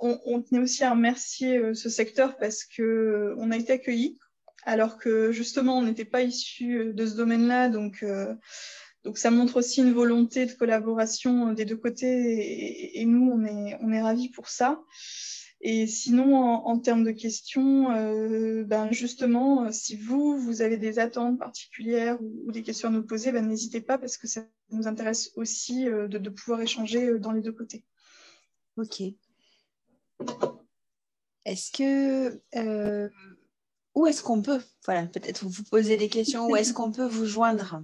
on, 0.00 0.42
tenait 0.42 0.62
aussi 0.62 0.82
à 0.84 0.90
remercier 0.90 1.58
euh, 1.58 1.74
ce 1.74 1.88
secteur 1.88 2.36
parce 2.38 2.64
que 2.64 3.34
on 3.38 3.50
a 3.50 3.56
été 3.56 3.74
accueillis, 3.74 4.18
alors 4.64 4.98
que 4.98 5.32
justement, 5.32 5.78
on 5.78 5.82
n'était 5.82 6.04
pas 6.04 6.22
issu 6.22 6.92
de 6.94 7.06
ce 7.06 7.14
domaine-là, 7.14 7.68
donc. 7.68 8.04
donc 9.04 9.18
ça 9.18 9.30
montre 9.30 9.58
aussi 9.58 9.80
une 9.80 9.92
volonté 9.92 10.46
de 10.46 10.52
collaboration 10.52 11.52
des 11.52 11.64
deux 11.64 11.76
côtés 11.76 13.00
et, 13.00 13.04
nous, 13.04 13.30
on 13.32 13.92
est 13.92 14.02
ravis 14.02 14.30
pour 14.30 14.48
ça. 14.48 14.80
Et 15.68 15.88
sinon, 15.88 16.36
en, 16.36 16.78
termes 16.78 17.02
de 17.02 17.10
questions, 17.10 17.90
euh, 17.90 18.62
ben 18.62 18.92
justement, 18.92 19.64
euh, 19.64 19.72
si 19.72 19.96
vous, 19.96 20.38
vous 20.38 20.62
avez 20.62 20.76
des 20.76 21.00
attentes 21.00 21.40
particulières 21.40 22.18
ou, 22.22 22.52
des 22.52 22.62
questions 22.62 22.88
à 22.88 22.92
nous 22.92 23.02
poser, 23.02 23.32
ben 23.32 23.44
n'hésitez 23.44 23.80
pas 23.80 23.98
parce 23.98 24.16
que 24.16 24.28
ça 24.28 24.44
nous 24.70 24.86
intéresse 24.86 25.32
aussi 25.34 25.88
euh, 25.88 26.06
de, 26.06 26.28
pouvoir 26.28 26.60
échanger 26.60 27.18
dans 27.18 27.32
les 27.32 27.40
deux 27.40 27.50
côtés. 27.50 27.84
Ok. 28.76 29.02
Est-ce 31.44 31.72
que... 31.72 32.40
où 33.96 34.06
est-ce 34.06 34.22
qu'on 34.22 34.42
peut, 34.42 34.62
voilà, 34.84 35.06
peut-être 35.06 35.46
vous 35.46 35.64
poser 35.64 35.96
des 35.96 36.08
questions, 36.08 36.46
où 36.46 36.54
est-ce 36.54 36.74
qu'on 36.74 36.92
peut 36.92 37.08
vous 37.08 37.26
joindre? 37.26 37.82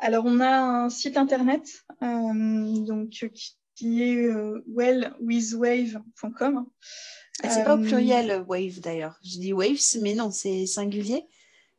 Alors, 0.00 0.24
on 0.26 0.40
a 0.40 0.50
un 0.50 0.90
site 0.90 1.16
internet 1.16 1.84
donc, 2.00 3.10
qui 3.10 3.57
qui 3.78 4.02
est 4.02 4.26
euh, 4.26 4.64
wellwithwave.com. 4.66 6.66
Ah, 7.42 7.50
c'est 7.50 7.62
pas 7.62 7.76
au 7.76 7.80
euh, 7.80 7.86
pluriel 7.86 8.44
wave 8.48 8.80
d'ailleurs. 8.80 9.20
Je 9.22 9.38
dis 9.38 9.52
waves, 9.52 9.98
mais 10.02 10.14
non, 10.14 10.32
c'est 10.32 10.66
singulier. 10.66 11.22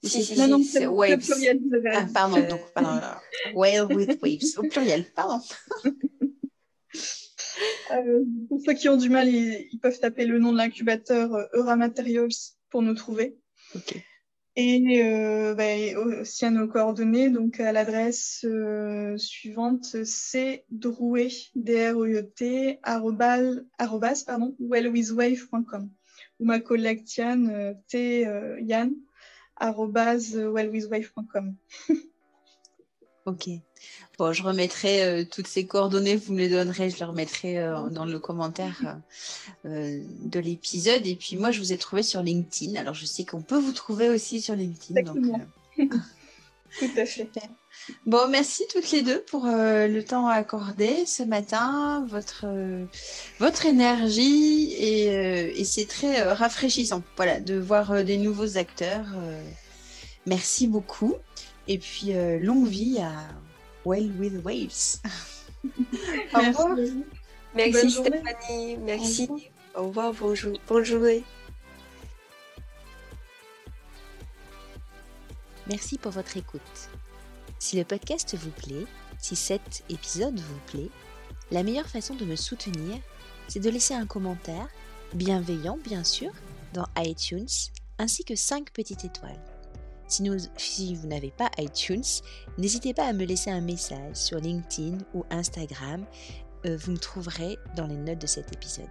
Si, 0.02 0.24
si, 0.24 0.40
non, 0.40 0.48
non, 0.48 0.64
c'est 0.64 0.88
waves. 0.88 1.20
Pluriel, 1.20 1.60
ah, 1.92 2.08
pardon, 2.14 2.40
donc, 2.48 2.62
pardon. 2.74 3.02
Well 3.54 3.94
with 3.94 4.18
waves, 4.22 4.58
au 4.58 4.64
pluriel, 4.64 5.06
pardon. 5.14 5.42
Euh, 7.92 8.24
pour 8.48 8.62
ceux 8.66 8.74
qui 8.74 8.88
ont 8.88 8.96
du 8.96 9.10
mal, 9.10 9.28
ils, 9.28 9.68
ils, 9.72 9.80
peuvent 9.80 10.00
taper 10.00 10.26
le 10.26 10.40
nom 10.40 10.54
de 10.54 10.58
l'incubateur 10.58 11.34
euh, 11.34 11.46
Eura 11.54 11.76
Materials 11.76 12.30
pour 12.70 12.82
nous 12.82 12.94
trouver. 12.94 13.38
Ok. 13.76 14.02
Et 14.62 15.02
euh, 15.06 15.56
bah, 15.56 16.20
aussi 16.20 16.44
à 16.44 16.50
nos 16.52 16.68
coordonnées, 16.68 17.30
donc 17.30 17.62
à 17.62 17.72
l'adresse 17.72 18.42
euh, 18.44 19.16
suivante, 19.16 20.04
c'est 20.04 20.66
drouet, 20.70 21.30
d 21.56 21.92
r 21.92 21.98
o 21.98 22.06
e 22.06 22.22
t 22.24 22.78
arrobas, 22.84 24.26
pardon, 24.26 24.58
wellwithwave.com. 24.60 25.90
Ou 26.42 26.46
ma 26.46 26.60
collègue 26.60 27.06
Tian, 27.06 27.46
euh, 27.46 27.74
t 27.88 28.28
euh, 28.28 28.60
yann, 28.60 28.92
arrobas 29.56 30.36
wellwithwave.com. 30.36 31.56
ok. 33.30 33.50
Bon, 34.18 34.34
je 34.34 34.44
remettrai 34.44 35.04
euh, 35.04 35.24
toutes 35.24 35.48
ces 35.48 35.66
coordonnées, 35.66 36.18
vous 36.18 36.34
me 36.34 36.40
les 36.40 36.50
donnerez, 36.50 36.90
je 36.90 36.98
les 36.98 37.06
remettrai 37.06 37.58
euh, 37.58 37.88
dans 37.90 38.04
le 38.04 38.20
commentaire 38.20 38.98
euh, 39.66 40.04
de 40.26 40.40
l'épisode. 40.40 41.08
Et 41.08 41.16
puis 41.16 41.38
moi, 41.38 41.52
je 41.52 41.60
vous 41.60 41.72
ai 41.72 41.78
trouvé 41.78 42.04
sur 42.04 42.22
LinkedIn. 42.22 42.78
Alors, 42.78 42.94
je 42.94 43.06
sais 43.06 43.24
qu'on 43.24 43.42
peut 43.42 43.58
vous 43.58 43.72
trouver 43.72 44.10
aussi 44.10 44.42
sur 44.42 44.56
LinkedIn. 44.56 45.04
Donc, 45.04 45.18
Tout 46.80 46.92
à 46.98 47.06
fait. 47.06 47.30
Bon, 48.06 48.28
merci 48.30 48.64
toutes 48.72 48.92
les 48.92 49.02
deux 49.02 49.22
pour 49.22 49.46
le 49.48 50.02
temps 50.02 50.28
accordé 50.28 51.06
ce 51.08 51.24
matin, 51.24 52.06
votre, 52.08 52.46
votre 53.40 53.66
énergie 53.66 54.74
et, 54.74 55.06
et 55.60 55.64
c'est 55.64 55.88
très 55.88 56.22
rafraîchissant 56.22 57.02
voilà, 57.16 57.40
de 57.40 57.58
voir 57.58 58.04
des 58.04 58.18
nouveaux 58.18 58.58
acteurs. 58.58 59.08
merci 60.28 60.68
beaucoup. 60.68 61.16
Et 61.70 61.78
puis, 61.78 62.14
longue 62.42 62.68
vie 62.68 62.98
à 63.00 63.14
Well 63.86 64.12
with 64.20 64.44
Waves. 64.44 65.00
Au 66.34 66.40
revoir. 66.40 66.76
Merci 67.54 67.92
Stéphanie. 67.92 68.78
Merci. 68.78 69.30
Au 69.76 69.88
revoir. 69.88 70.14
Bonjour. 70.14 70.60
Bonne 70.68 70.84
journée. 70.84 71.24
Merci 75.68 76.00
pour 76.00 76.12
votre 76.12 76.36
écoute. 76.38 76.90
Si 77.60 77.78
le 77.78 77.84
podcast 77.84 78.36
vous 78.36 78.50
plaît, 78.50 78.88
si 79.20 79.36
cet 79.36 79.84
épisode 79.90 80.40
vous 80.40 80.60
plaît, 80.66 80.90
la 81.52 81.62
meilleure 81.62 81.88
façon 81.88 82.16
de 82.16 82.26
me 82.26 82.36
soutenir, 82.36 82.98
c'est 83.48 83.60
de 83.60 83.70
laisser 83.70 83.94
un 83.94 84.08
commentaire, 84.08 84.68
bienveillant 85.14 85.78
bien 85.84 86.04
sûr, 86.04 86.32
dans 86.74 86.88
iTunes, 86.98 87.48
ainsi 88.00 88.24
que 88.24 88.36
5 88.36 88.72
petites 88.72 89.06
étoiles. 89.06 89.40
Si, 90.10 90.96
vous 90.96 91.08
n'avez 91.08 91.30
pas 91.30 91.52
iTunes, 91.60 92.04
n'hésitez 92.58 92.96
pas 92.96 93.06
à 93.06 93.14
me 93.14 93.26
laisser 93.26 93.52
un 93.52 93.62
message 93.62 94.16
sur 94.16 94.40
LinkedIn 94.40 94.98
ou 95.14 95.24
Instagram. 95.30 96.04
Euh, 96.66 96.76
vous 96.78 96.94
me 96.94 96.98
trouverez 96.98 97.60
dans 97.76 97.86
les 97.86 97.96
notes 97.96 98.20
de 98.20 98.28
cet 98.28 98.52
épisode. 98.52 98.90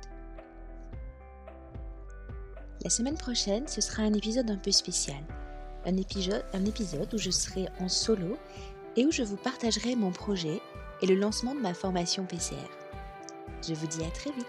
La 2.85 2.91
semaine 2.91 3.17
prochaine, 3.17 3.67
ce 3.67 3.81
sera 3.81 4.05
un 4.05 4.15
épisode 4.15 4.49
un 4.49 4.57
peu 4.57 4.71
spécial. 4.71 5.23
Un 5.85 5.97
épisode, 5.97 6.45
un 6.53 6.65
épisode 6.65 7.13
où 7.13 7.19
je 7.19 7.31
serai 7.31 7.67
en 7.81 7.89
solo 7.89 8.39
et 8.97 9.05
où 9.05 9.11
je 9.11 9.25
vous 9.25 9.37
partagerai 9.37 9.97
mon 9.97 10.13
projet 10.13 10.61
et 11.03 11.07
le 11.07 11.17
lancement 11.17 11.55
de 11.55 11.61
ma 11.61 11.75
formation 11.75 12.25
PCR. 12.25 12.57
Je 13.67 13.75
vous 13.75 13.87
dis 13.89 14.05
à 14.05 14.11
très 14.11 14.31
vite 14.31 14.47